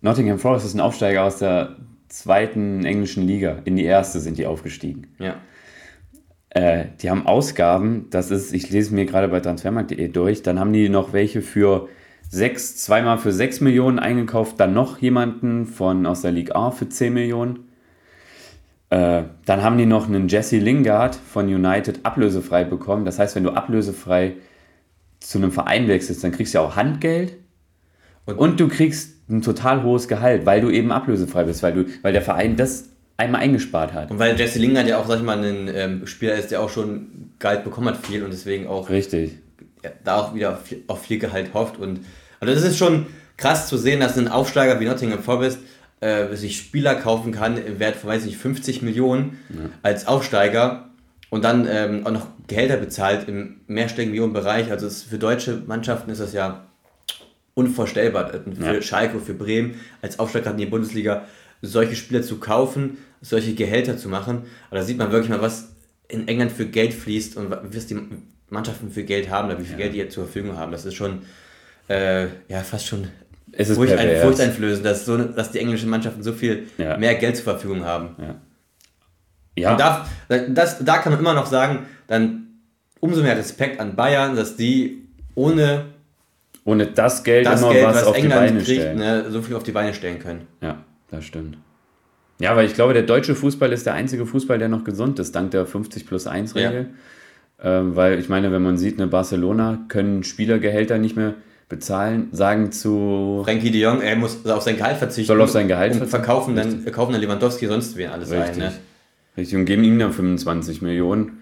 Nottingham 0.00 0.38
Forest 0.38 0.64
ist 0.64 0.74
ein 0.74 0.80
Aufsteiger 0.80 1.24
aus 1.24 1.38
der 1.38 1.76
zweiten 2.08 2.86
englischen 2.86 3.26
Liga. 3.26 3.58
In 3.66 3.76
die 3.76 3.84
erste 3.84 4.18
sind 4.20 4.38
die 4.38 4.46
aufgestiegen. 4.46 5.08
ja. 5.18 5.36
Äh, 6.54 6.88
die 7.00 7.08
haben 7.08 7.26
Ausgaben, 7.26 8.08
das 8.10 8.30
ist, 8.30 8.52
ich 8.52 8.68
lese 8.68 8.94
mir 8.94 9.06
gerade 9.06 9.28
bei 9.28 9.40
transfermarkt.de 9.40 10.08
durch, 10.08 10.42
dann 10.42 10.60
haben 10.60 10.74
die 10.74 10.90
noch 10.90 11.14
welche 11.14 11.40
für 11.40 11.88
sechs, 12.28 12.76
zweimal 12.76 13.16
für 13.16 13.32
6 13.32 13.62
Millionen 13.62 13.98
eingekauft, 13.98 14.60
dann 14.60 14.74
noch 14.74 14.98
jemanden 14.98 15.64
von 15.64 16.04
aus 16.04 16.20
der 16.20 16.32
Ligue 16.32 16.54
A 16.54 16.70
für 16.70 16.88
10 16.88 17.14
Millionen. 17.14 17.68
Äh, 18.92 19.24
dann 19.46 19.62
haben 19.62 19.78
die 19.78 19.86
noch 19.86 20.06
einen 20.06 20.28
Jesse 20.28 20.58
Lingard 20.58 21.14
von 21.14 21.46
United 21.46 22.00
ablösefrei 22.02 22.64
bekommen. 22.64 23.06
Das 23.06 23.18
heißt, 23.18 23.34
wenn 23.34 23.42
du 23.42 23.52
ablösefrei 23.52 24.34
zu 25.18 25.38
einem 25.38 25.50
Verein 25.50 25.88
wechselst, 25.88 26.22
dann 26.22 26.30
kriegst 26.30 26.52
du 26.52 26.58
ja 26.58 26.64
auch 26.64 26.76
Handgeld 26.76 27.38
Und- 28.26 28.36
und, 28.36 28.60
du 28.60 28.68
kriegst 28.68 29.30
ein 29.30 29.40
total 29.40 29.82
hohes 29.82 30.08
Gehalt, 30.08 30.44
weil 30.44 30.60
du 30.60 30.68
eben 30.68 30.92
ablösefrei 30.92 31.44
bist, 31.44 31.62
weil, 31.62 31.72
du, 31.72 31.86
weil 32.02 32.12
der 32.12 32.20
Verein 32.20 32.56
das 32.56 32.90
einmal 33.16 33.40
eingespart 33.40 33.94
hat. 33.94 34.10
Und 34.10 34.18
weil 34.18 34.38
Jesse 34.38 34.58
Lingard 34.58 34.86
ja 34.86 34.98
auch, 34.98 35.06
sag 35.08 35.20
ich 35.20 35.24
mal, 35.24 35.42
ein 35.42 35.70
ähm, 35.74 36.06
Spieler 36.06 36.34
ist, 36.34 36.50
der 36.50 36.60
auch 36.60 36.68
schon 36.68 37.30
Gehalt 37.38 37.64
bekommen 37.64 37.88
hat, 37.88 37.96
viel 37.96 38.22
und 38.22 38.30
deswegen 38.30 38.66
auch 38.66 38.90
Richtig. 38.90 39.38
ja, 39.82 39.90
da 40.04 40.16
auch 40.16 40.34
wieder 40.34 40.50
auf 40.50 40.64
viel, 40.64 40.82
auf 40.86 41.00
viel 41.00 41.18
Gehalt 41.18 41.54
hofft. 41.54 41.78
Und 41.78 42.00
also 42.40 42.54
das 42.54 42.62
ist 42.62 42.76
schon 42.76 43.06
krass 43.38 43.68
zu 43.68 43.78
sehen, 43.78 44.00
dass 44.00 44.18
ein 44.18 44.28
Aufsteiger 44.28 44.78
wie 44.80 44.84
Nottingham 44.84 45.22
Forest 45.22 45.60
äh, 46.02 46.34
sich 46.36 46.58
Spieler 46.58 46.94
kaufen 46.96 47.32
kann 47.32 47.56
im 47.56 47.78
Wert 47.78 47.96
von, 47.96 48.10
weiß 48.10 48.24
nicht, 48.26 48.36
50 48.36 48.82
Millionen 48.82 49.38
als 49.82 50.06
Aufsteiger 50.06 50.90
und 51.30 51.44
dann 51.44 51.66
ähm, 51.70 52.04
auch 52.06 52.10
noch 52.10 52.26
Gehälter 52.48 52.76
bezahlt 52.76 53.28
im 53.28 53.60
mehrstelligen 53.68 54.10
Millionenbereich. 54.10 54.70
Also 54.70 54.86
es, 54.86 55.04
für 55.04 55.18
deutsche 55.18 55.62
Mannschaften 55.66 56.10
ist 56.10 56.20
das 56.20 56.32
ja 56.32 56.66
unvorstellbar. 57.54 58.32
Und 58.46 58.56
Für 58.56 58.74
Ja. 58.76 58.82
Schalke, 58.82 59.20
für 59.20 59.34
Bremen 59.34 59.74
als 60.00 60.18
Aufsteiger 60.18 60.50
in 60.50 60.56
die 60.58 60.66
Bundesliga 60.66 61.24
solche 61.60 61.94
Spieler 61.96 62.22
zu 62.22 62.38
kaufen, 62.38 62.98
solche 63.20 63.54
Gehälter 63.54 63.96
zu 63.96 64.08
machen. 64.08 64.42
Aber 64.70 64.80
da 64.80 64.84
sieht 64.84 64.98
man 64.98 65.12
wirklich 65.12 65.30
mal, 65.30 65.40
was 65.40 65.68
in 66.08 66.26
England 66.28 66.52
für 66.52 66.66
Geld 66.66 66.92
fließt 66.92 67.36
und 67.36 67.50
was 67.50 67.86
die 67.86 67.96
Mannschaften 68.50 68.90
für 68.90 69.04
Geld 69.04 69.30
haben, 69.30 69.48
oder 69.48 69.58
wie 69.58 69.64
viel 69.64 69.76
Geld 69.76 69.94
die 69.94 69.98
jetzt 69.98 70.14
zur 70.14 70.24
Verfügung 70.24 70.56
haben. 70.58 70.72
Das 70.72 70.84
ist 70.84 70.94
schon 70.94 71.22
äh, 71.88 72.24
ja 72.48 72.60
fast 72.64 72.86
schon 72.86 73.08
Es 73.52 73.68
ist 73.68 73.76
furcht, 73.76 73.92
ein, 73.92 74.16
furchteinflößend, 74.22 74.84
dass, 74.84 75.04
so, 75.04 75.16
dass 75.18 75.50
die 75.50 75.58
englischen 75.58 75.90
Mannschaften 75.90 76.22
so 76.22 76.32
viel 76.32 76.66
Ja. 76.78 76.96
mehr 76.96 77.14
Geld 77.16 77.36
zur 77.36 77.44
Verfügung 77.44 77.84
haben. 77.84 78.16
Ja, 79.56 79.72
Und 79.72 79.80
da, 79.80 80.06
das, 80.48 80.82
da 80.82 80.98
kann 80.98 81.12
man 81.12 81.20
immer 81.20 81.34
noch 81.34 81.46
sagen, 81.46 81.80
dann 82.06 82.46
umso 83.00 83.22
mehr 83.22 83.36
Respekt 83.36 83.80
an 83.80 83.94
Bayern, 83.96 84.34
dass 84.36 84.56
die 84.56 85.06
ohne 85.34 85.84
ohne 86.64 86.86
das 86.86 87.24
Geld 87.24 87.44
das 87.46 87.60
immer 87.60 87.72
Geld, 87.72 87.86
was, 87.86 87.96
was, 87.96 88.04
auf 88.04 88.14
die 88.14 88.20
England 88.22 88.40
Beine 88.46 88.62
kriegt, 88.62 88.80
stellen. 88.80 88.98
ne, 88.98 89.24
so 89.30 89.42
viel 89.42 89.56
auf 89.56 89.64
die 89.64 89.72
Beine 89.72 89.92
stellen 89.94 90.18
können. 90.20 90.46
Ja, 90.60 90.78
das 91.10 91.24
stimmt. 91.24 91.58
Ja, 92.38 92.54
weil 92.56 92.66
ich 92.66 92.74
glaube, 92.74 92.94
der 92.94 93.02
deutsche 93.02 93.34
Fußball 93.34 93.72
ist 93.72 93.84
der 93.84 93.94
einzige 93.94 94.26
Fußball, 94.26 94.58
der 94.58 94.68
noch 94.68 94.84
gesund 94.84 95.18
ist, 95.18 95.34
dank 95.34 95.50
der 95.50 95.66
50 95.66 96.06
plus 96.06 96.26
1 96.26 96.54
Regel. 96.54 96.90
Ähm, 97.62 97.94
weil 97.96 98.18
ich 98.18 98.28
meine, 98.28 98.50
wenn 98.52 98.62
man 98.62 98.76
sieht, 98.78 98.98
eine 98.98 99.08
Barcelona 99.08 99.80
können 99.88 100.22
Spielergehälter 100.24 100.98
nicht 100.98 101.16
mehr 101.16 101.34
bezahlen, 101.72 102.28
sagen 102.32 102.70
zu 102.70 103.40
Frankie 103.46 103.70
de 103.70 103.80
Jong, 103.80 104.02
er 104.02 104.14
muss 104.16 104.44
auf 104.44 104.62
sein 104.62 104.76
Gehalt 104.76 104.98
verzichten. 104.98 105.26
Soll 105.26 105.40
auf 105.40 105.50
sein 105.50 105.68
Gehalt 105.68 105.94
verzichten? 105.96 106.10
verkaufen 106.10 106.54
dann, 106.54 106.84
kaufen 106.92 107.12
dann 107.12 107.20
Lewandowski 107.22 107.66
sonst 107.66 107.96
wen 107.96 108.10
alles 108.10 108.30
ein. 108.30 108.42
richtig, 108.42 108.58
Ne? 108.58 108.72
richtig 109.38 109.56
und 109.56 109.64
geben 109.64 109.82
ihm 109.82 109.98
dann 109.98 110.12
25 110.12 110.82
Millionen. 110.82 111.38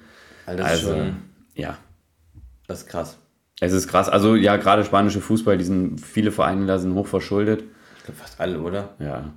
Also 0.46 0.62
Also, 0.62 0.88
schon, 0.94 1.16
ja. 1.54 1.76
das 2.68 2.82
ist 2.82 2.86
krass. 2.86 3.18
Es 3.60 3.72
ist 3.72 3.88
krass. 3.88 4.08
Also, 4.08 4.36
ja, 4.36 4.56
gerade 4.56 4.84
spanische 4.84 5.20
Fußball, 5.20 5.58
die 5.58 5.64
sind, 5.64 6.00
viele 6.00 6.30
Vereine 6.30 6.64
da 6.66 6.78
sind 6.78 6.94
hoch 6.94 7.08
verschuldet. 7.08 7.64
Ich 7.98 8.04
glaube 8.04 8.20
fast 8.20 8.40
alle, 8.40 8.60
oder? 8.60 8.94
Ja. 9.00 9.32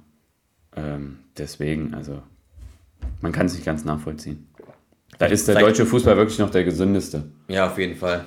Ähm, 0.75 1.17
deswegen, 1.37 1.95
also, 1.95 2.21
man 3.19 3.31
kann 3.31 3.47
es 3.47 3.55
nicht 3.55 3.65
ganz 3.65 3.83
nachvollziehen. 3.83 4.47
Da 5.17 5.25
ist 5.25 5.47
der 5.47 5.55
deutsche 5.59 5.87
Fußball 5.87 6.15
wirklich 6.17 6.37
noch 6.39 6.51
der 6.51 6.63
gesündeste. 6.63 7.23
Ja, 7.47 7.65
auf 7.67 7.77
jeden 7.79 7.95
Fall. 7.95 8.25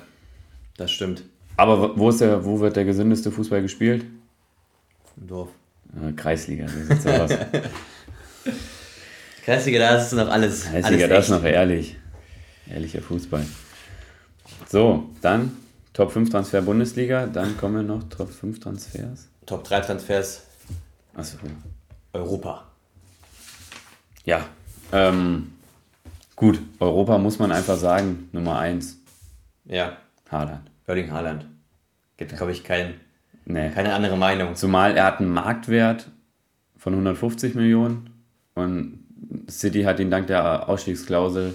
Das 0.75 0.91
stimmt. 0.91 1.23
Aber 1.57 1.97
wo, 1.97 2.09
ist 2.09 2.21
der, 2.21 2.45
wo 2.45 2.59
wird 2.59 2.75
der 2.75 2.85
gesündeste 2.85 3.31
Fußball 3.31 3.61
gespielt? 3.61 4.05
Im 5.17 5.27
Dorf. 5.27 5.49
Äh, 5.95 6.13
Kreisliga, 6.13 6.67
so 6.67 6.79
sieht's 6.83 7.05
aus. 7.05 7.31
Kreisliga, 9.43 9.79
da 9.79 9.97
ist 9.97 10.13
noch 10.13 10.29
alles. 10.29 10.65
Kreisliga, 10.65 11.05
alles 11.05 11.09
das 11.09 11.25
ist 11.25 11.31
noch 11.31 11.43
ehrlich. 11.43 11.97
Ehrlicher 12.69 13.01
Fußball. 13.01 13.45
So, 14.69 15.09
dann 15.21 15.57
Top 15.93 16.11
5 16.11 16.29
Transfer 16.29 16.61
Bundesliga, 16.61 17.25
dann 17.25 17.57
kommen 17.57 17.75
wir 17.77 17.83
noch 17.83 18.03
Top 18.09 18.29
5 18.29 18.59
Transfers. 18.59 19.27
Top 19.45 19.63
3 19.63 19.79
Transfers 19.81 20.43
Achso. 21.15 21.37
Europa. 22.13 22.65
Ja. 24.25 24.45
Ähm, 24.91 25.53
gut, 26.35 26.59
Europa 26.79 27.17
muss 27.17 27.39
man 27.39 27.51
einfach 27.51 27.77
sagen, 27.77 28.29
Nummer 28.31 28.59
1, 28.59 28.97
Ja, 29.65 29.97
Haaland. 30.29 30.69
Erling 30.87 31.11
Haaland. 31.11 31.45
Gibt, 32.15 32.35
glaube 32.35 32.53
ich, 32.53 32.63
kein, 32.63 32.95
Nee. 33.45 33.69
keine 33.69 33.93
andere 33.93 34.17
Meinung. 34.17 34.55
Zumal 34.55 34.95
er 34.97 35.05
hat 35.05 35.19
einen 35.19 35.29
Marktwert 35.31 36.07
von 36.77 36.93
150 36.93 37.55
Millionen 37.55 38.09
und 38.55 38.99
City 39.49 39.83
hat 39.83 39.99
ihn 39.99 40.09
dank 40.09 40.27
der 40.27 40.67
Ausstiegsklausel 40.69 41.53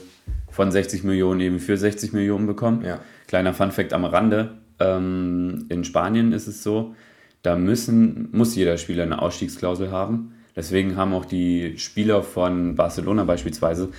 von 0.50 0.70
60 0.70 1.04
Millionen 1.04 1.40
eben 1.40 1.58
für 1.58 1.76
60 1.76 2.12
Millionen 2.12 2.46
bekommen. 2.46 2.84
Ja. 2.84 3.00
Kleiner 3.26 3.54
Funfact 3.54 3.92
am 3.94 4.04
Rande. 4.04 4.58
Ähm, 4.78 5.66
in 5.70 5.84
Spanien 5.84 6.32
ist 6.32 6.46
es 6.46 6.62
so, 6.62 6.94
da 7.42 7.56
müssen, 7.56 8.28
muss 8.32 8.54
jeder 8.54 8.76
Spieler 8.76 9.04
eine 9.04 9.20
Ausstiegsklausel 9.22 9.90
haben. 9.90 10.34
Deswegen 10.54 10.96
haben 10.96 11.14
auch 11.14 11.24
die 11.24 11.78
Spieler 11.78 12.22
von 12.22 12.74
Barcelona 12.74 13.24
beispielsweise 13.24 13.90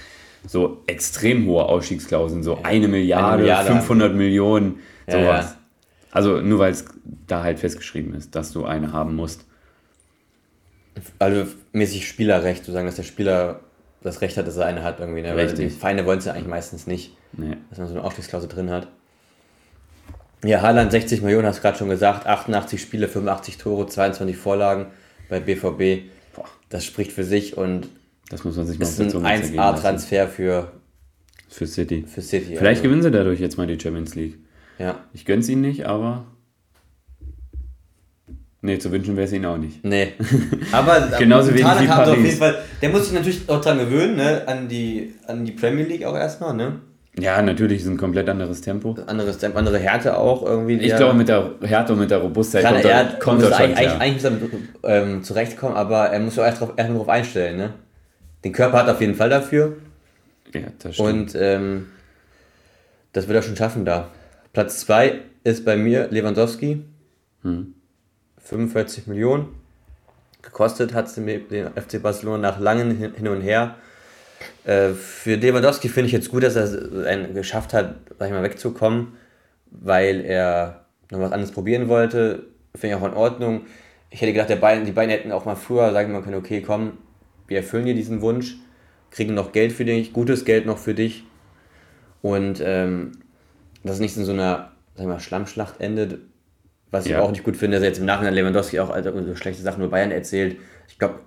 so 0.45 0.83
extrem 0.87 1.45
hohe 1.47 1.63
Ausstiegsklauseln, 1.63 2.43
so 2.43 2.59
eine 2.63 2.87
Milliarde, 2.87 3.39
Milliarde. 3.39 3.69
500 3.71 4.13
Millionen, 4.15 4.79
Ja, 5.07 5.13
sowas. 5.13 5.45
ja. 5.51 5.57
Also 6.11 6.41
nur 6.41 6.59
weil 6.59 6.71
es 6.71 6.85
da 7.27 7.43
halt 7.43 7.59
festgeschrieben 7.59 8.13
ist, 8.13 8.35
dass 8.35 8.51
du 8.51 8.65
eine 8.65 8.91
haben 8.93 9.15
musst. 9.15 9.45
Also 11.19 11.47
mäßig 11.71 12.07
Spielerrecht, 12.07 12.63
zu 12.65 12.71
sagen, 12.71 12.85
dass 12.85 12.95
der 12.97 13.03
Spieler 13.03 13.61
das 14.03 14.21
Recht 14.21 14.37
hat, 14.37 14.45
dass 14.47 14.57
er 14.57 14.65
eine 14.67 14.83
hat 14.83 14.99
irgendwie. 14.99 15.21
Ne? 15.21 15.35
Weil. 15.35 15.51
Die 15.53 15.69
Vereine 15.69 16.05
wollen 16.05 16.19
es 16.19 16.25
ja 16.25 16.33
eigentlich 16.33 16.47
meistens 16.47 16.85
nicht, 16.87 17.15
Nee. 17.31 17.57
dass 17.69 17.79
man 17.79 17.87
so 17.87 17.95
eine 17.95 18.03
Ausstiegsklausel 18.03 18.47
drin 18.49 18.69
hat. 18.69 18.87
Ja, 20.43 20.61
Haaland 20.61 20.91
60 20.91 21.21
Millionen, 21.21 21.47
hast 21.47 21.59
du 21.59 21.61
gerade 21.61 21.77
schon 21.77 21.89
gesagt, 21.89 22.27
88 22.27 22.81
Spiele, 22.81 23.07
85 23.07 23.57
Tore, 23.57 23.87
22 23.87 24.35
Vorlagen 24.35 24.87
bei 25.29 25.39
BVB. 25.39 26.09
Boah, 26.35 26.45
Das 26.69 26.83
spricht 26.85 27.13
für 27.13 27.23
sich 27.23 27.57
und 27.57 27.87
das 28.29 28.43
muss 28.43 28.57
man 28.57 28.67
sich 28.67 28.77
mal 28.77 28.83
ist 28.83 28.99
ein 28.99 29.09
Zunge 29.09 29.25
zergehen 29.29 29.55
lassen. 29.55 29.77
1A-Transfer 29.79 30.27
für, 30.27 30.71
Für 31.47 31.65
City. 31.65 32.05
für 32.05 32.21
City. 32.21 32.57
Vielleicht 32.57 32.79
also, 32.79 32.83
gewinnen 32.83 33.01
sie 33.03 33.11
dadurch 33.11 33.39
jetzt 33.39 33.57
mal 33.57 33.67
die 33.67 33.79
Champions 33.79 34.15
League. 34.15 34.37
Ja. 34.79 34.95
Ich 35.13 35.25
gönn's 35.25 35.49
ihnen 35.49 35.61
nicht, 35.61 35.85
aber. 35.85 36.25
Nee, 38.61 38.79
zu 38.79 38.91
wünschen 38.93 39.17
wäre 39.17 39.27
es 39.27 39.33
ihnen 39.33 39.45
auch 39.45 39.57
nicht. 39.57 39.83
Nee. 39.83 40.13
Aber 40.71 41.09
Genauso 41.19 41.49
wenig 41.49 41.65
Haaland 41.65 41.85
wie 41.85 41.89
hat 41.89 41.99
auf 41.99 42.05
Paris. 42.05 42.23
jeden 42.23 42.37
Fall, 42.37 42.63
der 42.81 42.89
muss 42.91 43.03
sich 43.03 43.13
natürlich 43.13 43.49
auch 43.49 43.59
dran 43.59 43.77
gewöhnen, 43.77 44.15
ne? 44.15 44.43
An 44.47 44.69
die, 44.69 45.13
an 45.27 45.43
die 45.43 45.51
Premier 45.51 45.83
League 45.83 46.05
auch 46.05 46.15
erstmal, 46.15 46.53
ne? 46.53 46.79
Ja, 47.19 47.41
natürlich 47.41 47.81
ist 47.81 47.87
ein 47.87 47.97
komplett 47.97 48.27
anderes 48.29 48.61
Tempo. 48.61 48.95
Anderes, 49.05 49.37
Tempo, 49.37 49.59
andere 49.59 49.77
Härte 49.79 50.17
auch 50.17 50.43
irgendwie. 50.43 50.77
Ich 50.77 50.87
ja. 50.87 50.97
glaube, 50.97 51.13
mit 51.13 51.27
der 51.27 51.51
Härte 51.61 51.91
und 51.91 51.99
mit 51.99 52.09
der 52.09 52.19
Robustheit 52.19 52.65
kommt 52.65 52.85
er, 52.85 52.91
er 52.91 53.19
kommt 53.19 53.43
er 53.43 53.51
schon 53.51 53.57
eigentlich, 53.57 53.79
klar. 53.79 54.01
eigentlich, 54.01 54.31
muss 54.31 54.49
er 54.81 55.03
ähm, 55.03 55.23
zurechtkommen, 55.23 55.75
aber 55.75 56.07
er 56.07 56.19
muss 56.21 56.37
ja 56.37 56.45
erst 56.45 56.61
drauf, 56.61 56.71
erstmal 56.75 56.97
drauf 56.99 57.09
einstellen, 57.09 57.57
ne? 57.57 57.73
Den 58.43 58.53
Körper 58.53 58.79
hat 58.79 58.87
er 58.87 58.93
auf 58.93 59.01
jeden 59.01 59.15
Fall 59.15 59.29
dafür 59.29 59.77
Ja, 60.53 60.61
das 60.79 60.95
stimmt. 60.95 61.09
und 61.09 61.35
ähm, 61.35 61.87
das 63.11 63.27
wird 63.27 63.35
er 63.35 63.41
schon 63.41 63.55
schaffen 63.55 63.85
da. 63.85 64.07
Platz 64.53 64.81
2 64.81 65.21
ist 65.43 65.65
bei 65.65 65.75
mir 65.75 66.09
Lewandowski. 66.11 66.85
Hm. 67.41 67.73
45 68.37 69.07
Millionen. 69.07 69.47
Gekostet 70.43 70.93
hat 70.93 71.07
es 71.07 71.15
den 71.15 71.71
FC 71.75 72.01
Barcelona 72.01 72.37
nach 72.37 72.59
langem 72.59 72.95
Hin 72.95 73.27
und 73.27 73.41
Her. 73.41 73.75
Äh, 74.63 74.89
für 74.89 75.35
Lewandowski 75.37 75.89
finde 75.89 76.07
ich 76.07 76.11
jetzt 76.11 76.29
gut, 76.29 76.43
dass 76.43 76.55
er 76.55 76.65
es 76.65 77.33
geschafft 77.33 77.73
hat, 77.73 77.95
sag 78.19 78.27
ich 78.27 78.33
mal, 78.33 78.43
wegzukommen, 78.43 79.13
weil 79.71 80.21
er 80.21 80.85
noch 81.09 81.19
was 81.19 81.31
anderes 81.31 81.51
probieren 81.51 81.87
wollte. 81.87 82.43
Finde 82.75 82.95
ich 82.95 83.01
auch 83.01 83.07
in 83.07 83.15
Ordnung. 83.15 83.61
Ich 84.11 84.21
hätte 84.21 84.33
gedacht, 84.33 84.61
beiden, 84.61 84.85
die 84.85 84.91
beiden 84.91 85.09
hätten 85.09 85.31
auch 85.31 85.45
mal 85.45 85.55
früher 85.55 85.91
sagen 85.93 86.13
können, 86.21 86.35
okay, 86.35 86.61
komm, 86.61 86.99
wir 87.47 87.57
erfüllen 87.57 87.85
dir 87.85 87.95
diesen 87.95 88.21
Wunsch, 88.21 88.57
kriegen 89.09 89.33
noch 89.33 89.51
Geld 89.51 89.71
für 89.71 89.85
dich, 89.85 90.13
gutes 90.13 90.45
Geld 90.45 90.67
noch 90.67 90.77
für 90.77 90.93
dich. 90.93 91.23
Und 92.21 92.61
ähm, 92.63 93.22
dass 93.83 93.95
es 93.95 93.99
nicht 93.99 94.17
in 94.17 94.25
so 94.25 94.31
einer 94.31 94.71
sag 94.95 95.03
ich 95.03 95.07
mal, 95.07 95.19
Schlammschlacht 95.19 95.79
endet, 95.81 96.19
was 96.91 97.05
ich 97.05 97.11
Ja. 97.13 97.21
auch 97.21 97.31
nicht 97.31 97.43
gut 97.43 97.57
finde, 97.57 97.77
dass 97.77 97.83
er 97.83 97.89
jetzt 97.89 97.99
im 97.99 98.05
Nachhinein 98.05 98.33
Lewandowski 98.35 98.79
auch 98.79 98.89
also, 98.91 99.11
so 99.25 99.35
schlechte 99.35 99.63
Sachen 99.63 99.81
über 99.81 99.91
Bayern 99.91 100.11
erzählt. 100.11 100.57
Ich 100.87 100.99
glaube, 100.99 101.19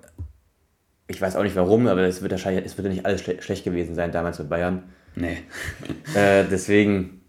ich 1.09 1.21
weiß 1.21 1.37
auch 1.37 1.43
nicht 1.43 1.57
warum, 1.57 1.87
aber 1.89 2.03
es 2.03 2.23
wird 2.23 2.33
wahrscheinlich, 2.33 2.65
es 2.65 2.77
wird 2.77 2.87
ja 2.87 2.93
nicht 2.93 3.07
alles 3.07 3.23
schle 3.23 3.41
schlecht 3.43 3.65
gewesen 3.65 3.95
sein 3.95 4.13
damals 4.13 4.39
mit 4.39 4.49
Bayern. 4.49 4.85
nee. 5.17 5.39
Äh, 6.15 6.45
deswegen 6.51 7.21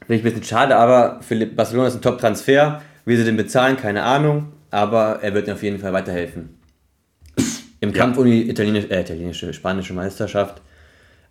finde 0.00 0.14
ich 0.14 0.20
ein 0.20 0.24
bisschen 0.24 0.44
schade, 0.44 0.76
aber 0.76 1.20
für 1.22 1.46
Barcelona 1.46 1.88
ist 1.88 1.94
ein 1.94 2.02
Top-Transfer. 2.02 2.82
Wie 3.06 3.16
sie 3.16 3.24
den 3.24 3.36
bezahlen, 3.36 3.76
keine 3.76 4.02
Ahnung, 4.02 4.52
aber 4.70 5.20
er 5.22 5.32
wird 5.34 5.46
ihnen 5.46 5.54
auf 5.56 5.62
jeden 5.62 5.78
Fall 5.78 5.92
weiterhelfen. 5.92 6.58
Im 7.80 7.92
Kampf 7.92 8.18
um 8.18 8.24
die 8.26 8.48
italienische, 8.50 8.90
äh, 8.90 9.00
italienische, 9.00 9.52
spanische 9.54 9.94
Meisterschaft 9.94 10.60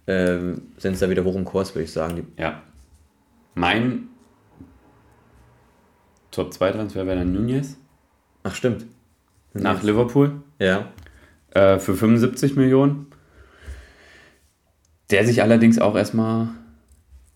ähm, 0.08 0.64
sind 0.78 0.94
es 0.94 1.00
da 1.00 1.10
wieder 1.10 1.24
hoch 1.24 1.36
im 1.36 1.46
Kurs, 1.46 1.76
würde 1.76 1.84
ich 1.84 1.92
sagen. 1.92 2.16
Die, 2.38 2.42
Ja. 2.42 2.64
Mein 3.60 4.08
Top 6.32 6.54
2 6.54 6.72
Transfer 6.72 7.06
wäre 7.06 7.18
dann 7.20 7.34
Nunez 7.34 7.76
ach, 8.44 8.56
stimmt. 8.56 8.86
nach 9.54 9.84
Liverpool. 9.84 10.32
Ja. 10.60 10.86
äh, 11.52 11.78
für 11.78 11.94
75 11.96 12.56
Millionen. 12.56 13.08
Der 15.10 15.26
sich 15.26 15.42
allerdings 15.42 15.78
auch 15.80 15.96
erstmal 15.98 16.48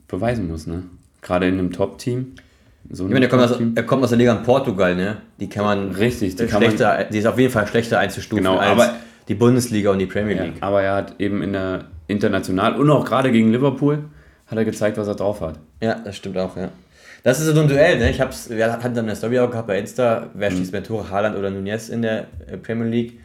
beweisen 0.08 0.48
muss, 0.48 0.66
ne? 0.68 0.84
Gerade 1.22 1.48
in 1.48 1.56
einem 1.60 1.72
Top-Team. 1.72 2.36
So 2.90 3.06
Ich 3.08 3.12
meine, 3.14 3.26
er 3.26 3.30
kommt, 3.30 3.42
aus, 3.44 3.60
er 3.76 3.84
kommt 3.84 4.04
aus 4.04 4.10
der 4.10 4.18
Liga 4.20 4.34
in 4.36 4.44
Portugal, 4.44 4.96
ne? 4.96 5.22
Die 5.40 5.50
kann 5.50 5.66
man. 5.66 5.92
Richtig, 5.92 6.36
die 6.36 6.46
kann 6.46 6.62
man- 6.62 6.70
schlechter, 6.70 7.06
die 7.06 7.18
ist 7.18 7.26
auf 7.26 7.38
jeden 7.40 7.52
Fall 7.52 7.68
schlechter 7.68 8.00
einzustufen 8.00 8.44
Genau, 8.46 8.58
als 8.58 8.70
aber- 8.82 8.96
die 9.28 9.36
Bundesliga 9.36 9.92
und 9.92 10.00
die 10.00 10.06
Premier 10.06 10.36
Ja, 10.36 10.44
League. 10.44 10.58
aber 10.62 10.84
er 10.84 10.96
hat 10.96 11.20
eben 11.20 11.42
in 11.42 11.54
der 11.54 11.86
international 12.08 12.76
und 12.80 12.90
auch 12.90 13.04
gerade 13.06 13.32
gegen 13.32 13.52
Liverpool 13.52 14.06
hat 14.54 14.58
er 14.60 14.66
gezeigt, 14.66 14.98
was 14.98 15.08
er 15.08 15.16
drauf 15.16 15.42
hat. 15.42 15.60
Ja, 15.82 15.96
das 15.96 16.16
stimmt 16.16 16.38
auch, 16.38 16.56
ja. 16.56 16.70
Das 17.24 17.40
ist 17.40 17.48
so 17.54 17.60
ein 17.62 17.68
Duell, 17.68 17.98
ne? 18.00 18.10
Ich 18.10 18.20
hab's, 18.22 18.50
wir 18.50 18.72
hatten 18.72 18.94
dann 18.94 19.06
eine 19.06 19.16
Story 19.16 19.40
auch 19.40 19.50
gehabt 19.50 19.68
bei 19.68 19.80
Insta, 19.80 20.28
wer 20.34 20.50
Hm. 20.50 20.58
schießt 20.58 20.72
mehr 20.74 20.84
Tore, 20.84 21.10
Haaland 21.10 21.38
oder 21.38 21.50
Nunez 21.50 21.90
in 21.90 22.02
der 22.02 22.28
äh, 22.48 22.58
Premier 22.58 22.88
League. 22.88 23.20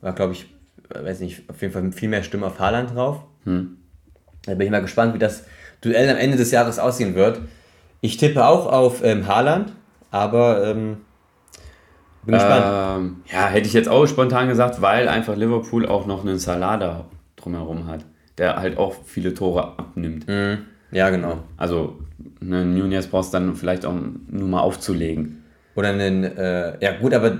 War, 0.00 0.14
glaube 0.14 0.32
ich, 0.32 0.46
äh, 0.94 1.04
weiß 1.04 1.20
nicht, 1.20 1.48
auf 1.48 1.60
jeden 1.60 1.72
Fall 1.72 1.92
viel 1.92 2.08
mehr 2.08 2.22
Stimmen 2.22 2.44
auf 2.44 2.58
Haaland 2.58 2.94
drauf. 2.94 3.20
Hm. 3.44 3.76
Da 4.44 4.54
bin 4.54 4.66
ich 4.66 4.70
mal 4.70 4.80
gespannt, 4.82 5.14
wie 5.14 5.18
das 5.18 5.44
Duell 5.82 6.08
am 6.08 6.16
Ende 6.16 6.36
des 6.36 6.50
Jahres 6.50 6.78
aussehen 6.78 7.14
wird. 7.14 7.40
Ich 8.00 8.16
tippe 8.16 8.44
auch 8.46 8.66
auf 8.66 9.04
ähm, 9.04 9.28
Haaland, 9.28 9.72
aber 10.10 10.66
ähm, 10.66 10.96
bin 12.24 12.34
gespannt. 12.34 12.64
Ähm, 12.66 13.16
ja, 13.30 13.46
hätte 13.48 13.66
ich 13.66 13.74
jetzt 13.74 13.88
auch 13.88 14.06
spontan 14.06 14.48
gesagt, 14.48 14.80
weil 14.80 15.08
einfach 15.08 15.36
Liverpool 15.36 15.86
auch 15.86 16.06
noch 16.06 16.24
einen 16.24 16.38
Salada 16.38 17.04
drumherum 17.36 17.86
hat, 17.86 18.04
der 18.38 18.56
halt 18.56 18.78
auch 18.78 18.94
viele 19.04 19.34
Tore 19.34 19.78
abnimmt. 19.78 20.26
Mhm. 20.26 20.58
Ja, 20.92 21.10
genau. 21.10 21.42
Also 21.56 21.98
einen 22.40 22.74
Nunez 22.74 23.06
brauchst 23.06 23.32
du 23.32 23.38
dann 23.38 23.56
vielleicht 23.56 23.84
auch 23.84 23.94
nur 24.28 24.48
mal 24.48 24.60
aufzulegen. 24.60 25.42
Oder 25.74 25.88
einen, 25.88 26.24
äh, 26.24 26.76
ja 26.80 26.98
gut, 26.98 27.14
aber 27.14 27.38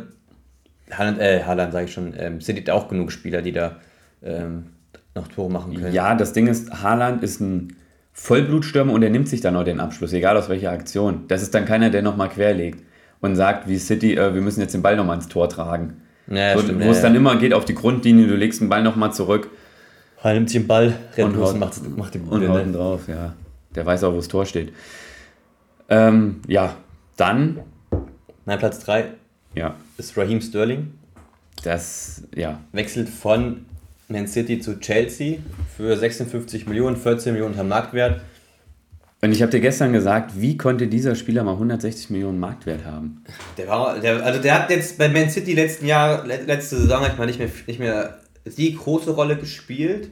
Haaland, 0.90 1.18
äh, 1.20 1.42
Haaland 1.44 1.72
sage 1.72 1.84
ich 1.86 1.92
schon, 1.92 2.14
ähm, 2.16 2.40
City 2.40 2.60
hat 2.62 2.70
auch 2.70 2.88
genug 2.88 3.12
Spieler, 3.12 3.42
die 3.42 3.52
da 3.52 3.76
ähm, 4.22 4.64
noch 5.14 5.28
Tore 5.28 5.50
machen 5.50 5.74
können. 5.74 5.92
Ja, 5.92 6.14
das 6.14 6.32
Ding 6.32 6.46
ist, 6.46 6.82
Haaland 6.82 7.22
ist 7.22 7.40
ein 7.40 7.76
Vollblutstürmer 8.12 8.92
und 8.92 9.02
er 9.02 9.10
nimmt 9.10 9.28
sich 9.28 9.40
dann 9.40 9.56
auch 9.56 9.64
den 9.64 9.80
Abschluss, 9.80 10.12
egal 10.12 10.36
aus 10.36 10.48
welcher 10.48 10.70
Aktion. 10.70 11.24
Das 11.28 11.42
ist 11.42 11.54
dann 11.54 11.64
keiner, 11.64 11.90
der 11.90 12.02
nochmal 12.02 12.28
querlegt 12.28 12.82
und 13.20 13.36
sagt, 13.36 13.68
wie 13.68 13.78
City, 13.78 14.14
äh, 14.14 14.34
wir 14.34 14.40
müssen 14.40 14.60
jetzt 14.60 14.74
den 14.74 14.82
Ball 14.82 14.96
nochmal 14.96 15.16
ins 15.16 15.28
Tor 15.28 15.48
tragen. 15.48 16.02
Ja, 16.28 16.56
so, 16.56 16.68
wo 16.68 16.90
es 16.90 16.98
ja, 16.98 17.02
dann 17.02 17.14
ja. 17.14 17.20
immer 17.20 17.36
geht 17.36 17.52
auf 17.52 17.64
die 17.64 17.74
Grundlinie, 17.74 18.26
du 18.26 18.36
legst 18.36 18.60
den 18.60 18.68
Ball 18.68 18.82
nochmal 18.82 19.12
zurück 19.12 19.50
Er 20.22 20.34
nimmt 20.34 20.48
sich 20.48 20.60
den 20.60 20.68
Ball, 20.68 20.94
rennt 21.16 21.34
Und 21.34 21.42
haut- 21.42 21.54
und 21.54 21.60
macht, 21.60 21.98
macht 21.98 22.14
den 22.14 22.22
und 22.22 22.42
ihn 22.42 22.72
drauf, 22.72 23.08
ja. 23.08 23.34
Der 23.74 23.86
weiß 23.86 24.04
auch, 24.04 24.12
wo 24.12 24.16
das 24.16 24.28
Tor 24.28 24.46
steht. 24.46 24.72
Ähm, 25.88 26.40
ja, 26.46 26.76
dann, 27.16 27.60
Mein 28.44 28.58
Platz 28.58 28.80
3 28.80 29.06
ja, 29.54 29.74
ist 29.98 30.16
Raheem 30.16 30.40
Sterling. 30.40 30.94
das, 31.62 32.22
ja, 32.34 32.60
Wechselt 32.72 33.08
von 33.08 33.66
Man 34.08 34.26
City 34.26 34.60
zu 34.60 34.80
Chelsea 34.80 35.38
für 35.76 35.96
56 35.96 36.66
Millionen, 36.66 36.96
14 36.96 37.32
Millionen 37.32 37.52
unter 37.52 37.64
Marktwert. 37.64 38.20
Und 39.24 39.30
ich 39.30 39.40
habe 39.40 39.52
dir 39.52 39.60
gestern 39.60 39.92
gesagt, 39.92 40.32
wie 40.40 40.56
konnte 40.56 40.88
dieser 40.88 41.14
Spieler 41.14 41.44
mal 41.44 41.52
160 41.52 42.10
Millionen 42.10 42.40
Marktwert 42.40 42.84
haben? 42.84 43.22
Der 43.56 43.68
war, 43.68 44.00
der, 44.00 44.24
also 44.24 44.42
der 44.42 44.54
hat 44.54 44.70
jetzt 44.70 44.98
bei 44.98 45.08
Man 45.08 45.30
City 45.30 45.54
letzten 45.54 45.86
Jahr, 45.86 46.26
letzte 46.26 46.76
Saison 46.76 47.02
hat 47.02 47.18
man 47.18 47.28
nicht 47.28 47.38
mehr, 47.38 47.48
nicht 47.66 47.78
mehr 47.78 48.18
die 48.44 48.74
große 48.74 49.12
Rolle 49.12 49.36
gespielt, 49.36 50.10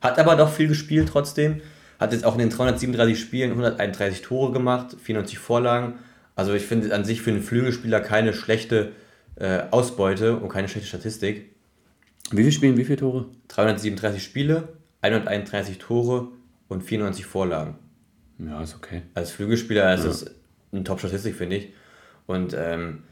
hat 0.00 0.18
aber 0.18 0.34
doch 0.34 0.52
viel 0.52 0.66
gespielt 0.66 1.08
trotzdem. 1.12 1.60
Hat 1.98 2.12
jetzt 2.12 2.24
auch 2.24 2.34
in 2.34 2.40
den 2.40 2.50
337 2.50 3.18
Spielen 3.18 3.50
131 3.50 4.22
Tore 4.22 4.52
gemacht, 4.52 4.96
94 5.00 5.38
Vorlagen. 5.38 5.94
Also 6.36 6.54
ich 6.54 6.64
finde 6.64 6.94
an 6.94 7.04
sich 7.04 7.22
für 7.22 7.30
einen 7.30 7.42
Flügelspieler 7.42 8.00
keine 8.00 8.32
schlechte 8.32 8.92
äh, 9.36 9.62
Ausbeute 9.70 10.36
und 10.36 10.48
keine 10.48 10.68
schlechte 10.68 10.88
Statistik. 10.88 11.54
Wie 12.30 12.38
viele 12.38 12.52
Spielen, 12.52 12.76
wie 12.76 12.84
viele 12.84 12.98
Tore? 12.98 13.26
337 13.48 14.22
Spiele, 14.22 14.68
131 15.00 15.78
Tore 15.78 16.28
und 16.68 16.82
94 16.82 17.26
Vorlagen. 17.26 17.76
Ja, 18.38 18.62
ist 18.62 18.76
okay. 18.76 19.02
Als 19.14 19.32
Flügelspieler 19.32 19.92
ist 19.94 20.02
ja. 20.02 20.08
das 20.08 20.26
eine 20.72 20.84
Top-Statistik, 20.84 21.34
finde 21.34 21.56
ich. 21.56 21.72
Und 22.26 22.54
ähm, 22.56 23.04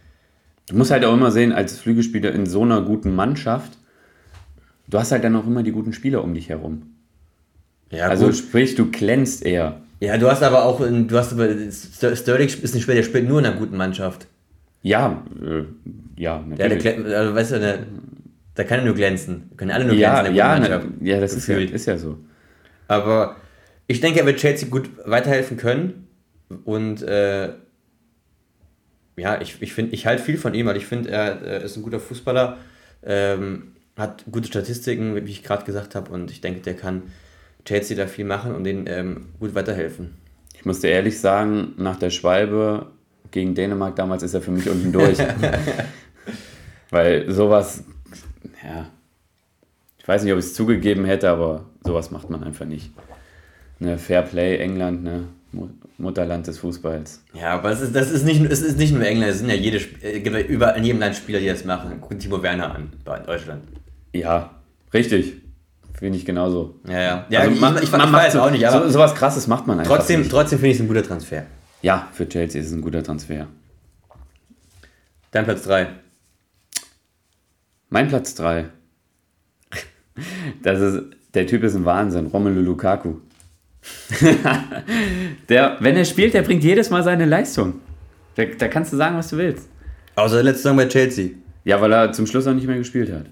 du 0.69 0.77
musst 0.77 0.91
halt 0.91 1.05
auch 1.05 1.15
immer 1.15 1.31
sehen, 1.31 1.53
als 1.53 1.79
Flügelspieler 1.79 2.33
in 2.33 2.47
so 2.47 2.63
einer 2.63 2.83
guten 2.83 3.15
Mannschaft, 3.15 3.79
du 4.89 4.99
hast 4.99 5.11
halt 5.11 5.25
dann 5.25 5.35
auch 5.35 5.47
immer 5.47 5.63
die 5.63 5.73
guten 5.73 5.93
Spieler 5.93 6.23
um 6.23 6.35
dich 6.35 6.49
herum. 6.49 6.96
Ja, 7.91 8.09
also 8.09 8.27
gut. 8.27 8.37
sprich, 8.37 8.75
du 8.75 8.91
glänzt 8.91 9.45
eher. 9.45 9.81
Ja, 10.01 10.19
du 10.19 10.31
hast 10.31 10.43
aber 10.43 10.65
auch, 10.65 10.81
du 10.81 11.17
hast 11.17 11.33
aber, 11.33 11.49
Sterling 11.71 12.49
ist 12.49 12.75
nicht 12.75 12.85
schwer, 12.85 12.95
der 12.95 13.03
spielt 13.03 13.29
nur 13.29 13.39
in 13.39 13.47
einer 13.47 13.57
guten 13.57 13.77
Mannschaft. 13.77 14.27
Ja, 14.83 15.25
äh, 15.41 15.65
ja, 16.21 16.45
natürlich. 16.47 16.85
Ja, 16.85 16.93
der, 16.93 17.19
also, 17.19 17.35
weißt 17.35 17.53
du, 17.53 17.61
der, 17.61 17.79
da 18.55 18.65
kann 18.65 18.81
er 18.81 18.85
nur 18.85 18.95
glänzen. 18.95 19.51
Können 19.57 19.71
alle 19.71 19.85
nur 19.85 19.95
ja, 19.95 20.21
glänzen. 20.21 20.37
Ja, 20.37 20.59
na, 20.59 20.83
ja, 21.01 21.21
das 21.21 21.35
ist 21.35 21.47
ja, 21.47 21.59
ist 21.59 21.87
ja 21.87 21.99
so. 21.99 22.19
Aber 22.89 23.37
ich 23.87 24.01
denke, 24.01 24.21
er 24.21 24.27
wird 24.27 24.39
Chelsea 24.39 24.69
gut 24.69 24.91
weiterhelfen 25.05 25.57
können. 25.57 26.09
Und 26.65 27.03
äh, 27.03 27.53
ja, 29.17 29.41
ich, 29.41 29.61
ich 29.61 29.77
ich 29.79 30.07
halte 30.07 30.23
viel 30.23 30.39
von 30.39 30.55
ihm, 30.55 30.67
weil 30.67 30.77
ich 30.77 30.87
finde, 30.87 31.11
er, 31.11 31.43
er, 31.43 31.63
ist 31.63 31.77
ein 31.77 31.83
guter 31.83 32.01
Fußballer, 32.01 32.59
ähm, 33.03 33.73
hat 33.97 34.25
gute 34.31 34.47
Statistiken, 34.47 35.17
wie 35.17 35.31
ich 35.31 35.43
gerade 35.43 35.65
gesagt 35.65 35.95
habe, 35.95 36.13
und 36.13 36.31
ich 36.31 36.41
denke, 36.41 36.61
der 36.61 36.75
kann 36.75 37.05
Chelsea 37.67 37.97
da 37.97 38.07
viel 38.07 38.25
machen 38.25 38.55
und 38.55 38.65
denen 38.65 38.87
ähm, 38.87 39.27
gut 39.39 39.55
weiterhelfen. 39.55 40.15
Ich 40.55 40.65
muss 40.65 40.81
dir 40.81 40.89
ehrlich 40.89 41.21
sagen, 41.21 41.75
nach 41.77 41.97
der 41.97 42.11
Schwalbe 42.11 42.87
gegen 43.31 43.55
Dänemark 43.55 43.97
damals 43.97 44.23
ist 44.23 44.35
er 44.35 44.41
für 44.41 44.53
mich 44.53 44.69
unten 44.69 44.93
durch. 44.93 45.19
Weil 46.91 47.31
sowas, 47.31 47.85
ja, 48.65 48.87
ich 49.99 50.09
weiß 50.09 50.23
nicht, 50.23 50.33
ob 50.33 50.39
ich 50.39 50.47
es 50.47 50.55
zugegeben 50.55 51.05
hätte, 51.05 51.29
aber 51.29 51.67
sowas 51.85 52.11
macht 52.11 52.31
man 52.31 52.43
einfach 52.45 52.65
nicht. 52.65 52.93
Ne, 53.79 53.99
Fair 53.99 54.23
Play, 54.23 54.57
England, 54.59 55.05
ne? 55.05 55.25
Mutterland 55.99 56.47
des 56.47 56.59
Fußballs. 56.59 57.23
Ja, 57.33 57.55
aber 57.55 57.71
es 57.71 57.81
ist, 57.81 57.95
das 57.95 58.11
ist 58.11 58.25
nicht, 58.25 58.43
es 58.45 58.61
ist 58.61 58.79
nicht 58.79 58.93
nur 58.93 59.05
England, 59.05 59.33
es 59.33 59.39
sind 59.39 59.49
ja 59.49 59.55
jede, 59.55 59.79
äh, 60.03 60.21
gibt 60.21 60.49
überall 60.51 60.77
in 60.77 60.85
jedem 60.85 61.01
Land 61.01 61.17
Spieler, 61.17 61.39
die 61.39 61.47
das 61.47 61.65
machen. 61.65 61.99
Guck 62.01 62.19
Timo 62.19 62.43
Werner 62.43 62.75
an, 62.75 62.93
bei 63.05 63.19
Deutschland. 63.19 63.63
Ja, 64.13 64.51
richtig. 64.93 65.46
Finde 65.99 66.19
ich 66.19 66.27
genauso. 66.27 66.79
Ja, 66.87 67.01
ja. 67.01 67.27
ja 67.31 67.41
also 67.41 67.53
ich, 67.53 67.61
man, 67.61 67.83
ich, 67.83 67.91
man, 67.91 68.01
man 68.03 68.11
macht 68.11 68.29
es 68.29 68.37
auch 68.37 68.51
nicht, 68.51 68.67
aber 68.67 68.85
so, 68.85 68.93
sowas 68.93 69.15
krasses 69.15 69.47
macht 69.47 69.67
man 69.67 69.81
einfach. 69.81 69.97
Trotzdem, 69.97 70.29
trotzdem 70.29 70.59
finde 70.59 70.71
ich 70.73 70.77
es 70.77 70.83
ein 70.83 70.89
guter 70.89 71.03
Transfer. 71.03 71.47
Ja, 71.81 72.09
für 72.13 72.29
Chelsea 72.29 72.61
ist 72.61 72.69
es 72.69 72.73
ein 72.73 72.83
guter 72.83 73.03
Transfer. 73.03 73.47
Dein 75.31 75.45
Platz 75.45 75.63
3. 75.63 75.89
Mein 77.89 78.09
Platz 78.09 78.35
3. 78.35 78.67
Das 80.63 80.81
ist, 80.81 81.03
der 81.35 81.47
Typ 81.47 81.63
ist 81.63 81.75
ein 81.75 81.85
Wahnsinn, 81.85 82.27
Romelu 82.27 82.61
Lukaku. 82.61 83.17
der, 85.49 85.77
wenn 85.81 85.97
er 85.97 86.05
spielt, 86.05 86.35
der 86.35 86.43
bringt 86.43 86.65
jedes 86.65 86.91
Mal 86.91 87.05
seine 87.05 87.25
Leistung. 87.25 87.81
Da, 88.35 88.45
da 88.45 88.69
kannst 88.69 88.93
du 88.93 88.97
sagen, 88.97 89.17
was 89.17 89.29
du 89.29 89.37
willst. 89.39 89.69
Außer 90.17 90.43
letzte 90.43 90.63
Saison 90.63 90.77
bei 90.77 90.89
Chelsea. 90.89 91.31
Ja, 91.65 91.81
weil 91.81 91.93
er 91.93 92.13
zum 92.13 92.27
Schluss 92.27 92.47
auch 92.47 92.55
nicht 92.55 92.67
mehr 92.67 92.79
gespielt 92.79 93.13
hat. 93.13 93.27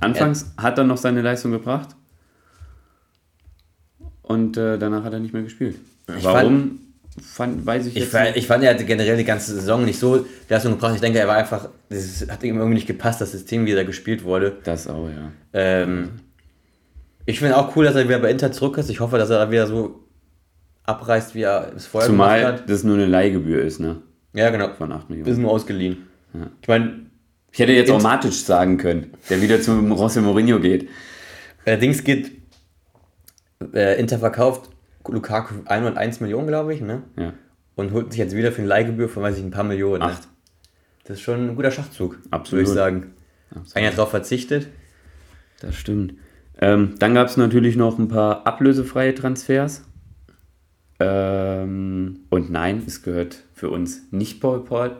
Anfangs 0.00 0.52
ja. 0.56 0.64
hat 0.64 0.78
er 0.78 0.84
noch 0.84 0.96
seine 0.96 1.22
Leistung 1.22 1.52
gebracht 1.52 1.96
und 4.28 4.56
äh, 4.56 4.78
danach 4.78 5.04
hat 5.04 5.12
er 5.14 5.20
nicht 5.20 5.32
mehr 5.32 5.42
gespielt. 5.42 5.76
Ich 6.16 6.24
Warum? 6.24 6.80
Fand, 7.20 7.66
weiß 7.66 7.86
ich, 7.86 7.96
ich 7.96 8.02
jetzt 8.02 8.12
fand, 8.12 8.36
Ich 8.36 8.46
fand, 8.46 8.62
er 8.62 8.74
hatte 8.74 8.84
generell 8.84 9.16
die 9.16 9.24
ganze 9.24 9.54
Saison 9.54 9.84
nicht 9.84 9.98
so 9.98 10.24
Leistung 10.48 10.72
gebracht. 10.72 10.94
Ich 10.94 11.00
denke, 11.00 11.18
er 11.18 11.26
war 11.26 11.36
einfach, 11.36 11.68
es 11.88 12.26
hat 12.30 12.44
ihm 12.44 12.56
irgendwie 12.56 12.74
nicht 12.74 12.86
gepasst, 12.86 13.20
das 13.20 13.32
System, 13.32 13.66
wie 13.66 13.72
er 13.72 13.84
gespielt 13.84 14.22
wurde. 14.22 14.58
Das 14.62 14.86
auch, 14.86 15.08
ja. 15.08 15.32
Ähm, 15.52 16.10
ich 17.26 17.40
finde 17.40 17.56
auch 17.56 17.74
cool, 17.74 17.86
dass 17.86 17.96
er 17.96 18.04
wieder 18.04 18.20
bei 18.20 18.30
Inter 18.30 18.52
zurück 18.52 18.78
ist. 18.78 18.88
Ich 18.90 19.00
hoffe, 19.00 19.18
dass 19.18 19.30
er 19.30 19.38
da 19.38 19.50
wieder 19.50 19.66
so 19.66 20.04
abreißt, 20.84 21.34
wie 21.34 21.42
er 21.42 21.72
es 21.74 21.86
vorher 21.86 22.08
Zumal 22.08 22.38
gemacht 22.38 22.52
hat. 22.52 22.58
Zumal 22.58 22.68
das 22.68 22.84
nur 22.84 22.94
eine 22.94 23.06
Leihgebühr 23.06 23.62
ist, 23.62 23.80
ne? 23.80 23.96
Ja, 24.34 24.50
genau. 24.50 24.72
Von 24.74 24.92
8 24.92 25.10
Millionen. 25.10 25.30
Ist 25.30 25.38
nur 25.38 25.50
ausgeliehen. 25.50 26.06
Ja. 26.34 26.50
Ich 26.62 26.68
meine, 26.68 27.06
ich 27.50 27.58
hätte 27.58 27.72
jetzt 27.72 27.90
auch 27.90 28.00
Matic 28.00 28.32
sagen 28.32 28.76
können, 28.76 29.14
der 29.28 29.42
wieder 29.42 29.60
zu 29.60 29.72
Rossi 29.72 30.20
Mourinho 30.20 30.60
geht. 30.60 30.88
Allerdings 31.64 32.04
geht 32.04 32.37
äh, 33.72 33.98
Inter 33.98 34.18
verkauft 34.18 34.70
Lukaku 35.06 35.54
101 35.64 36.20
Millionen, 36.20 36.46
glaube 36.46 36.74
ich, 36.74 36.80
ne? 36.80 37.02
Ja. 37.16 37.32
Und 37.76 37.92
holt 37.92 38.12
sich 38.12 38.18
jetzt 38.18 38.34
wieder 38.34 38.52
für 38.52 38.58
eine 38.58 38.68
Leihgebühr 38.68 39.08
von, 39.08 39.22
weiß 39.22 39.38
ich, 39.38 39.44
ein 39.44 39.50
paar 39.50 39.64
Millionen. 39.64 40.00
Ne? 40.00 40.06
Acht. 40.06 40.22
Ne? 40.22 40.28
Das 41.04 41.16
ist 41.16 41.22
schon 41.22 41.48
ein 41.48 41.56
guter 41.56 41.70
Schachzug, 41.70 42.18
Absolut. 42.30 42.66
würde 42.66 42.70
ich 42.70 42.74
sagen. 42.74 43.14
Absolut. 43.50 43.76
Einer 43.76 43.90
darauf 43.90 44.10
verzichtet. 44.10 44.68
Das 45.60 45.74
stimmt. 45.74 46.14
Ähm, 46.60 46.96
dann 46.98 47.14
gab 47.14 47.28
es 47.28 47.36
natürlich 47.36 47.76
noch 47.76 47.98
ein 47.98 48.08
paar 48.08 48.46
ablösefreie 48.46 49.14
Transfers. 49.14 49.84
Ähm, 51.00 52.20
und 52.28 52.50
nein, 52.50 52.82
es 52.86 53.02
gehört 53.02 53.44
für 53.54 53.70
uns 53.70 54.02
nicht 54.10 54.40
Paul, 54.40 54.64
Paul, 54.64 54.96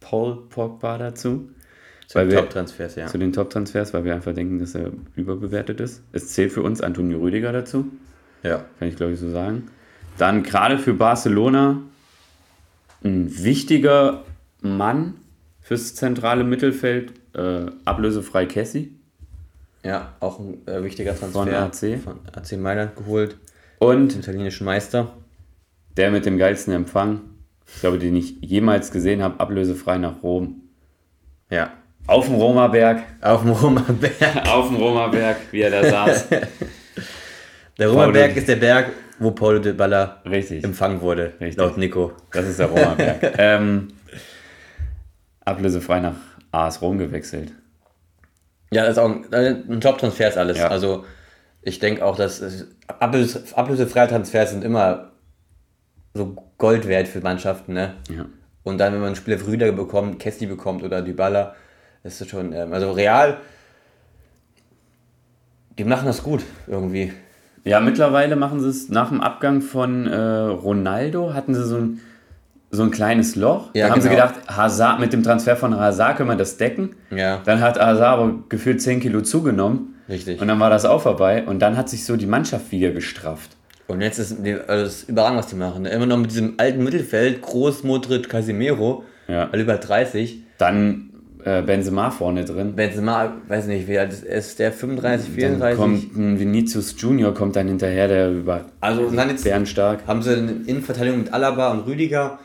Paul 0.00 0.48
Pogba 0.48 0.98
dazu. 0.98 1.50
Zu 2.06 2.18
den 2.18 2.30
Top-Transfers, 2.30 2.94
ja. 2.94 3.06
Zu 3.06 3.18
den 3.18 3.32
Top-Transfers, 3.32 3.92
weil 3.92 4.04
wir 4.04 4.14
einfach 4.14 4.32
denken, 4.32 4.60
dass 4.60 4.74
er 4.74 4.92
überbewertet 5.16 5.80
ist. 5.80 6.02
Es 6.12 6.28
zählt 6.28 6.52
für 6.52 6.62
uns 6.62 6.80
Antonio 6.80 7.18
Rüdiger 7.18 7.52
dazu. 7.52 7.86
Ja. 8.42 8.64
Kann 8.78 8.88
ich, 8.88 8.96
glaube 8.96 9.12
ich, 9.12 9.20
so 9.20 9.30
sagen. 9.30 9.68
Dann 10.18 10.44
gerade 10.44 10.78
für 10.78 10.94
Barcelona 10.94 11.82
ein 13.02 13.42
wichtiger 13.42 14.24
Mann 14.60 15.14
fürs 15.60 15.94
zentrale 15.96 16.44
Mittelfeld, 16.44 17.12
äh, 17.34 17.66
ablösefrei 17.84 18.46
Cassie. 18.46 18.92
Ja, 19.82 20.14
auch 20.20 20.38
ein 20.38 20.66
äh, 20.66 20.82
wichtiger 20.84 21.16
Transfer. 21.16 21.44
Von 21.44 21.52
AC. 21.52 22.00
Von 22.02 22.20
AC 22.32 22.56
Mailand 22.56 22.96
geholt. 22.96 23.36
Und 23.78 24.14
italienischen 24.14 24.64
Meister. 24.64 25.12
Der 25.96 26.10
mit 26.10 26.24
dem 26.24 26.38
geilsten 26.38 26.72
Empfang, 26.72 27.22
ich 27.66 27.80
glaube, 27.80 27.98
den 27.98 28.14
ich 28.16 28.38
jemals 28.40 28.90
gesehen 28.92 29.22
habe, 29.22 29.40
ablösefrei 29.40 29.98
nach 29.98 30.22
Rom. 30.22 30.62
Ja, 31.50 31.72
auf 32.06 32.26
dem 32.26 32.34
Romerberg. 32.36 33.02
Auf 33.20 33.42
dem 33.42 33.50
Romerberg. 33.50 34.14
Auf 34.48 34.68
dem 34.68 34.76
Romerberg, 34.76 35.36
wie 35.50 35.60
er 35.60 35.70
da 35.70 35.84
saß. 35.84 36.28
Der 37.78 37.88
Romerberg 37.88 38.34
ist 38.36 38.48
der 38.48 38.56
Berg, 38.56 38.86
wo 39.18 39.32
Paulo 39.32 39.58
de 39.58 39.74
Balla 39.74 40.22
Richtig. 40.24 40.64
empfangen 40.64 41.00
wurde, 41.02 41.34
Richtig. 41.40 41.56
laut 41.56 41.76
Nico. 41.76 42.12
Das 42.32 42.46
ist 42.46 42.58
der 42.58 42.68
Romerberg. 42.68 43.34
ähm, 43.38 43.88
ablösefrei 45.44 46.00
nach 46.00 46.14
AS 46.52 46.80
Rom 46.80 46.96
gewechselt. 46.96 47.52
Ja, 48.70 48.82
das 48.82 48.92
ist 48.92 48.98
auch 48.98 49.10
ein, 49.10 49.34
ein 49.70 49.80
Jobtransfer 49.80 50.28
ist 50.28 50.38
alles. 50.38 50.56
Ja. 50.56 50.68
Also 50.68 51.04
ich 51.60 51.78
denke 51.78 52.02
auch, 52.02 52.16
dass 52.16 52.42
ablöse, 52.86 53.44
ablösefreie 53.54 54.08
Transfers 54.08 54.52
sind 54.52 54.64
immer 54.64 55.12
so 56.14 56.34
Gold 56.56 56.88
wert 56.88 57.08
für 57.08 57.20
Mannschaften. 57.20 57.74
Ne? 57.74 57.94
Ja. 58.08 58.24
Und 58.62 58.78
dann, 58.78 58.94
wenn 58.94 59.00
man 59.00 59.16
Spieler 59.16 59.44
Rüder 59.46 59.70
bekommt, 59.72 60.18
Kesti 60.18 60.46
bekommt 60.46 60.82
oder 60.82 61.02
Dybala, 61.02 61.54
das 62.06 62.20
ist 62.20 62.30
schon, 62.30 62.52
ähm, 62.52 62.72
also 62.72 62.92
real, 62.92 63.38
die 65.76 65.84
machen 65.84 66.06
das 66.06 66.22
gut 66.22 66.42
irgendwie. 66.68 67.12
Ja, 67.64 67.80
mittlerweile 67.80 68.36
machen 68.36 68.60
sie 68.60 68.68
es 68.68 68.88
nach 68.88 69.08
dem 69.08 69.20
Abgang 69.20 69.60
von 69.60 70.06
äh, 70.06 70.16
Ronaldo, 70.16 71.34
hatten 71.34 71.52
sie 71.52 71.64
so 71.64 71.78
ein, 71.78 72.00
so 72.70 72.84
ein 72.84 72.92
kleines 72.92 73.34
Loch. 73.34 73.70
Ja, 73.74 73.88
da 73.88 73.92
haben 73.92 74.00
genau. 74.00 74.02
sie 74.02 74.16
gedacht, 74.16 74.34
Hazard, 74.46 75.00
mit 75.00 75.12
dem 75.12 75.24
Transfer 75.24 75.56
von 75.56 75.76
Hazard 75.76 76.16
können 76.16 76.28
wir 76.28 76.36
das 76.36 76.56
decken. 76.58 76.94
Ja. 77.10 77.40
Dann 77.44 77.60
hat 77.60 77.76
Hazard 77.80 78.20
aber 78.20 78.34
gefühlt 78.48 78.80
10 78.80 79.00
Kilo 79.00 79.22
zugenommen. 79.22 79.96
Richtig. 80.08 80.40
Und 80.40 80.46
dann 80.46 80.60
war 80.60 80.70
das 80.70 80.84
auch 80.84 81.02
vorbei. 81.02 81.44
Und 81.44 81.58
dann 81.58 81.76
hat 81.76 81.88
sich 81.88 82.04
so 82.04 82.16
die 82.16 82.26
Mannschaft 82.26 82.70
wieder 82.70 82.90
gestrafft. 82.90 83.56
Und 83.88 84.00
jetzt 84.00 84.20
ist 84.20 84.38
also 84.38 84.84
das 84.84 85.02
ist 85.02 85.08
überragend, 85.08 85.40
was 85.40 85.48
die 85.48 85.56
machen. 85.56 85.86
Immer 85.86 86.06
noch 86.06 86.18
mit 86.18 86.30
diesem 86.30 86.54
alten 86.58 86.84
Mittelfeld, 86.84 87.42
Groß, 87.42 87.82
Modric, 87.82 88.28
Casimiro, 88.28 89.02
ja. 89.26 89.48
alle 89.50 89.62
über 89.62 89.76
30. 89.76 90.42
Dann 90.58 91.10
äh, 91.46 91.62
Benzema 91.62 92.10
vorne 92.10 92.44
drin. 92.44 92.74
Benzema, 92.74 93.32
weiß 93.46 93.66
nicht, 93.66 93.86
wie 93.86 93.96
alt 94.00 94.12
ist, 94.12 94.24
ist 94.24 94.58
der 94.58 94.72
35, 94.72 95.30
34? 95.30 95.60
Dann 95.60 95.76
kommt 95.76 96.16
ein 96.16 96.40
Vinicius 96.40 96.96
Junior 96.98 97.32
kommt 97.32 97.54
dann 97.54 97.68
hinterher, 97.68 98.08
der 98.08 98.32
über 98.32 98.64
also 98.80 99.02
und 99.02 99.16
dann 99.16 99.30
jetzt 99.30 99.68
stark. 99.68 100.00
Haben 100.08 100.22
sie 100.22 100.36
eine 100.36 100.50
Innenverteidigung 100.66 101.20
mit 101.20 101.32
Alaba 101.32 101.70
und 101.70 101.86
Rüdiger. 101.86 102.40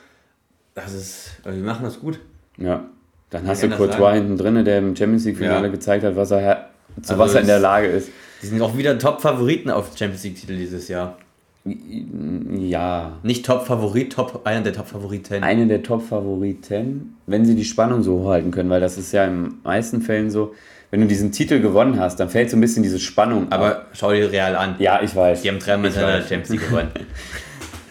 Das 0.75 0.93
ist, 0.93 1.31
also 1.43 1.57
die 1.57 1.65
machen 1.65 1.83
das 1.83 1.99
gut. 1.99 2.19
Ja. 2.57 2.85
Dann 3.31 3.47
hast 3.47 3.63
du 3.63 3.69
Courtois 3.69 4.13
hinten 4.13 4.37
drin, 4.37 4.63
der 4.63 4.77
im 4.77 4.95
Champions 4.95 5.25
League 5.25 5.37
Finale 5.37 5.65
ja. 5.65 5.71
gezeigt 5.71 6.03
hat, 6.03 6.15
was 6.15 6.29
er 6.29 6.69
zu 7.01 7.17
was 7.17 7.33
er 7.33 7.41
in 7.41 7.47
der 7.47 7.59
Lage 7.59 7.87
ist. 7.87 8.09
Die 8.43 8.45
sind 8.45 8.61
auch 8.61 8.77
wieder 8.77 8.99
Top-Favoriten 8.99 9.71
auf 9.71 9.97
Champions 9.97 10.23
League-Titel 10.25 10.57
dieses 10.57 10.87
Jahr. 10.89 11.17
Ja. 11.63 13.19
Nicht 13.23 13.45
Top-Favorit, 13.45 14.13
Top, 14.13 14.41
einer 14.45 14.61
der 14.61 14.73
Top-Favoriten. 14.73 15.43
Eine 15.43 15.67
der 15.67 15.83
Top-Favoriten, 15.83 17.17
wenn 17.27 17.45
sie 17.45 17.55
die 17.55 17.65
Spannung 17.65 18.01
so 18.01 18.19
hochhalten 18.23 18.51
können, 18.51 18.69
weil 18.69 18.81
das 18.81 18.97
ist 18.97 19.11
ja 19.11 19.25
in 19.25 19.55
meisten 19.63 20.01
Fällen 20.01 20.31
so, 20.31 20.55
wenn 20.89 21.01
du 21.01 21.07
diesen 21.07 21.31
Titel 21.31 21.61
gewonnen 21.61 21.99
hast, 21.99 22.19
dann 22.19 22.29
fällt 22.29 22.49
so 22.49 22.57
ein 22.57 22.61
bisschen 22.61 22.83
diese 22.83 22.99
Spannung 22.99 23.51
Aber 23.51 23.77
ab. 23.77 23.87
schau 23.93 24.11
dir 24.11 24.31
Real 24.31 24.55
an. 24.55 24.75
Ja, 24.79 25.01
ich 25.01 25.15
weiß. 25.15 25.43
Die 25.43 25.49
haben 25.49 25.59
dreimal 25.59 25.85
hintereinander 25.91 26.21
weiß. 26.23 26.29
Champions 26.29 26.49
League 26.49 26.69
gewonnen. 26.69 26.89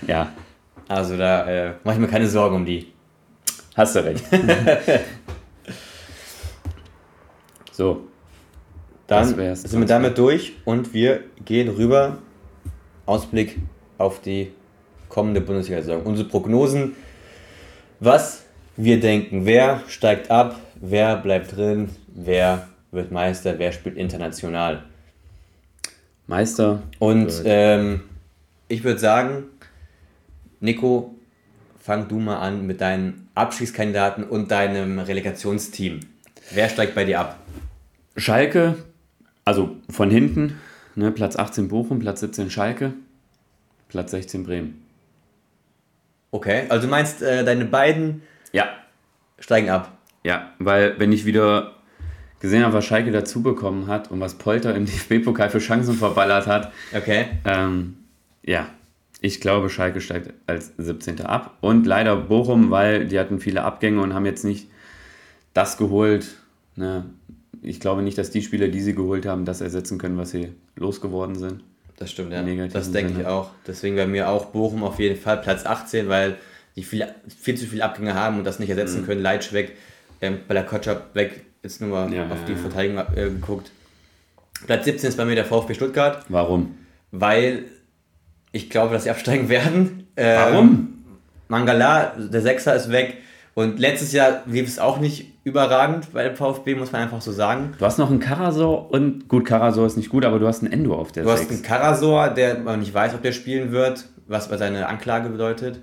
Ja, 0.07 0.33
Also 0.89 1.17
da 1.17 1.47
äh, 1.47 1.73
mache 1.85 1.95
ich 1.97 2.01
mir 2.01 2.09
keine 2.09 2.27
Sorgen 2.27 2.57
um 2.57 2.65
die. 2.65 2.89
hast 3.77 3.95
du 3.95 4.01
recht. 4.05 4.25
so, 7.73 8.05
Dann 9.07 9.27
sind 9.27 9.39
wir 9.79 9.87
damit 9.87 10.19
durch 10.19 10.55
und 10.65 10.93
wir 10.93 11.21
gehen 11.45 11.69
rüber. 11.69 12.19
Ausblick 13.11 13.59
auf 13.99 14.23
die 14.23 14.53
kommende 15.09 15.41
Bundesliga-Saison. 15.41 16.03
Unsere 16.05 16.29
Prognosen, 16.29 16.95
was 17.99 18.45
wir 18.77 19.01
denken, 19.01 19.45
wer 19.45 19.83
steigt 19.89 20.31
ab, 20.31 20.61
wer 20.77 21.17
bleibt 21.17 21.57
drin, 21.57 21.91
wer 22.07 22.69
wird 22.93 23.11
Meister, 23.11 23.59
wer 23.59 23.73
spielt 23.73 23.97
international. 23.97 24.85
Meister. 26.29 26.83
Und 27.01 27.43
ähm, 27.45 28.03
ich 28.69 28.85
würde 28.85 29.01
sagen, 29.01 29.45
Nico, 30.61 31.17
fang 31.81 32.07
du 32.07 32.21
mal 32.21 32.39
an 32.39 32.67
mit 32.67 32.81
deinen 32.81 33.29
Abstiegskandidaten 33.35 34.23
und 34.23 34.51
deinem 34.53 35.01
Relegationsteam. 35.01 36.01
Wer 36.53 36.69
steigt 36.69 36.95
bei 36.95 37.05
dir 37.05 37.21
ab? 37.21 37.39
Schalke, 38.17 38.77
also 39.45 39.77
von 39.89 40.11
hinten, 40.11 40.61
ne, 41.01 41.11
Platz 41.11 41.37
18 41.37 41.69
Bochum, 41.69 41.99
Platz 41.99 42.21
17 42.21 42.51
Schalke, 42.51 42.93
Platz 43.89 44.11
16 44.13 44.45
Bremen. 44.45 44.83
Okay, 46.31 46.67
also 46.69 46.87
du 46.87 46.91
meinst, 46.91 47.23
äh, 47.23 47.45
deine 47.45 47.65
beiden 47.65 48.23
Ja, 48.53 48.69
steigen 49.39 49.69
ab. 49.71 49.97
ja, 50.23 50.53
weil 50.59 50.99
wenn 51.01 51.11
ich 51.13 51.25
wieder 51.25 51.73
gesehen 52.39 52.63
habe, 52.63 52.75
was 52.75 52.85
Schalke 52.85 53.11
dazu 53.11 53.43
bekommen 53.43 53.89
hat 53.89 54.11
und 54.11 54.21
was 54.21 54.35
Polter 54.39 54.75
im 54.77 54.85
DFB-Pokal 54.87 55.51
für 55.51 55.59
Chancen 55.59 55.95
verballert 55.95 56.47
hat, 56.47 56.73
Okay. 56.95 57.27
ähm, 57.45 57.97
ja, 58.43 58.67
ich 59.21 59.41
glaube, 59.41 59.69
Schalke 59.69 60.01
steigt 60.01 60.33
als 60.47 60.73
17. 60.79 61.21
ab. 61.23 61.57
Und 61.61 61.87
leider 61.87 62.17
Bochum, 62.17 62.71
weil 62.71 63.07
die 63.07 63.19
hatten 63.19 63.39
viele 63.41 63.65
Abgänge 63.65 64.01
und 64.01 64.15
haben 64.15 64.25
jetzt 64.25 64.45
nicht 64.45 64.69
das 65.53 65.77
geholt. 65.77 66.37
Ne? 66.77 67.05
Ich 67.63 67.81
glaube 67.81 68.03
nicht, 68.03 68.17
dass 68.19 68.31
die 68.31 68.43
Spieler, 68.43 68.69
die 68.69 68.81
sie 68.81 68.95
geholt 68.95 69.27
haben, 69.27 69.45
das 69.45 69.61
ersetzen 69.61 69.99
können, 69.99 70.17
was 70.17 70.31
sie 70.31 70.53
losgeworden 70.77 71.37
sind. 71.37 71.63
Das 71.99 72.11
stimmt, 72.11 72.33
ja. 72.33 72.43
Das 72.69 72.93
denke 72.93 73.21
ich 73.21 73.27
auch. 73.27 73.51
Deswegen 73.67 73.97
bei 73.97 74.07
mir 74.07 74.29
auch 74.31 74.47
Bochum 74.47 74.83
auf 74.85 74.99
jeden 74.99 75.21
Fall 75.21 75.37
Platz 75.39 75.67
18, 75.67 76.09
weil 76.09 76.37
die 76.77 76.83
viel, 76.83 77.07
viel 77.29 77.57
zu 77.57 77.67
viele 77.67 77.85
Abgänge 77.85 78.15
haben 78.15 78.39
und 78.39 78.45
das 78.45 78.59
nicht 78.59 78.71
Mhm. 78.71 78.79
ersetzen 78.79 79.05
können. 79.07 79.21
Leitsch 79.21 79.53
weg, 79.53 79.77
ähm, 80.23 80.39
Bella 80.49 80.63
Kotschap 80.63 81.15
weg, 81.15 81.45
jetzt 81.63 81.81
nur 81.83 81.91
mal 81.91 82.13
Ja, 82.15 82.25
auf 82.25 82.39
ja, 82.41 82.45
die 82.47 82.53
ja. 82.53 82.59
Verteidigung 82.59 82.99
äh, 83.15 83.25
geguckt. 83.29 83.71
Platz 84.67 84.85
17 84.87 85.09
ist 85.11 85.17
bei 85.17 85.25
mir 85.27 85.35
der 85.35 85.45
VfB 85.45 85.75
Stuttgart, 85.75 86.25
Warum? 86.31 86.75
weil 87.11 87.65
ich 88.53 88.71
glaube, 88.71 88.95
dass 88.95 89.05
sie 89.05 89.11
absteigen 89.11 89.49
werden. 89.51 90.07
Ähm, 90.17 90.37
Warum? 90.53 90.89
Mangala, 91.49 92.15
der 92.19 92.41
Sechser 92.41 92.75
ist 92.75 92.91
weg. 92.91 93.19
Und 93.55 93.79
letztes 93.79 94.13
Jahr 94.13 94.43
lief 94.47 94.67
es 94.69 94.79
auch 94.79 94.99
nicht 95.01 95.30
überragend 95.45 96.13
bei 96.13 96.25
dem 96.25 96.37
VfB, 96.37 96.75
muss 96.75 96.93
man 96.93 97.03
einfach 97.03 97.21
so 97.21 97.33
sagen. 97.33 97.73
Du 97.79 97.85
hast 97.85 97.99
noch 97.99 98.11
einen 98.11 98.21
Karasor 98.21 98.91
und 98.91 99.29
gut, 99.29 99.45
Karasor 99.45 99.87
ist 99.87 99.97
nicht 99.97 100.11
gut, 100.11 100.25
aber 100.25 100.39
du 100.39 100.47
hast 100.47 100.63
einen 100.63 100.73
Endo 100.73 100.95
auf 100.95 101.13
der 101.13 101.25
Du 101.25 101.31
hast 101.31 101.41
6. 101.41 101.53
einen 101.53 101.63
Karasor, 101.63 102.29
der 102.29 102.59
man 102.59 102.81
nicht 102.81 102.93
weiß, 102.93 103.15
ob 103.15 103.23
der 103.23 103.33
spielen 103.33 103.73
wird, 103.73 104.07
was 104.27 104.49
bei 104.49 104.57
seine 104.57 104.89
Anklage 104.89 105.29
bedeutet. 105.29 105.81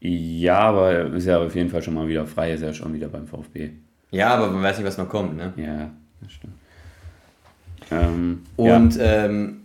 Ja, 0.00 0.58
aber 0.60 1.12
ist 1.12 1.26
ja 1.26 1.38
auf 1.38 1.54
jeden 1.54 1.70
Fall 1.70 1.82
schon 1.82 1.94
mal 1.94 2.08
wieder 2.08 2.26
frei, 2.26 2.52
ist 2.52 2.62
ja 2.62 2.72
schon 2.72 2.92
wieder 2.92 3.08
beim 3.08 3.26
VfB. 3.26 3.70
Ja, 4.10 4.34
aber 4.34 4.50
man 4.50 4.62
weiß 4.62 4.78
nicht, 4.78 4.86
was 4.86 4.98
noch 4.98 5.08
kommt. 5.08 5.36
Ne? 5.36 5.52
Ja, 5.56 5.90
das 6.20 6.32
stimmt. 6.32 6.54
Ähm, 7.90 8.42
ja. 8.56 8.76
Und 8.76 8.98
ähm, 9.00 9.62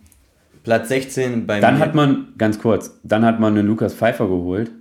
Platz 0.64 0.90
16 0.90 1.48
bei 1.48 1.60
Dann 1.60 1.80
hat 1.80 1.96
man, 1.96 2.34
ganz 2.38 2.60
kurz, 2.60 3.00
dann 3.04 3.26
hat 3.26 3.40
man 3.40 3.58
einen 3.58 3.68
Lukas 3.68 3.94
Pfeiffer 3.94 4.28
geholt, 4.28 4.72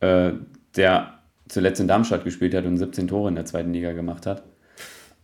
äh, 0.00 0.32
der 0.76 1.19
zuletzt 1.50 1.80
in 1.80 1.88
Darmstadt 1.88 2.24
gespielt 2.24 2.54
hat 2.54 2.64
und 2.64 2.78
17 2.78 3.08
Tore 3.08 3.28
in 3.28 3.34
der 3.34 3.44
zweiten 3.44 3.72
Liga 3.72 3.92
gemacht 3.92 4.26
hat. 4.26 4.42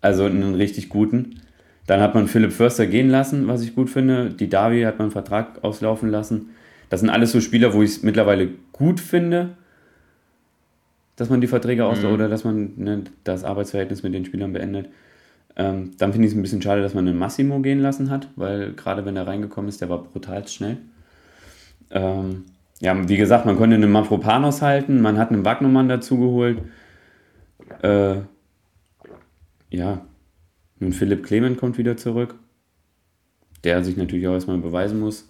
Also 0.01 0.25
einen 0.25 0.55
richtig 0.55 0.89
guten. 0.89 1.41
Dann 1.87 2.01
hat 2.01 2.15
man 2.15 2.27
Philipp 2.27 2.53
Förster 2.53 2.87
gehen 2.87 3.09
lassen, 3.09 3.47
was 3.47 3.63
ich 3.63 3.75
gut 3.75 3.91
finde. 3.91 4.31
Die 4.31 4.49
Davi 4.49 4.83
hat 4.83 4.99
man 4.99 5.07
einen 5.07 5.13
Vertrag 5.13 5.63
auslaufen 5.63 6.11
lassen. 6.11 6.51
Das 6.89 7.01
sind 7.01 7.11
alles 7.11 7.33
so 7.33 7.41
Spieler, 7.41 7.73
wo 7.73 7.83
ich 7.83 7.91
es 7.91 8.03
mittlerweile 8.03 8.51
gut 8.73 9.01
finde, 9.01 9.57
dass 11.17 11.31
man 11.31 11.41
die 11.41 11.47
Verträge 11.47 11.87
ausläuft 11.87 12.15
oder 12.15 12.29
dass 12.29 12.45
man 12.45 12.73
ne, 12.77 13.05
das 13.25 13.45
Arbeitsverhältnis 13.45 14.03
mit 14.03 14.15
den 14.15 14.25
Spielern 14.25 14.53
beendet. 14.53 14.89
Ähm, 15.57 15.93
dann 15.97 16.13
finde 16.13 16.27
ich 16.27 16.33
es 16.33 16.39
ein 16.39 16.43
bisschen 16.43 16.61
schade, 16.61 16.83
dass 16.83 16.95
man 16.95 17.09
einen 17.09 17.19
Massimo 17.19 17.61
gehen 17.61 17.81
lassen 17.81 18.11
hat, 18.11 18.29
weil 18.37 18.75
gerade 18.75 19.05
wenn 19.07 19.17
er 19.17 19.27
reingekommen 19.27 19.69
ist, 19.69 19.81
der 19.81 19.89
war 19.89 20.03
brutal 20.03 20.47
schnell. 20.47 20.77
Ähm, 21.91 22.45
ja, 22.81 23.09
wie 23.09 23.17
gesagt, 23.17 23.47
man 23.47 23.57
konnte 23.57 23.77
einen 23.77 23.91
Mafropanos 23.91 24.63
halten, 24.63 25.01
man 25.01 25.19
hat 25.19 25.31
einen 25.31 25.45
Wagnumann 25.45 25.89
dazu 25.89 26.19
geholt. 26.19 26.63
Äh, 27.83 28.17
ja, 29.71 30.07
nun 30.79 30.93
Philipp 30.93 31.25
Clement 31.25 31.59
kommt 31.59 31.79
wieder 31.79 31.97
zurück, 31.97 32.35
der 33.65 33.83
sich 33.83 33.97
natürlich 33.97 34.29
auch 34.29 34.35
erstmal 34.35 34.59
beweisen 34.59 35.01
muss. 35.01 35.29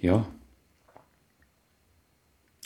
Ja. 0.00 0.26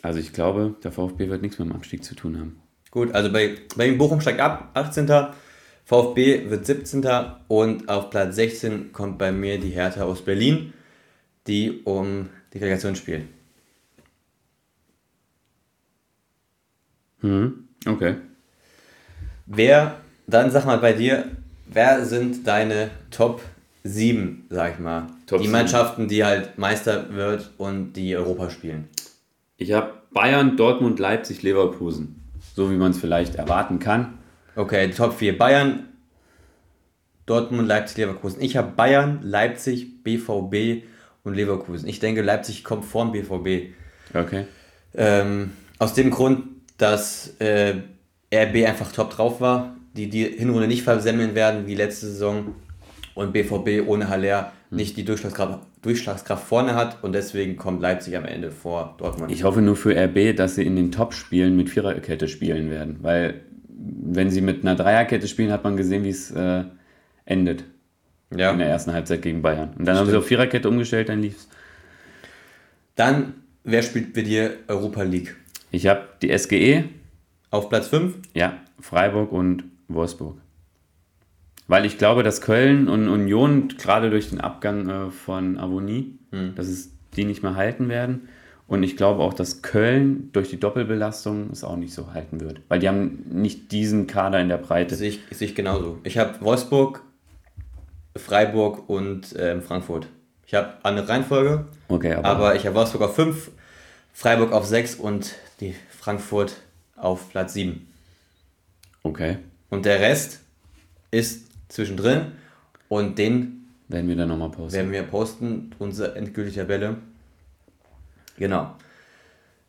Also 0.03 0.19
ich 0.19 0.33
glaube, 0.33 0.75
der 0.83 0.93
VfB 0.93 1.29
wird 1.29 1.43
nichts 1.43 1.59
mit 1.59 1.69
dem 1.69 1.75
Abstieg 1.75 2.05
zu 2.05 2.15
tun 2.15 2.39
haben. 2.39 2.61
Gut, 2.91 3.15
also 3.15 3.33
bei, 3.33 3.57
bei 3.77 3.91
Bochum 3.93 4.21
steigt 4.21 4.41
ab, 4.41 4.71
18. 4.75 5.09
VfB 5.85 6.51
wird 6.51 6.67
17. 6.67 7.05
Und 7.49 7.89
auf 7.89 8.11
Platz 8.11 8.37
16 8.37 8.93
kommt 8.93 9.19
bei 9.19 9.33
mir 9.33 9.59
die 9.59 9.71
Hertha 9.71 10.05
aus 10.05 10.23
Berlin, 10.23 10.75
die 11.47 11.81
um 11.85 12.29
die 12.53 12.59
Relegation 12.59 12.97
spielt. 12.97 13.25
Mhm. 17.23 17.65
Okay. 17.87 18.17
Wer, 19.47 19.97
dann 20.27 20.51
sag 20.51 20.67
mal 20.67 20.79
bei 20.79 20.93
dir, 20.93 21.25
wer 21.67 22.05
sind 22.05 22.47
deine 22.47 22.91
Top 23.11 23.43
7, 23.85 24.47
sag 24.51 24.75
ich 24.75 24.79
mal? 24.79 25.07
Top 25.27 25.39
die 25.39 25.47
sieben. 25.47 25.53
Mannschaften, 25.53 26.09
die 26.09 26.25
halt 26.25 26.59
Meister 26.59 27.13
wird 27.15 27.51
und 27.59 27.95
die 27.95 28.17
Europa 28.17 28.51
spielen. 28.51 28.89
Ich 29.57 29.73
habe 29.73 29.93
Bayern, 30.13 30.57
Dortmund, 30.57 30.99
Leipzig, 30.99 31.43
Leverkusen. 31.43 32.21
So 32.55 32.71
wie 32.71 32.77
man 32.77 32.91
es 32.91 32.99
vielleicht 32.99 33.37
erwarten 33.37 33.79
kann. 33.79 34.19
Okay, 34.55 34.87
die 34.87 34.95
Top 34.95 35.15
4. 35.15 35.39
Bayern, 35.39 35.89
Dortmund, 37.27 37.67
Leipzig, 37.69 37.99
Leverkusen. 37.99 38.43
Ich 38.43 38.57
habe 38.57 38.73
Bayern, 38.73 39.21
Leipzig, 39.23 40.03
BVB 40.03 40.85
und 41.25 41.35
Leverkusen. 41.35 41.89
Ich 41.89 42.01
denke, 42.01 42.23
Leipzig 42.23 42.65
kommt 42.65 42.85
vorm 42.85 43.13
BVB. 43.13 43.75
Okay. 44.15 44.47
Ähm, 44.95 45.53
aus 45.79 45.95
dem 45.95 46.11
Grund, 46.11 46.45
dass 46.83 47.37
äh, 47.39 47.75
RB 48.35 48.67
einfach 48.67 48.91
top 48.91 49.11
drauf 49.11 49.41
war, 49.41 49.77
die 49.95 50.09
die 50.11 50.25
Hinrunde 50.25 50.67
nicht 50.67 50.83
versemmeln 50.83 51.37
werden 51.37 51.67
wie 51.69 51.77
letzte 51.77 52.07
Saison 52.07 52.57
und 53.15 53.33
BVB 53.33 53.87
ohne 53.87 54.09
Haller 54.09 54.53
nicht 54.71 54.97
die 54.97 55.05
Durchschlagskraft, 55.05 55.61
Durchschlagskraft 55.83 56.45
vorne 56.45 56.75
hat 56.75 57.05
und 57.05 57.13
deswegen 57.13 57.57
kommt 57.57 57.83
Leipzig 57.83 58.17
am 58.17 58.25
Ende 58.25 58.51
vor 58.51 58.97
Dortmund. 58.99 59.31
Ich 59.31 59.45
hoffe 59.45 59.63
nur 59.63 59.77
für 59.77 59.95
RB, 59.95 60.35
dass 60.35 60.57
sie 60.57 60.65
in 60.65 60.75
den 60.75 60.91
Top-Spielen 60.91 61.57
mit 61.57 61.71
Viererkette 61.71 62.27
spielen 62.27 62.71
werden. 62.71 62.99
Weil, 63.03 63.43
wenn 63.69 64.31
sie 64.31 64.41
mit 64.41 64.63
einer 64.63 64.75
Dreierkette 64.75 65.29
spielen, 65.29 65.53
hat 65.53 65.63
man 65.63 65.77
gesehen, 65.77 66.03
wie 66.03 66.11
es 66.11 66.31
äh, 66.31 66.65
endet 67.27 67.65
ja. 68.35 68.51
in 68.51 68.59
der 68.59 68.69
ersten 68.69 68.93
Halbzeit 68.93 69.23
gegen 69.23 69.43
Bayern. 69.43 69.75
Und 69.79 69.85
dann 69.87 69.97
haben 69.97 70.11
sie 70.11 70.17
auf 70.17 70.27
Viererkette 70.27 70.69
umgestellt, 70.69 71.11
dann 71.11 71.21
lief's. 71.21 71.49
Dann, 72.97 73.35
wer 73.63 73.83
spielt 73.83 74.15
bei 74.15 74.23
dir 74.23 74.57
Europa 74.69 75.03
League? 75.03 75.37
Ich 75.73 75.87
habe 75.87 76.03
die 76.21 76.37
SGE, 76.37 76.85
Auf 77.51 77.69
Platz 77.69 77.89
5? 77.89 78.15
ja, 78.35 78.59
Freiburg 78.79 79.33
und 79.33 79.65
Wolfsburg. 79.89 80.37
Weil 81.67 81.87
ich 81.87 81.97
glaube, 81.99 82.23
dass 82.23 82.41
Köln 82.41 82.89
und 82.89 83.09
Union, 83.09 83.69
gerade 83.79 84.11
durch 84.11 84.29
den 84.29 84.41
Abgang 84.41 84.89
äh, 84.89 85.11
von 85.11 85.59
Avonie, 85.59 86.19
dass 86.57 86.67
es 86.67 86.91
die 87.17 87.25
nicht 87.25 87.43
mehr 87.43 87.57
halten 87.57 87.89
werden. 87.89 88.29
Und 88.67 88.83
ich 88.83 88.97
glaube 88.97 89.23
auch, 89.23 89.35
dass 89.35 89.61
Köln 89.63 90.31
durch 90.33 90.49
die 90.49 90.59
Doppelbelastung 90.59 91.51
es 91.51 91.63
auch 91.63 91.77
nicht 91.77 91.93
so 91.93 92.15
halten 92.15 92.41
wird. 92.41 92.61
Weil 92.69 92.79
die 92.79 92.89
haben 92.89 93.25
nicht 93.31 93.71
diesen 93.73 94.07
Kader 94.07 94.41
in 94.41 94.49
der 94.49 94.57
Breite. 94.57 94.95
Sehe 94.95 95.11
ich, 95.11 95.21
sehe 95.31 95.49
ich 95.49 95.55
genauso. 95.55 95.99
Ich 96.05 96.17
habe 96.19 96.41
Wolfsburg, 96.41 97.03
Freiburg 98.17 98.89
und 98.89 99.35
ähm, 99.39 99.63
Frankfurt. 99.63 100.07
Ich 100.47 100.55
habe 100.55 100.73
eine 100.83 101.07
Reihenfolge, 101.09 101.67
Okay, 101.89 102.15
aber, 102.15 102.27
aber 102.29 102.55
ich 102.57 102.67
habe 102.67 102.77
Wolfsburg 102.77 103.03
auf 103.03 103.15
5, 103.15 103.51
Freiburg 104.13 104.53
auf 104.53 104.65
6 104.67 104.97
und 104.97 105.35
die 105.63 105.75
Frankfurt 105.91 106.57
auf 106.97 107.31
Platz 107.31 107.55
7. 107.55 107.87
okay. 109.05 109.39
Und 109.71 109.87
der 109.87 110.01
Rest 110.01 110.41
ist 111.11 111.47
zwischendrin. 111.69 112.33
Und 112.89 113.17
den 113.17 113.69
Werden 113.89 114.07
wir 114.09 114.17
dann 114.17 114.29
nochmal 114.29 114.51
posten. 114.51 114.77
werden 114.77 114.93
wir 114.93 115.03
posten, 115.05 115.71
unsere 115.79 116.15
endgültige 116.15 116.61
Tabelle. 116.61 116.99
Genau. 118.37 118.77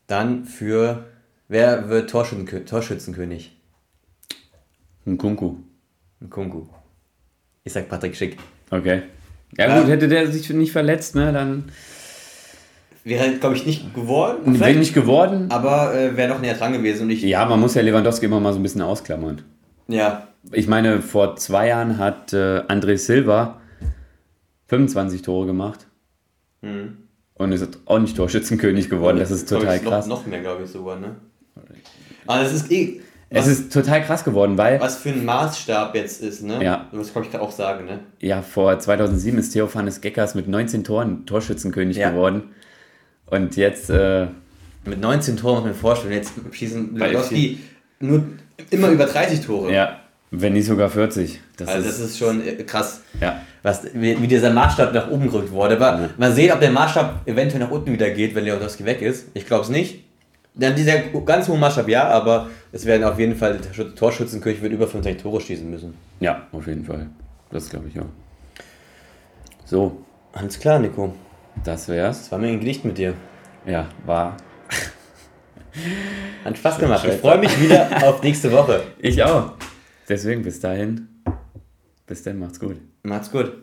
Dann 0.07 0.43
für, 0.45 1.05
wer 1.47 1.87
wird 1.87 2.09
Torschützenkö 2.09 2.65
Torschützenkönig? 2.65 3.55
Ein 5.05 5.17
Kunku. 5.17 5.55
Ein 6.19 6.29
Kungu. 6.29 6.67
Ich 7.63 7.71
sag 7.71 7.87
Patrick 7.87 8.15
Schick. 8.17 8.37
Okay. 8.71 9.03
Ja, 9.57 9.67
Ja. 9.69 9.79
gut, 9.79 9.89
hätte 9.89 10.07
der 10.09 10.29
sich 10.31 10.49
nicht 10.49 10.71
verletzt, 10.73 11.15
ne, 11.15 11.31
dann 11.31 11.71
Wäre, 13.06 13.34
glaube 13.38 13.56
ich, 13.56 13.66
nicht 13.66 13.93
geworden. 13.93 14.60
wäre 14.60 14.74
nicht 14.78 14.93
geworden. 14.93 15.47
aber 15.49 15.93
äh, 15.93 16.16
wäre 16.16 16.30
noch 16.30 16.39
näher 16.39 16.54
dran 16.56 16.72
gewesen. 16.74 17.04
Und 17.04 17.10
ich, 17.10 17.22
Ja, 17.22 17.45
man 17.45 17.60
muss 17.60 17.74
ja 17.76 17.82
Lewandowski 17.82 18.26
immer 18.28 18.39
mal 18.39 18.54
so 18.54 18.60
ein 18.60 18.64
bisschen 18.64 18.82
ausklammern. 18.82 19.41
ja, 19.89 20.28
Ich 20.51 20.68
meine, 20.68 21.01
vor 21.01 21.36
zwei 21.36 21.68
Jahren 21.68 21.97
hat 21.97 22.32
äh, 22.34 22.62
André 22.68 22.97
Silva 22.97 23.60
25 24.68 25.22
Tore 25.22 25.45
gemacht 25.47 25.86
Mhm. 26.62 26.97
und 27.36 27.51
ist 27.51 27.68
auch 27.86 27.99
nicht 27.99 28.16
Torschützenkönig 28.16 28.89
geworden. 28.89 29.20
Das 29.20 29.32
ist 29.32 29.49
total 29.49 29.76
ich, 29.78 29.84
krass. 29.84 30.08
Noch, 30.08 30.20
noch 30.22 30.28
mehr, 30.28 30.39
glaube 30.39 30.64
ich, 30.64 30.70
sogar, 30.70 30.97
ne? 30.97 31.16
Aber 32.26 32.41
das 32.41 32.54
ist 32.54 32.72
eh, 32.72 33.01
Es 33.30 33.47
ist 33.47 33.74
total 33.74 34.01
krass 34.04 34.24
geworden, 34.24 34.58
weil 34.58 34.80
was 34.80 34.95
für 34.97 35.10
ein 35.10 35.26
Maßstab 35.26 35.93
jetzt 35.95 36.22
ist, 36.24 36.41
ne? 36.43 36.64
Ja. 36.64 36.88
Das 36.93 37.14
kann 37.14 37.24
ich 37.30 37.38
auch 37.38 37.51
sagen, 37.51 37.84
ne? 37.86 37.99
ja 38.22 38.41
vor 38.41 38.80
2007 38.80 39.38
ist 39.39 39.49
Theophanes 39.51 39.99
Geckers 39.99 40.36
mit 40.36 40.47
19 40.47 40.86
Toren 40.86 41.26
Torschützenkönig 41.26 41.97
Ja. 41.97 42.12
geworden. 42.12 42.43
Und 43.34 43.55
jetzt, 43.55 43.89
äh, 43.89 44.27
Mit 44.86 44.99
19 45.01 45.38
Toren 45.38 45.55
muss 45.55 45.63
man 45.63 45.73
sich 45.73 45.81
vorstellen, 45.81 46.13
jetzt 46.13 46.34
schießen 46.51 46.93
Bei 46.97 47.07
Lewandowski 47.07 47.57
nur 47.99 48.23
immer 48.69 48.89
über 48.89 49.05
30 49.05 49.41
Tore. 49.45 49.73
ja, 49.73 49.99
wenn 50.31 50.53
nicht 50.53 50.65
sogar 50.65 50.89
40. 50.89 51.39
Das 51.57 51.67
Also 51.69 51.88
ist, 51.89 51.99
das 51.99 52.09
ist 52.09 52.17
schon 52.17 52.45
äh, 52.45 52.55
krass, 52.63 53.01
ja. 53.21 53.41
was, 53.63 53.86
wie, 53.93 54.21
wie 54.21 54.27
dieser 54.27 54.51
Maßstab 54.51 54.93
nach 54.93 55.09
oben 55.09 55.29
gerückt 55.31 55.51
wurde. 55.51 55.75
Aber 55.77 56.01
Ja. 56.01 56.09
mal 56.17 56.31
sehen, 56.31 56.51
ob 56.51 56.59
der 56.59 56.71
Maßstab 56.71 57.27
eventuell 57.27 57.61
nach 57.61 57.71
unten 57.71 57.91
wieder 57.93 58.09
geht, 58.09 58.36
wenn 58.36 58.43
Lewandowski 58.45 58.84
weg 58.86 59.01
ist. 59.01 59.27
Ich 59.34 59.45
glaube 59.45 59.63
es 59.63 59.69
nicht. 59.69 60.03
Dann 60.55 60.75
dieser 60.75 60.99
ganz 61.25 61.47
hohe 61.47 61.57
Maßstab 61.57 61.88
ja, 61.89 62.07
aber 62.09 62.49
es 62.71 62.86
werden 62.86 63.03
auf 63.03 63.17
jeden 63.17 63.36
Fall, 63.36 63.59
Torschützenkönig 63.95 64.61
wird 64.61 64.71
über 64.73 64.86
25 64.88 65.23
Tore 65.23 65.41
schießen 65.41 65.67
müssen. 65.69 65.95
ja, 66.19 66.45
auf 66.51 66.67
jeden 66.67 66.86
Fall. 66.86 67.07
Das 67.51 67.69
glaube 67.69 67.88
ich 67.88 67.99
auch. 67.99 68.05
So, 69.65 70.03
Alles 70.34 70.59
klar, 70.59 70.77
Nico. 70.79 71.13
Das 71.64 71.88
wär's. 71.88 72.20
Das 72.20 72.32
war 72.32 72.39
mir 72.39 72.47
ein 72.47 72.60
Gedicht 72.60 72.86
mit 72.86 72.97
dir. 72.97 73.14
Ja, 73.66 73.88
war. 74.06 74.38
Hat 76.45 76.58
Spaß 76.58 76.80
gemacht. 76.80 77.06
Ich 77.08 77.20
freue 77.20 77.38
mich 77.38 77.60
wieder 77.62 78.08
auf 78.08 78.22
nächste 78.22 78.51
Woche. 78.51 78.84
Ich 78.99 79.24
auch. 79.24 79.54
Deswegen 80.08 80.43
bis 80.43 80.60
dahin. 80.60 81.08
Bis 82.06 82.24
dann, 82.24 82.39
macht's 82.39 82.60
gut. 82.60 82.78
Macht's 83.04 83.32
gut. 83.32 83.54